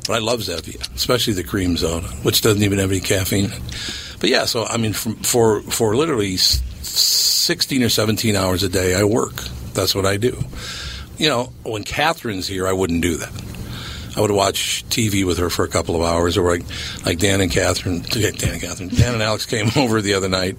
But 0.07 0.16
I 0.16 0.18
love 0.18 0.41
Zevia, 0.41 0.81
especially 0.95 1.33
the 1.33 1.45
cream 1.45 1.77
soda, 1.79 2.07
which 2.23 2.43
doesn't 2.43 2.62
even 2.62 2.79
have 2.81 2.91
any 2.91 3.01
caffeine. 3.01 3.51
But 4.20 4.29
yeah, 4.29 4.45
so 4.45 4.64
I 4.66 4.77
mean, 4.77 4.93
from, 4.93 5.16
for 5.16 5.62
for 5.62 5.97
literally 5.97 6.37
sixteen 6.37 7.83
or 7.83 7.89
seventeen 7.89 8.37
hours 8.37 8.62
a 8.62 8.68
day, 8.68 8.95
I 8.95 9.05
work. 9.05 9.37
That's 9.75 9.95
what 9.95 10.05
I 10.05 10.18
do. 10.18 10.45
You 11.16 11.29
know, 11.29 11.53
when 11.62 11.83
Catherine's 11.85 12.47
here, 12.47 12.66
I 12.68 12.73
wouldn't 12.73 13.01
do 13.01 13.16
that. 13.16 13.33
I 14.17 14.21
would 14.21 14.31
watch 14.31 14.85
TV 14.91 15.25
with 15.25 15.39
her 15.39 15.49
for 15.51 15.65
a 15.65 15.69
couple 15.69 15.97
of 15.97 16.03
hours, 16.03 16.37
or 16.37 16.51
like 16.51 16.65
like 17.07 17.19
Dan 17.19 17.41
and 17.41 17.51
Catherine, 17.51 18.03
Dan 18.03 18.35
and 18.51 18.61
Catherine, 18.61 18.89
Dan 18.89 19.15
and 19.15 19.23
Alex 19.23 19.47
came 19.47 19.71
over 19.77 20.03
the 20.03 20.15
other 20.15 20.29
night, 20.29 20.57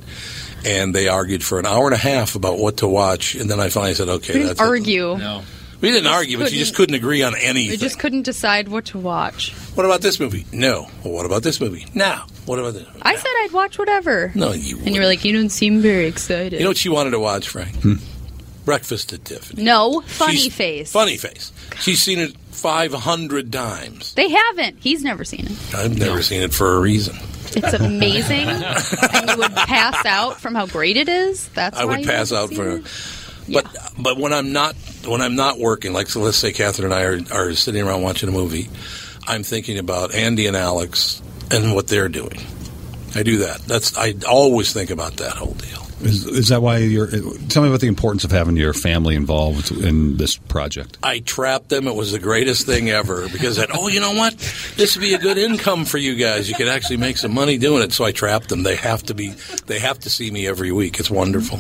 and 0.66 0.94
they 0.96 1.08
argued 1.08 1.44
for 1.44 1.60
an 1.60 1.66
hour 1.66 1.86
and 1.86 1.94
a 1.94 1.98
half 1.98 2.36
about 2.36 2.58
what 2.58 2.78
to 2.78 2.88
watch, 2.88 3.36
and 3.36 3.50
then 3.50 3.60
I 3.60 3.70
finally 3.70 3.94
said, 3.94 4.10
"Okay, 4.10 4.34
We 4.34 4.40
didn't 4.40 4.48
that's 4.58 4.62
it." 4.62 4.68
argue. 4.68 5.14
We 5.82 5.90
didn't 5.92 6.06
Just 6.06 6.16
argue, 6.16 6.38
but 6.38 6.52
you 6.54 6.60
just 6.60 6.76
couldn't- 6.76 6.94
couldn't 6.94 7.04
agree 7.04 7.24
on 7.24 7.36
anything. 7.36 7.54
We 7.56 7.60
anything. 7.62 7.80
just 7.80 8.00
couldn't 8.00 8.22
decide 8.22 8.70
what 8.70 8.86
to 8.86 8.98
watch. 8.98 9.52
What 9.76 9.86
about 9.86 10.00
this 10.00 10.18
movie? 10.18 10.46
No. 10.54 10.88
Well, 11.04 11.14
what 11.14 11.26
about 11.26 11.44
this 11.44 11.60
movie? 11.60 11.86
Now. 11.94 12.26
What 12.46 12.58
about 12.58 12.74
this? 12.76 12.88
Movie? 12.88 13.00
I 13.02 13.16
said 13.18 13.28
I'd 13.44 13.52
watch 13.52 13.78
whatever. 13.78 14.32
No, 14.34 14.54
you. 14.54 14.78
And 14.80 14.96
you 14.96 15.02
were 15.02 15.08
like, 15.08 15.26
you 15.26 15.34
don't 15.34 15.50
seem 15.50 15.82
very 15.82 16.06
excited. 16.08 16.54
You 16.54 16.60
know 16.62 16.70
what 16.70 16.78
she 16.78 16.88
wanted 16.88 17.12
to 17.12 17.20
watch, 17.20 17.50
Frank? 17.50 17.76
Hmm. 17.82 17.96
Breakfast 18.64 19.12
at 19.12 19.26
Tiffany. 19.26 19.64
no, 19.64 20.00
funny 20.08 20.38
She's- 20.38 20.54
face. 20.56 20.92
Funny 20.94 21.18
face. 21.18 21.52
She's 21.82 22.02
seen 22.02 22.20
it 22.20 22.34
500 22.54 23.52
times. 23.52 24.14
They 24.14 24.30
haven't. 24.30 24.78
He's 24.80 25.04
never 25.04 25.24
seen 25.24 25.48
it. 25.48 25.76
I've 25.76 25.98
never 25.98 26.22
seen 26.22 26.42
it 26.42 26.54
for 26.54 26.76
a 26.76 26.80
reason. 26.80 27.16
It's 27.56 27.74
amazing, 27.74 28.48
and 28.48 29.30
you 29.30 29.38
would 29.38 29.54
pass 29.56 30.04
out 30.06 30.42
from 30.42 30.56
how 30.56 30.66
great 30.66 30.98
it 30.98 31.08
is. 31.08 31.48
That's 31.50 31.78
I 31.78 31.86
why 31.86 31.98
would 31.98 32.00
you 32.06 32.12
pass 32.12 32.32
haven't 32.32 32.44
out 32.44 32.50
seen 32.50 32.58
for. 32.58 32.78
it? 32.78 33.54
But 33.54 33.94
but 34.00 34.18
when 34.18 34.34
I'm 34.34 34.54
not 34.54 34.76
when 35.06 35.22
I'm 35.22 35.36
not 35.36 35.60
working, 35.60 35.94
like 35.94 36.08
so, 36.10 36.22
let's 36.22 36.38
say 36.38 36.52
Catherine 36.52 36.92
and 36.92 36.94
I 36.94 37.04
are, 37.04 37.20
are 37.50 37.54
sitting 37.54 37.86
around 37.86 38.02
watching 38.02 38.30
a 38.30 38.32
movie, 38.32 38.70
I'm 39.28 39.44
thinking 39.44 39.78
about 39.78 40.16
Andy 40.16 40.48
and 40.48 40.56
Alex 40.58 41.22
and 41.52 41.76
what 41.76 41.88
they're 41.88 42.10
doing. 42.10 42.40
I 43.16 43.22
do 43.22 43.38
that. 43.40 43.60
That's 43.62 43.96
I 43.98 44.16
always 44.28 44.74
think 44.74 44.90
about 44.90 45.18
that 45.18 45.34
whole 45.34 45.54
deal. 45.54 45.83
Is, 46.06 46.26
is 46.26 46.48
that 46.50 46.62
why 46.62 46.78
you're? 46.78 47.08
Tell 47.08 47.64
me 47.64 47.70
about 47.70 47.80
the 47.82 47.88
importance 47.88 48.24
of 48.24 48.32
having 48.32 48.58
your 48.58 48.74
family 48.74 49.16
involved 49.16 49.72
in 49.72 50.18
this 50.18 50.38
project. 50.38 50.98
I 51.04 51.20
trapped 51.20 51.70
them. 51.70 51.88
It 51.88 51.96
was 51.96 52.12
the 52.12 52.20
greatest 52.20 52.66
thing 52.66 52.90
ever 52.90 53.28
because 53.30 53.60
I, 53.60 53.68
oh, 53.74 53.88
you 53.88 54.00
know 54.00 54.14
what? 54.14 54.38
This 54.76 54.96
would 54.96 55.02
be 55.02 55.14
a 55.14 55.20
good 55.20 55.38
income 55.38 55.86
for 55.86 55.98
you 55.98 56.16
guys. 56.16 56.50
You 56.50 56.56
could 56.56 56.68
actually 56.68 56.98
make 56.98 57.18
some 57.18 57.34
money 57.34 57.58
doing 57.58 57.84
it. 57.84 57.94
So 57.94 58.06
I 58.06 58.12
trapped 58.12 58.50
them. 58.50 58.64
They 58.64 58.76
have 58.76 59.04
to 59.04 59.14
be. 59.14 59.30
They 59.68 59.80
have 59.80 60.00
to 60.00 60.10
see 60.10 60.30
me 60.30 60.48
every 60.48 60.72
week. 60.72 61.00
It's 61.00 61.12
wonderful. 61.12 61.60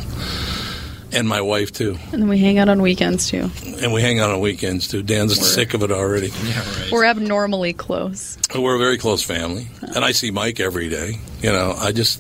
And 1.15 1.29
my 1.29 1.41
wife 1.41 1.71
too. 1.71 1.97
And 2.11 2.23
then 2.23 2.27
we 2.27 2.39
hang 2.39 2.57
out 2.57 2.69
on 2.69 2.81
weekends 2.81 3.29
too. 3.29 3.51
And 3.83 3.93
we 3.93 4.01
hang 4.01 4.19
out 4.19 4.31
on 4.31 4.39
weekends 4.39 4.87
too. 4.87 5.03
Dan's 5.03 5.39
sick 5.39 5.75
of 5.75 5.83
it 5.83 5.91
already. 5.91 6.31
We're 6.91 7.05
abnormally 7.05 7.73
close. 7.73 8.37
We're 8.55 8.75
a 8.75 8.79
very 8.79 8.97
close 8.97 9.21
family, 9.21 9.67
and 9.81 10.03
I 10.03 10.11
see 10.11 10.31
Mike 10.31 10.59
every 10.59 10.89
day. 10.89 11.19
You 11.41 11.51
know, 11.51 11.75
I 11.77 11.91
just 11.91 12.19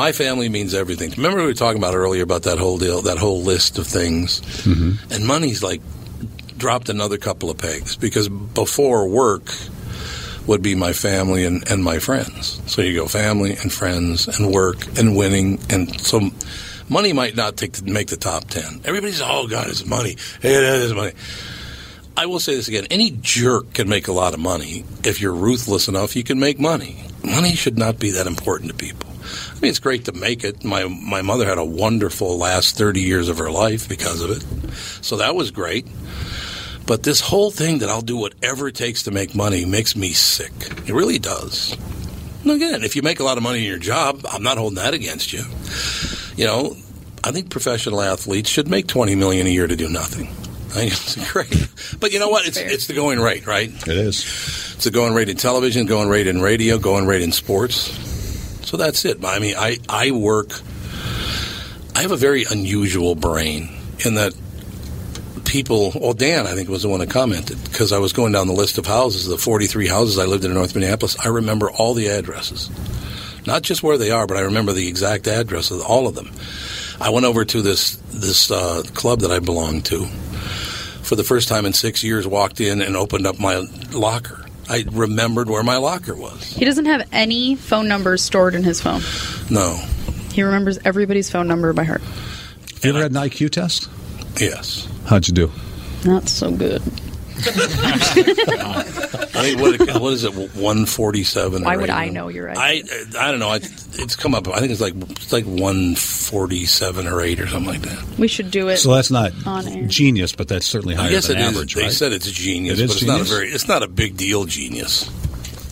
my 0.00 0.12
family 0.12 0.48
means 0.48 0.72
everything. 0.72 1.10
Remember 1.10 1.40
we 1.40 1.44
were 1.44 1.52
talking 1.52 1.76
about 1.76 1.94
earlier 1.94 2.22
about 2.22 2.44
that 2.44 2.58
whole 2.58 2.78
deal, 2.78 3.02
that 3.02 3.18
whole 3.18 3.42
list 3.42 3.76
of 3.76 3.86
things, 3.86 4.40
Mm-hmm. 4.64 5.12
and 5.12 5.26
money's 5.26 5.62
like 5.62 5.82
dropped 6.56 6.88
another 6.88 7.18
couple 7.18 7.50
of 7.50 7.58
pegs 7.58 7.96
because 7.96 8.26
before 8.30 9.06
work 9.06 9.52
would 10.46 10.62
be 10.62 10.74
my 10.74 10.94
family 10.94 11.44
and, 11.44 11.70
and 11.70 11.84
my 11.84 11.98
friends. 11.98 12.62
So 12.64 12.80
you 12.80 12.94
go 12.94 13.06
family 13.08 13.52
and 13.60 13.70
friends 13.70 14.26
and 14.26 14.50
work 14.50 14.78
and 14.98 15.14
winning, 15.18 15.58
and 15.68 16.00
so 16.00 16.30
money 16.88 17.12
might 17.12 17.36
not 17.36 17.58
take 17.58 17.82
make 17.82 18.08
the 18.08 18.16
top 18.16 18.44
ten. 18.44 18.80
Everybody's 18.86 19.20
oh 19.20 19.48
god, 19.48 19.68
it's 19.68 19.84
money. 19.84 20.16
Hey, 20.40 20.54
it 20.54 20.64
is 20.64 20.94
money. 20.94 21.12
I 22.16 22.24
will 22.24 22.40
say 22.40 22.54
this 22.54 22.68
again: 22.68 22.86
any 22.90 23.10
jerk 23.20 23.74
can 23.74 23.86
make 23.86 24.08
a 24.08 24.12
lot 24.12 24.32
of 24.32 24.40
money 24.40 24.84
if 25.04 25.20
you're 25.20 25.34
ruthless 25.34 25.88
enough. 25.88 26.16
You 26.16 26.24
can 26.24 26.40
make 26.40 26.58
money. 26.58 27.04
Money 27.22 27.54
should 27.54 27.76
not 27.76 27.98
be 27.98 28.12
that 28.12 28.26
important 28.26 28.70
to 28.70 28.76
people. 28.76 29.09
I 29.50 29.60
mean, 29.60 29.70
it's 29.70 29.78
great 29.78 30.04
to 30.06 30.12
make 30.12 30.44
it. 30.44 30.64
My 30.64 30.84
my 30.84 31.22
mother 31.22 31.46
had 31.46 31.58
a 31.58 31.64
wonderful 31.64 32.38
last 32.38 32.76
thirty 32.76 33.00
years 33.00 33.28
of 33.28 33.38
her 33.38 33.50
life 33.50 33.88
because 33.88 34.20
of 34.22 34.30
it, 34.30 34.42
so 35.04 35.16
that 35.16 35.34
was 35.34 35.50
great. 35.50 35.86
But 36.86 37.04
this 37.04 37.20
whole 37.20 37.50
thing 37.50 37.78
that 37.78 37.88
I'll 37.88 38.00
do 38.02 38.16
whatever 38.16 38.68
it 38.68 38.74
takes 38.74 39.04
to 39.04 39.10
make 39.10 39.34
money 39.34 39.64
makes 39.64 39.94
me 39.94 40.10
sick. 40.10 40.52
It 40.86 40.92
really 40.92 41.18
does. 41.18 41.76
And 42.42 42.50
again, 42.52 42.82
if 42.82 42.96
you 42.96 43.02
make 43.02 43.20
a 43.20 43.24
lot 43.24 43.36
of 43.36 43.42
money 43.42 43.60
in 43.60 43.64
your 43.66 43.78
job, 43.78 44.22
I'm 44.28 44.42
not 44.42 44.58
holding 44.58 44.76
that 44.76 44.94
against 44.94 45.32
you. 45.32 45.44
You 46.36 46.46
know, 46.46 46.76
I 47.22 47.32
think 47.32 47.50
professional 47.50 48.00
athletes 48.00 48.48
should 48.48 48.68
make 48.68 48.86
20 48.86 49.14
million 49.14 49.46
a 49.46 49.50
year 49.50 49.66
to 49.66 49.76
do 49.76 49.88
nothing. 49.88 50.26
I 50.70 50.88
think 50.88 50.92
it's 50.92 51.32
great. 51.32 51.68
But 52.00 52.12
you 52.12 52.18
know 52.18 52.28
what? 52.28 52.46
It's 52.46 52.56
it's 52.56 52.86
the 52.86 52.94
going 52.94 53.20
rate, 53.20 53.46
right? 53.46 53.70
It 53.70 53.96
is. 53.96 54.24
It's 54.74 54.84
the 54.84 54.90
going 54.90 55.14
rate 55.14 55.28
in 55.28 55.36
television, 55.36 55.86
going 55.86 56.08
rate 56.08 56.26
in 56.26 56.40
radio, 56.40 56.78
going 56.78 57.06
rate 57.06 57.22
in 57.22 57.32
sports. 57.32 57.90
So 58.70 58.76
that's 58.76 59.04
it. 59.04 59.24
I 59.24 59.40
mean, 59.40 59.56
I 59.58 59.78
I 59.88 60.12
work. 60.12 60.52
I 61.96 62.02
have 62.02 62.12
a 62.12 62.16
very 62.16 62.44
unusual 62.48 63.16
brain 63.16 63.68
in 64.06 64.14
that 64.14 64.32
people. 65.44 65.90
Well, 66.00 66.12
Dan, 66.12 66.46
I 66.46 66.54
think 66.54 66.68
was 66.68 66.82
the 66.82 66.88
one 66.88 67.00
that 67.00 67.10
commented 67.10 67.58
because 67.64 67.90
I 67.90 67.98
was 67.98 68.12
going 68.12 68.30
down 68.30 68.46
the 68.46 68.52
list 68.52 68.78
of 68.78 68.86
houses, 68.86 69.26
the 69.26 69.36
43 69.36 69.88
houses 69.88 70.20
I 70.20 70.26
lived 70.26 70.44
in 70.44 70.52
in 70.52 70.56
North 70.56 70.76
Minneapolis. 70.76 71.18
I 71.18 71.30
remember 71.30 71.68
all 71.68 71.94
the 71.94 72.10
addresses, 72.10 72.70
not 73.44 73.62
just 73.62 73.82
where 73.82 73.98
they 73.98 74.12
are, 74.12 74.28
but 74.28 74.36
I 74.36 74.42
remember 74.42 74.72
the 74.72 74.86
exact 74.86 75.26
address 75.26 75.72
of 75.72 75.82
all 75.82 76.06
of 76.06 76.14
them. 76.14 76.30
I 77.00 77.10
went 77.10 77.26
over 77.26 77.44
to 77.44 77.62
this 77.62 77.96
this 78.12 78.52
uh, 78.52 78.84
club 78.94 79.22
that 79.22 79.32
I 79.32 79.40
belonged 79.40 79.86
to 79.86 80.06
for 81.02 81.16
the 81.16 81.24
first 81.24 81.48
time 81.48 81.66
in 81.66 81.72
six 81.72 82.04
years. 82.04 82.24
Walked 82.24 82.60
in 82.60 82.80
and 82.80 82.96
opened 82.96 83.26
up 83.26 83.40
my 83.40 83.66
locker. 83.90 84.39
I 84.70 84.84
remembered 84.92 85.50
where 85.50 85.64
my 85.64 85.76
locker 85.78 86.14
was. 86.14 86.44
He 86.44 86.64
doesn't 86.64 86.86
have 86.86 87.06
any 87.10 87.56
phone 87.56 87.88
numbers 87.88 88.22
stored 88.22 88.54
in 88.54 88.62
his 88.62 88.80
phone. 88.80 89.02
No, 89.50 89.76
He 90.32 90.42
remembers 90.44 90.78
everybody's 90.84 91.28
phone 91.28 91.48
number 91.48 91.72
by 91.72 91.82
heart. 91.84 92.02
You 92.82 92.90
ever 92.90 93.02
had 93.02 93.10
an 93.10 93.16
IQ 93.16 93.50
test? 93.50 93.88
Yes. 94.40 94.86
How'd 95.06 95.26
you 95.26 95.34
do? 95.34 95.50
Not 96.04 96.28
so 96.28 96.52
good. 96.52 96.80
I 99.32 99.42
think 99.42 99.60
what, 99.60 100.00
what 100.00 100.12
is 100.12 100.24
it? 100.24 100.30
One 100.54 100.86
forty-seven. 100.86 101.64
Why 101.64 101.76
would 101.76 101.90
I 101.90 102.08
know 102.08 102.28
your 102.28 102.48
IQ? 102.48 102.56
I 102.56 102.82
I 103.18 103.30
don't 103.30 103.40
know. 103.40 103.48
I, 103.48 103.56
it's 103.56 104.16
come 104.16 104.34
up. 104.34 104.48
I 104.48 104.58
think 104.60 104.72
it's 104.72 104.80
like 104.80 104.94
it's 104.94 105.32
like 105.32 105.44
one 105.44 105.94
forty-seven 105.94 107.06
or 107.06 107.20
eight 107.20 107.40
or 107.40 107.46
something 107.46 107.72
like 107.72 107.82
that. 107.82 108.18
We 108.18 108.28
should 108.28 108.50
do 108.50 108.68
it. 108.68 108.78
So 108.78 108.94
that's 108.94 109.10
not 109.10 109.32
on 109.46 109.66
air. 109.68 109.86
genius, 109.86 110.34
but 110.34 110.48
that's 110.48 110.66
certainly 110.66 110.94
higher 110.94 111.10
yes, 111.10 111.28
than 111.28 111.38
it 111.38 111.42
is. 111.42 111.48
average, 111.56 111.74
They 111.74 111.82
right? 111.84 111.92
said 111.92 112.12
it's 112.12 112.26
a 112.26 112.32
genius, 112.32 112.78
It 112.78 112.84
is 112.84 112.90
but 112.90 112.96
it's 112.96 113.00
genius? 113.06 113.18
not 113.18 113.26
a 113.26 113.38
very. 113.38 113.48
It's 113.50 113.68
not 113.68 113.82
a 113.82 113.88
big 113.88 114.16
deal 114.16 114.44
genius. 114.44 115.10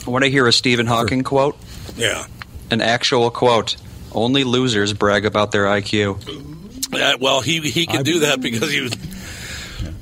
Want 0.07 0.25
to 0.25 0.31
hear 0.31 0.47
a 0.47 0.53
Stephen 0.53 0.87
Hawking 0.87 1.23
quote? 1.23 1.57
Yeah. 1.97 2.27
An 2.71 2.81
actual 2.81 3.31
quote. 3.31 3.77
Only 4.13 4.45
losers 4.45 4.95
brag 4.95 5.27
about 5.27 5.53
their 5.53 5.65
IQ. 5.67 6.47
Yeah, 6.97 7.11
uh, 7.11 7.17
well, 7.21 7.41
he 7.43 7.61
he 7.61 7.87
could 7.87 8.07
do 8.07 8.21
that 8.21 8.41
because 8.41 8.73
he 8.73 8.81
was. 8.81 8.93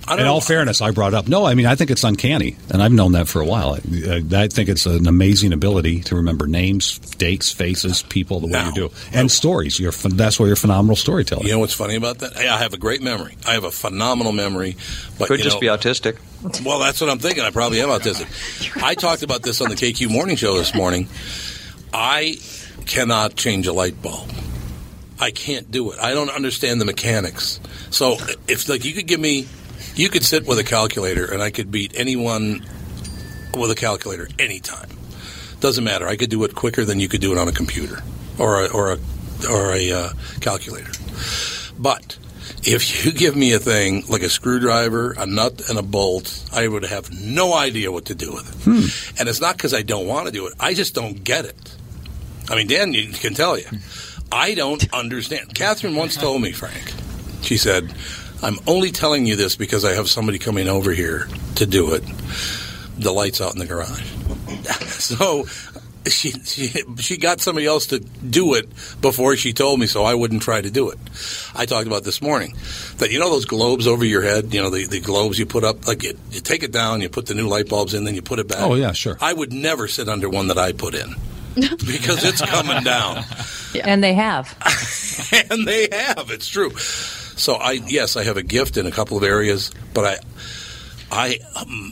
I 0.08 0.12
In 0.12 0.18
don't 0.18 0.28
all 0.28 0.40
fairness, 0.40 0.80
I 0.80 0.92
brought 0.92 1.14
up 1.14 1.26
no. 1.26 1.44
I 1.44 1.54
mean, 1.54 1.66
I 1.66 1.74
think 1.74 1.90
it's 1.90 2.04
uncanny, 2.04 2.56
and 2.70 2.80
I've 2.82 2.92
known 2.92 3.12
that 3.12 3.26
for 3.26 3.40
a 3.40 3.44
while. 3.44 3.74
I, 3.74 4.22
I 4.32 4.46
think 4.48 4.68
it's 4.68 4.86
an 4.86 5.08
amazing 5.08 5.52
ability 5.52 6.02
to 6.02 6.16
remember 6.16 6.46
names, 6.46 6.98
dates, 6.98 7.50
faces, 7.50 8.02
people 8.04 8.38
the 8.40 8.46
way 8.46 8.64
you 8.66 8.72
do, 8.72 8.90
and 9.12 9.30
stories. 9.30 9.80
You're 9.80 9.90
that's 9.92 10.38
why 10.38 10.46
you're 10.46 10.52
a 10.54 10.56
phenomenal 10.56 10.94
storyteller. 10.94 11.42
You 11.44 11.52
know 11.52 11.58
what's 11.58 11.74
funny 11.74 11.96
about 11.96 12.18
that? 12.20 12.36
I 12.36 12.56
have 12.58 12.72
a 12.72 12.78
great 12.78 13.02
memory. 13.02 13.36
I 13.46 13.52
have 13.54 13.64
a 13.64 13.70
phenomenal 13.72 14.32
memory. 14.32 14.76
But 15.18 15.28
Could 15.28 15.38
you 15.38 15.44
just 15.44 15.56
know- 15.56 15.60
be 15.60 15.66
autistic. 15.66 16.18
Well, 16.64 16.78
that's 16.78 17.00
what 17.00 17.10
I'm 17.10 17.18
thinking. 17.18 17.42
I 17.42 17.50
probably 17.50 17.80
am 17.80 17.88
autistic. 17.88 18.80
I 18.80 18.94
talked 18.94 19.24
about 19.24 19.42
this 19.42 19.60
on 19.60 19.68
the 19.68 19.74
KQ 19.74 20.08
Morning 20.10 20.36
Show 20.36 20.56
this 20.56 20.74
morning. 20.74 21.08
I 21.92 22.38
cannot 22.86 23.34
change 23.34 23.66
a 23.66 23.72
light 23.72 24.00
bulb. 24.00 24.30
I 25.18 25.30
can't 25.30 25.70
do 25.70 25.90
it. 25.92 25.98
I 25.98 26.12
don't 26.12 26.30
understand 26.30 26.80
the 26.80 26.84
mechanics. 26.84 27.58
So 27.90 28.18
if 28.46 28.68
like 28.68 28.84
you 28.84 28.92
could 28.92 29.06
give 29.06 29.18
me, 29.18 29.48
you 29.96 30.08
could 30.08 30.24
sit 30.24 30.46
with 30.46 30.58
a 30.58 30.64
calculator 30.64 31.32
and 31.32 31.42
I 31.42 31.50
could 31.50 31.70
beat 31.70 31.92
anyone 31.96 32.64
with 33.56 33.70
a 33.70 33.74
calculator 33.74 34.28
anytime. 34.38 34.88
Doesn't 35.60 35.84
matter. 35.84 36.06
I 36.06 36.16
could 36.16 36.30
do 36.30 36.44
it 36.44 36.54
quicker 36.54 36.84
than 36.84 37.00
you 37.00 37.08
could 37.08 37.20
do 37.20 37.32
it 37.32 37.38
on 37.38 37.48
a 37.48 37.52
computer 37.52 38.02
or 38.38 38.64
a, 38.64 38.68
or 38.68 38.92
a 38.92 38.98
or 39.50 39.72
a 39.72 39.92
uh, 39.92 40.08
calculator. 40.40 40.92
But 41.78 42.18
if 42.62 43.04
you 43.04 43.12
give 43.12 43.36
me 43.36 43.52
a 43.52 43.58
thing 43.58 44.04
like 44.08 44.22
a 44.22 44.28
screwdriver, 44.28 45.12
a 45.12 45.26
nut, 45.26 45.68
and 45.68 45.78
a 45.78 45.82
bolt, 45.82 46.44
I 46.52 46.68
would 46.68 46.84
have 46.84 47.12
no 47.12 47.54
idea 47.54 47.90
what 47.90 48.06
to 48.06 48.14
do 48.14 48.32
with 48.32 48.48
it. 48.48 48.64
Hmm. 48.64 49.18
And 49.18 49.28
it's 49.28 49.40
not 49.40 49.56
because 49.56 49.74
I 49.74 49.82
don't 49.82 50.06
want 50.06 50.26
to 50.26 50.32
do 50.32 50.46
it; 50.46 50.54
I 50.60 50.74
just 50.74 50.94
don't 50.94 51.24
get 51.24 51.44
it. 51.44 51.76
I 52.48 52.54
mean, 52.54 52.68
Dan 52.68 52.92
you 52.92 53.08
can 53.08 53.34
tell 53.34 53.58
you, 53.58 53.66
I 54.30 54.54
don't 54.54 54.92
understand. 54.92 55.54
Catherine 55.54 55.96
once 55.96 56.16
told 56.16 56.42
me, 56.42 56.52
Frank, 56.52 56.92
she 57.42 57.56
said, 57.56 57.92
"I'm 58.42 58.58
only 58.66 58.90
telling 58.90 59.26
you 59.26 59.36
this 59.36 59.56
because 59.56 59.84
I 59.84 59.94
have 59.94 60.08
somebody 60.08 60.38
coming 60.38 60.68
over 60.68 60.92
here 60.92 61.28
to 61.56 61.66
do 61.66 61.94
it. 61.94 62.04
The 62.98 63.12
lights 63.12 63.40
out 63.40 63.52
in 63.52 63.58
the 63.58 63.66
garage." 63.66 64.10
so. 64.88 65.46
She, 66.08 66.30
she 66.30 66.68
she 67.00 67.16
got 67.16 67.40
somebody 67.40 67.66
else 67.66 67.86
to 67.86 67.98
do 67.98 68.54
it 68.54 68.68
before 69.00 69.34
she 69.34 69.52
told 69.52 69.80
me, 69.80 69.88
so 69.88 70.04
I 70.04 70.14
wouldn't 70.14 70.40
try 70.40 70.60
to 70.60 70.70
do 70.70 70.90
it. 70.90 70.98
I 71.52 71.66
talked 71.66 71.88
about 71.88 72.04
this 72.04 72.22
morning 72.22 72.54
that 72.98 73.10
you 73.10 73.18
know 73.18 73.28
those 73.28 73.44
globes 73.44 73.88
over 73.88 74.04
your 74.04 74.22
head, 74.22 74.54
you 74.54 74.62
know 74.62 74.70
the, 74.70 74.86
the 74.86 75.00
globes 75.00 75.36
you 75.36 75.46
put 75.46 75.64
up, 75.64 75.88
like 75.88 76.04
you, 76.04 76.16
you 76.30 76.40
take 76.40 76.62
it 76.62 76.70
down, 76.70 77.00
you 77.00 77.08
put 77.08 77.26
the 77.26 77.34
new 77.34 77.48
light 77.48 77.68
bulbs 77.68 77.92
in, 77.92 78.04
then 78.04 78.14
you 78.14 78.22
put 78.22 78.38
it 78.38 78.46
back. 78.46 78.60
Oh, 78.60 78.74
yeah, 78.74 78.92
sure. 78.92 79.18
I 79.20 79.32
would 79.32 79.52
never 79.52 79.88
sit 79.88 80.08
under 80.08 80.28
one 80.28 80.46
that 80.46 80.58
I 80.58 80.70
put 80.70 80.94
in 80.94 81.12
because 81.56 82.24
it's 82.24 82.40
coming 82.40 82.84
down, 82.84 83.24
And 83.82 84.04
they 84.04 84.14
have. 84.14 84.54
and 85.50 85.66
they 85.66 85.88
have. 85.90 86.30
It's 86.30 86.46
true. 86.46 86.70
So 87.36 87.54
I 87.54 87.72
yes, 87.72 88.16
I 88.16 88.24
have 88.24 88.36
a 88.36 88.42
gift 88.42 88.76
in 88.76 88.86
a 88.86 88.90
couple 88.90 89.16
of 89.16 89.22
areas, 89.22 89.70
but 89.94 90.04
I 90.04 90.18
I 91.10 91.38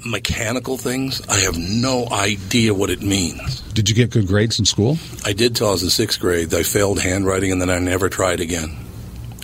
mechanical 0.04 0.76
things. 0.76 1.20
I 1.28 1.40
have 1.40 1.56
no 1.56 2.08
idea 2.10 2.74
what 2.74 2.90
it 2.90 3.02
means. 3.02 3.60
Did 3.72 3.88
you 3.88 3.94
get 3.94 4.10
good 4.10 4.26
grades 4.26 4.58
in 4.58 4.64
school? 4.64 4.98
I 5.24 5.32
did 5.32 5.54
till 5.54 5.68
I 5.68 5.72
was 5.72 5.82
in 5.82 5.90
sixth 5.90 6.18
grade. 6.18 6.52
I 6.52 6.62
failed 6.62 7.00
handwriting, 7.00 7.52
and 7.52 7.60
then 7.60 7.70
I 7.70 7.78
never 7.78 8.08
tried 8.08 8.40
again. 8.40 8.76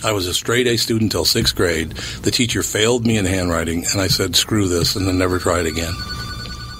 I 0.03 0.13
was 0.13 0.25
a 0.27 0.33
straight 0.33 0.65
A 0.65 0.77
student 0.77 1.11
till 1.11 1.25
sixth 1.25 1.55
grade. 1.55 1.91
The 2.23 2.31
teacher 2.31 2.63
failed 2.63 3.05
me 3.05 3.17
in 3.17 3.25
handwriting, 3.25 3.85
and 3.91 4.01
I 4.01 4.07
said, 4.07 4.35
"Screw 4.35 4.67
this," 4.67 4.95
and 4.95 5.07
then 5.07 5.17
never 5.17 5.37
tried 5.37 5.67
again. 5.67 5.93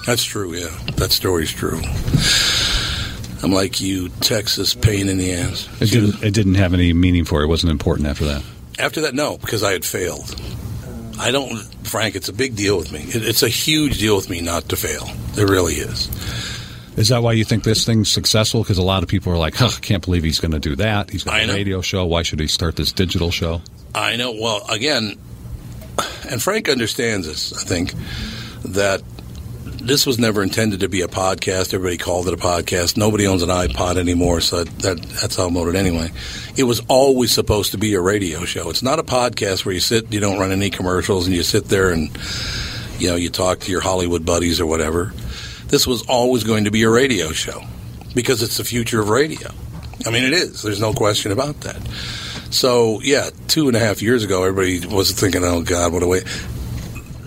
That's 0.04 0.24
true. 0.24 0.54
Yeah, 0.54 0.70
that 0.96 1.12
story's 1.12 1.52
true. 1.52 1.80
I'm 3.44 3.52
like 3.52 3.80
you, 3.80 4.08
Texas 4.20 4.74
pain 4.74 5.08
in 5.08 5.18
the 5.18 5.32
ass. 5.34 5.68
It 5.80 5.90
didn't. 5.90 6.22
It 6.22 6.34
didn't 6.34 6.56
have 6.56 6.74
any 6.74 6.92
meaning 6.92 7.24
for 7.24 7.40
you. 7.40 7.46
It 7.46 7.48
wasn't 7.48 7.70
important 7.70 8.08
after 8.08 8.24
that. 8.24 8.42
After 8.78 9.02
that, 9.02 9.14
no, 9.14 9.38
because 9.38 9.62
I 9.62 9.72
had 9.72 9.84
failed. 9.84 10.34
I 11.18 11.30
don't, 11.30 11.58
Frank. 11.86 12.16
It's 12.16 12.28
a 12.28 12.32
big 12.32 12.56
deal 12.56 12.76
with 12.76 12.90
me. 12.90 13.00
It, 13.00 13.24
it's 13.24 13.42
a 13.42 13.48
huge 13.48 13.98
deal 13.98 14.16
with 14.16 14.30
me 14.30 14.40
not 14.40 14.68
to 14.70 14.76
fail. 14.76 15.08
It 15.36 15.48
really 15.48 15.74
is. 15.74 16.08
Is 16.96 17.08
that 17.08 17.22
why 17.22 17.32
you 17.32 17.44
think 17.44 17.64
this 17.64 17.86
thing's 17.86 18.10
successful? 18.10 18.62
Because 18.62 18.78
a 18.78 18.82
lot 18.82 19.02
of 19.02 19.08
people 19.08 19.32
are 19.32 19.38
like, 19.38 19.54
huh, 19.54 19.70
can't 19.80 20.04
believe 20.04 20.24
he's 20.24 20.40
going 20.40 20.52
to 20.52 20.58
do 20.58 20.76
that. 20.76 21.10
He's 21.10 21.24
got 21.24 21.40
a 21.40 21.46
radio 21.46 21.80
show. 21.80 22.04
Why 22.04 22.22
should 22.22 22.40
he 22.40 22.46
start 22.46 22.76
this 22.76 22.92
digital 22.92 23.30
show? 23.30 23.62
I 23.94 24.16
know. 24.16 24.32
Well, 24.32 24.66
again, 24.68 25.18
and 26.28 26.42
Frank 26.42 26.68
understands 26.68 27.26
this. 27.26 27.52
I 27.52 27.64
think 27.64 27.94
that 28.64 29.02
this 29.82 30.06
was 30.06 30.18
never 30.18 30.42
intended 30.42 30.80
to 30.80 30.88
be 30.88 31.02
a 31.02 31.08
podcast. 31.08 31.74
Everybody 31.74 31.98
called 31.98 32.28
it 32.28 32.34
a 32.34 32.36
podcast. 32.36 32.96
Nobody 32.96 33.26
owns 33.26 33.42
an 33.42 33.48
iPod 33.48 33.96
anymore, 33.96 34.40
so 34.40 34.64
that, 34.64 34.78
that 34.78 35.02
that's 35.02 35.38
outmoded 35.38 35.74
anyway. 35.74 36.10
It 36.56 36.64
was 36.64 36.80
always 36.88 37.32
supposed 37.32 37.72
to 37.72 37.78
be 37.78 37.94
a 37.94 38.00
radio 38.00 38.44
show. 38.44 38.70
It's 38.70 38.82
not 38.82 38.98
a 38.98 39.02
podcast 39.02 39.64
where 39.64 39.74
you 39.74 39.80
sit, 39.80 40.12
you 40.12 40.20
don't 40.20 40.38
run 40.38 40.52
any 40.52 40.70
commercials, 40.70 41.26
and 41.26 41.34
you 41.34 41.42
sit 41.42 41.66
there 41.66 41.90
and 41.90 42.10
you 42.98 43.08
know 43.08 43.16
you 43.16 43.30
talk 43.30 43.60
to 43.60 43.70
your 43.70 43.80
Hollywood 43.80 44.24
buddies 44.24 44.60
or 44.60 44.66
whatever. 44.66 45.12
This 45.66 45.86
was 45.86 46.02
always 46.02 46.44
going 46.44 46.64
to 46.64 46.70
be 46.70 46.82
a 46.82 46.90
radio 46.90 47.32
show 47.32 47.62
because 48.14 48.42
it's 48.42 48.58
the 48.58 48.64
future 48.64 49.00
of 49.00 49.08
radio. 49.08 49.50
I 50.06 50.10
mean, 50.10 50.24
it 50.24 50.32
is. 50.32 50.62
There's 50.62 50.80
no 50.80 50.92
question 50.92 51.32
about 51.32 51.60
that. 51.62 51.80
So 52.50 53.00
yeah, 53.02 53.30
two 53.48 53.68
and 53.68 53.76
a 53.76 53.80
half 53.80 54.02
years 54.02 54.22
ago, 54.22 54.44
everybody 54.44 54.86
was 54.86 55.10
thinking, 55.12 55.42
"Oh 55.44 55.62
God, 55.62 55.92
what 55.92 56.02
a 56.02 56.06
way." 56.06 56.22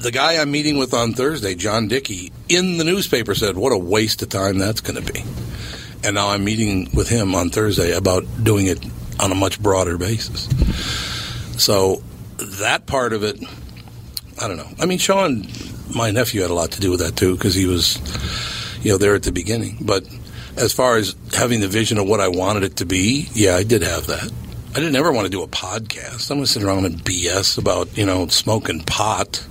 The 0.06 0.12
guy 0.12 0.39
I'm 0.39 0.51
meeting 0.51 0.78
with 0.78 0.93
on 0.93 1.14
Thursday, 1.14 1.56
John 1.56 1.88
Dickey, 1.88 2.32
in 2.47 2.78
the 2.78 2.84
newspaper 2.84 3.34
said, 3.34 3.58
"What 3.58 3.72
a 3.72 3.78
waste 3.78 4.22
of 4.22 4.30
time 4.30 4.60
that's 4.60 4.80
going 4.80 5.03
to 5.03 5.14
be." 5.14 5.24
And 6.03 6.14
now 6.14 6.30
I'm 6.30 6.43
meeting 6.43 6.91
with 6.93 7.10
him 7.10 7.34
on 7.34 7.49
Thursday 7.49 7.91
about 7.91 8.24
doing 8.43 8.68
it 8.68 8.86
on 9.20 9.32
a 9.32 9.36
much 9.36 9.60
broader 9.60 9.97
basis. 9.97 10.47
So 11.58 12.03
that 12.38 12.86
part 12.86 13.14
of 13.14 13.24
it, 13.24 13.43
I 14.39 14.47
don't 14.47 14.58
know. 14.58 14.70
I 14.80 14.86
mean, 14.86 14.99
Sean, 14.99 15.47
my 15.95 16.12
nephew, 16.12 16.43
had 16.43 16.51
a 16.51 16.53
lot 16.53 16.74
to 16.74 16.80
do 16.80 16.91
with 16.91 16.99
that 16.99 17.16
too 17.16 17.34
because 17.34 17.56
he 17.56 17.66
was, 17.66 17.97
you 18.84 18.91
know, 18.91 18.99
there 18.99 19.16
at 19.16 19.24
the 19.24 19.32
beginning. 19.32 19.80
But 19.82 20.08
as 20.56 20.72
far 20.72 20.97
as 20.97 21.16
having 21.34 21.62
the 21.62 21.68
vision 21.68 21.97
of 21.97 22.08
what 22.08 22.20
I 22.20 22.28
wanted 22.28 22.62
it 22.62 22.76
to 22.76 22.86
be, 22.86 23.28
yeah, 23.34 23.56
I 23.56 23.64
did 23.64 23.82
have 23.82 24.06
that. 24.06 24.32
I 24.70 24.76
didn't 24.76 24.97
ever 24.97 25.12
want 25.12 25.26
to 25.26 25.32
do 25.32 25.41
a 25.41 25.47
podcast. 25.47 26.30
I'm 26.30 26.38
going 26.38 26.45
to 26.45 26.51
sit 26.51 26.62
around 26.62 26.86
and 26.86 27.03
BS 27.03 27.58
about, 27.58 27.97
you 27.97 28.06
know, 28.06 28.28
smoking 28.28 28.82
pot. 28.82 29.43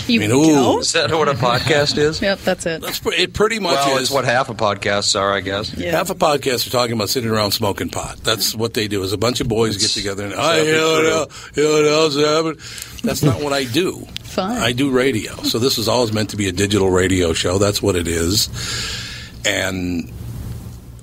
You 0.08 0.20
I 0.22 0.26
mean, 0.28 0.30
ooh. 0.36 0.46
don't? 0.46 0.80
Is 0.80 0.92
that 0.92 1.10
what 1.10 1.28
a 1.28 1.34
podcast 1.34 1.98
is? 1.98 2.20
Yep, 2.26 2.38
that's 2.40 2.66
it. 2.66 2.80
That's 2.82 2.98
pre- 3.00 3.16
it 3.16 3.32
pretty 3.34 3.58
much 3.58 3.74
well, 3.74 3.96
is. 3.96 4.02
it's 4.02 4.10
what 4.10 4.24
half 4.24 4.48
of 4.48 4.56
podcasts 4.56 5.18
are, 5.18 5.32
I 5.32 5.40
guess. 5.40 5.72
Yeah. 5.74 5.90
Half 5.92 6.10
of 6.10 6.18
podcasts 6.18 6.66
are 6.66 6.70
talking 6.70 6.92
about 6.94 7.08
sitting 7.08 7.30
around 7.30 7.52
smoking 7.52 7.88
pot. 7.88 8.18
That's 8.22 8.54
what 8.54 8.74
they 8.74 8.88
do. 8.88 9.02
Is 9.02 9.12
a 9.12 9.18
bunch 9.18 9.40
of 9.40 9.48
boys 9.48 9.76
get 9.76 9.90
together 9.90 10.24
and 10.24 10.34
I 10.34 10.60
you 10.62 10.72
know, 10.72 10.92
what 10.92 11.06
else- 11.06 11.50
you 11.56 11.62
know 11.62 11.72
what 11.72 11.86
else 11.86 12.16
happened. 12.16 12.60
That's 13.02 13.22
not 13.22 13.42
what 13.42 13.52
I 13.52 13.64
do. 13.64 14.06
Fine. 14.24 14.58
I 14.60 14.72
do 14.72 14.90
radio. 14.90 15.34
So 15.42 15.58
this 15.58 15.76
was 15.78 15.88
always 15.88 16.12
meant 16.12 16.30
to 16.30 16.36
be 16.36 16.48
a 16.48 16.52
digital 16.52 16.90
radio 16.90 17.32
show. 17.32 17.58
That's 17.58 17.80
what 17.82 17.96
it 17.96 18.06
is, 18.08 18.48
and 19.46 20.12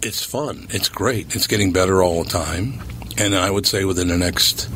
it's 0.02 0.24
fun. 0.24 0.68
It's 0.70 0.89
great. 0.89 1.36
It's 1.36 1.48
getting 1.48 1.72
better 1.74 2.04
all 2.04 2.24
the 2.24 2.30
time, 2.30 2.82
and 3.18 3.36
I 3.36 3.50
would 3.50 3.66
say 3.66 3.86
within 3.86 4.08
the 4.10 4.18
next. 4.18 4.70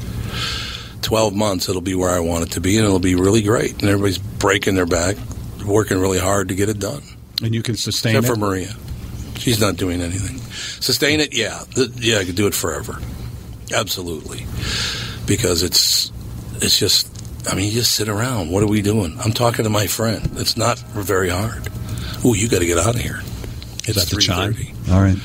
12 1.07 1.33
months 1.33 1.69
it'll 1.69 1.79
be 1.81 1.95
where 1.95 2.09
I 2.09 2.19
want 2.19 2.43
it 2.43 2.51
to 2.51 2.59
be 2.59 2.75
and 2.77 2.85
it'll 2.85 2.99
be 2.99 3.15
really 3.15 3.41
great 3.41 3.71
and 3.79 3.83
everybody's 3.83 4.17
breaking 4.17 4.75
their 4.75 4.85
back 4.85 5.15
working 5.65 5.99
really 6.01 6.19
hard 6.19 6.49
to 6.49 6.55
get 6.55 6.67
it 6.67 6.79
done 6.79 7.01
And 7.41 7.55
you 7.55 7.63
can 7.63 7.77
sustain 7.77 8.17
Except 8.17 8.25
it. 8.25 8.33
for 8.33 8.37
Maria. 8.37 8.73
She's 9.37 9.61
not 9.61 9.77
doing 9.77 10.01
anything. 10.01 10.37
Sustain 10.81 11.21
it, 11.21 11.33
yeah. 11.33 11.63
The, 11.75 11.89
yeah, 11.95 12.17
I 12.17 12.25
could 12.25 12.35
do 12.35 12.45
it 12.47 12.53
forever. 12.53 12.99
Absolutely. 13.73 14.45
Because 15.25 15.63
it's 15.63 16.11
it's 16.55 16.77
just 16.77 17.07
I 17.49 17.55
mean, 17.55 17.67
you 17.67 17.71
just 17.71 17.95
sit 17.95 18.09
around. 18.09 18.51
What 18.51 18.61
are 18.63 18.67
we 18.67 18.81
doing? 18.81 19.17
I'm 19.23 19.31
talking 19.31 19.63
to 19.63 19.69
my 19.69 19.87
friend. 19.87 20.29
It's 20.35 20.57
not 20.57 20.77
very 20.79 21.29
hard. 21.29 21.69
Ooh, 22.25 22.35
you 22.35 22.49
got 22.49 22.59
to 22.59 22.65
get 22.65 22.77
out 22.77 22.95
of 22.95 23.01
here. 23.01 23.21
It's 23.85 23.89
Is 23.89 23.95
that 23.95 24.13
the 24.13 24.21
chime? 24.21 24.55
All 24.91 24.99
right. 25.01 25.17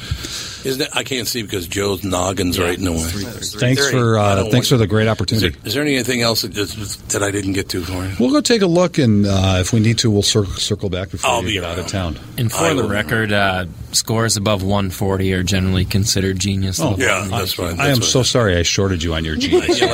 Isn't 0.65 0.83
it? 0.83 0.89
I 0.95 1.05
can't 1.05 1.27
see 1.29 1.43
because 1.43 1.67
Joe's 1.67 2.03
noggin's 2.03 2.59
right 2.59 2.79
in 2.79 2.85
the 2.85 2.93
way. 2.93 2.99
Thanks 3.59 3.91
for 3.91 4.19
uh, 4.19 4.45
thanks 4.51 4.69
for 4.69 4.77
the 4.77 4.87
great 4.87 5.05
Is 5.05 5.09
opportunity. 5.11 5.49
there, 5.51 5.67
is 5.67 5.75
there 5.75 5.83
anything 5.83 6.23
else 6.23 6.43
that, 6.43 6.53
that 7.09 7.23
I 7.23 7.31
didn't 7.31 7.53
get 7.55 7.69
to 7.71 7.83
for 7.83 8.05
you? 8.05 8.15
We'll 8.19 8.31
go 8.31 8.41
take 8.41 8.63
a 8.63 8.67
look, 8.67 8.99
and 8.99 9.27
uh, 9.27 9.57
if 9.61 9.73
we 9.73 9.81
need 9.81 9.99
to, 9.99 10.11
we'll 10.11 10.23
cir- 10.23 10.45
circle 10.45 10.91
back 10.91 11.11
before 11.11 11.31
I'll 11.31 11.41
you 11.43 11.47
be 11.49 11.53
get 11.55 11.65
out 11.65 11.79
of 11.79 11.87
town. 11.87 12.19
And 12.39 12.51
for 12.51 12.75
the 12.75 12.85
record, 12.85 13.33
uh, 13.33 13.67
scores 13.93 14.37
above 14.37 14.63
140 14.63 15.33
are 15.35 15.43
generally 15.43 15.85
considered 15.85 16.39
genius. 16.39 16.81
Oh, 16.81 16.97
yeah, 16.99 17.27
that's 17.31 17.59
right. 17.59 17.79
I 17.79 17.89
am 17.89 18.03
so 18.03 18.23
sorry 18.23 18.57
I 18.57 18.63
shorted 18.63 19.03
you 19.03 19.15
on 19.15 19.25
your 19.25 19.37
genius. 19.37 19.81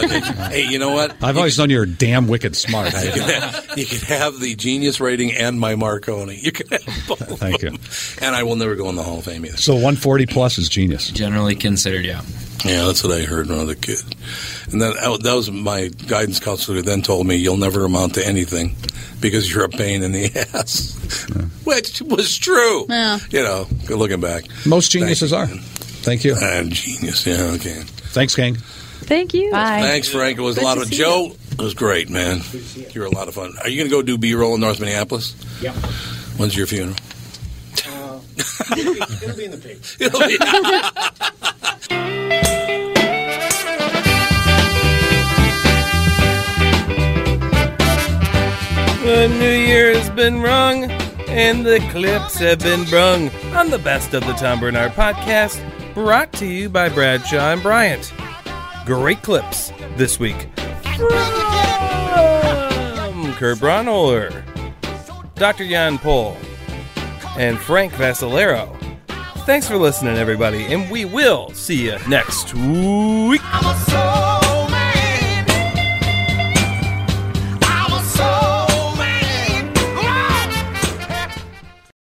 Hey, 0.48 0.66
you 0.66 0.78
know 0.78 0.90
what? 0.90 1.22
I've 1.22 1.36
always 1.36 1.58
known 1.58 1.70
you're 1.70 1.86
damn 1.86 2.28
wicked 2.28 2.56
smart. 2.56 2.92
You 3.08 3.12
can 3.12 3.40
have, 3.42 3.78
you 3.78 3.86
could 3.86 4.02
have 4.02 4.38
the 4.40 4.54
genius 4.54 5.00
rating 5.00 5.32
and 5.32 5.58
my 5.58 5.74
Marconi. 5.76 6.38
You 6.40 6.52
could 6.52 6.70
have 6.70 6.84
both. 7.06 7.38
Thank 7.38 7.62
you. 7.62 7.76
And 8.20 8.34
I 8.36 8.42
will 8.42 8.56
never 8.56 8.74
go 8.74 8.88
in 8.90 8.96
the 8.96 9.02
Hall 9.02 9.18
of 9.18 9.24
Fame 9.24 9.44
either. 9.46 9.56
So 9.56 9.74
140 9.74 10.26
plus 10.26 10.57
is 10.58 10.68
genius. 10.68 11.10
Generally 11.10 11.56
considered, 11.56 12.04
yeah. 12.04 12.22
Yeah, 12.64 12.86
that's 12.86 13.04
what 13.04 13.12
I 13.12 13.22
heard 13.22 13.48
when 13.48 13.58
I 13.58 13.62
was 13.64 13.70
a 13.72 13.76
kid. 13.76 14.00
And 14.72 14.82
then 14.82 14.92
uh, 15.00 15.16
that 15.18 15.32
was 15.34 15.48
my 15.50 15.88
guidance 16.08 16.40
counselor. 16.40 16.82
Then 16.82 17.02
told 17.02 17.26
me 17.26 17.36
you'll 17.36 17.56
never 17.56 17.84
amount 17.84 18.14
to 18.14 18.26
anything 18.26 18.74
because 19.20 19.52
you're 19.52 19.64
a 19.64 19.68
pain 19.68 20.02
in 20.02 20.10
the 20.12 20.26
ass, 20.54 20.94
which 21.64 22.02
was 22.02 22.36
true. 22.36 22.86
Yeah. 22.88 23.18
You 23.30 23.42
know, 23.44 23.66
looking 23.88 24.20
back, 24.20 24.44
Most 24.66 24.90
geniuses 24.90 25.32
are. 25.32 25.46
Thank 25.46 26.24
you. 26.24 26.34
and 26.40 26.72
genius. 26.72 27.24
Yeah, 27.26 27.52
okay. 27.54 27.80
Thanks, 28.10 28.34
gang. 28.34 28.56
Thank 28.56 29.34
you. 29.34 29.52
Bye. 29.52 29.80
Thanks, 29.82 30.08
Frank. 30.08 30.38
It 30.38 30.42
was 30.42 30.56
Good 30.56 30.62
a 30.64 30.66
lot 30.66 30.74
to 30.74 30.80
of 30.82 30.88
see 30.88 30.96
Joe. 30.96 31.30
It 31.52 31.58
was 31.62 31.74
great, 31.74 32.10
man. 32.10 32.40
You 32.92 33.00
were 33.00 33.06
a 33.06 33.10
lot 33.10 33.28
of 33.28 33.34
fun. 33.34 33.52
Are 33.62 33.68
you 33.68 33.78
going 33.78 33.88
to 33.90 33.96
go 33.96 34.02
do 34.02 34.18
B-roll 34.18 34.54
in 34.54 34.60
North 34.60 34.80
Minneapolis? 34.80 35.34
Yep. 35.62 35.74
When's 36.38 36.56
your 36.56 36.66
funeral? 36.66 36.96
It'll, 38.38 39.36
be, 39.36 39.44
in 39.44 39.50
the 39.50 39.58
paper. 39.58 39.80
It'll 40.00 40.20
be. 40.20 40.38
The 49.08 49.26
new 49.26 49.50
year 49.50 49.94
has 49.94 50.10
been 50.10 50.42
rung, 50.42 50.90
and 51.28 51.64
the 51.64 51.80
clips 51.90 52.38
have 52.38 52.58
been 52.58 52.84
brung 52.84 53.30
on 53.54 53.70
the 53.70 53.78
best 53.78 54.12
of 54.12 54.24
the 54.26 54.34
Tom 54.34 54.60
Barnard 54.60 54.92
podcast, 54.92 55.58
brought 55.94 56.32
to 56.34 56.46
you 56.46 56.68
by 56.68 56.88
Bradshaw 56.90 57.52
and 57.52 57.62
Bryant. 57.62 58.12
Great 58.84 59.22
clips 59.22 59.72
this 59.96 60.20
week 60.20 60.48
from 60.96 61.08
Kurt 63.34 63.58
Braunohler, 63.58 64.44
Dr. 65.36 65.66
Jan 65.66 65.98
Pol, 65.98 66.36
and 67.38 67.58
Frank 67.58 67.92
Vascellaro. 67.94 68.76
Thanks 69.46 69.66
for 69.66 69.78
listening, 69.78 70.18
everybody, 70.18 70.64
and 70.66 70.90
we 70.90 71.06
will 71.06 71.50
see 71.54 71.86
you 71.86 71.96
next 72.06 72.52
week. 72.54 73.40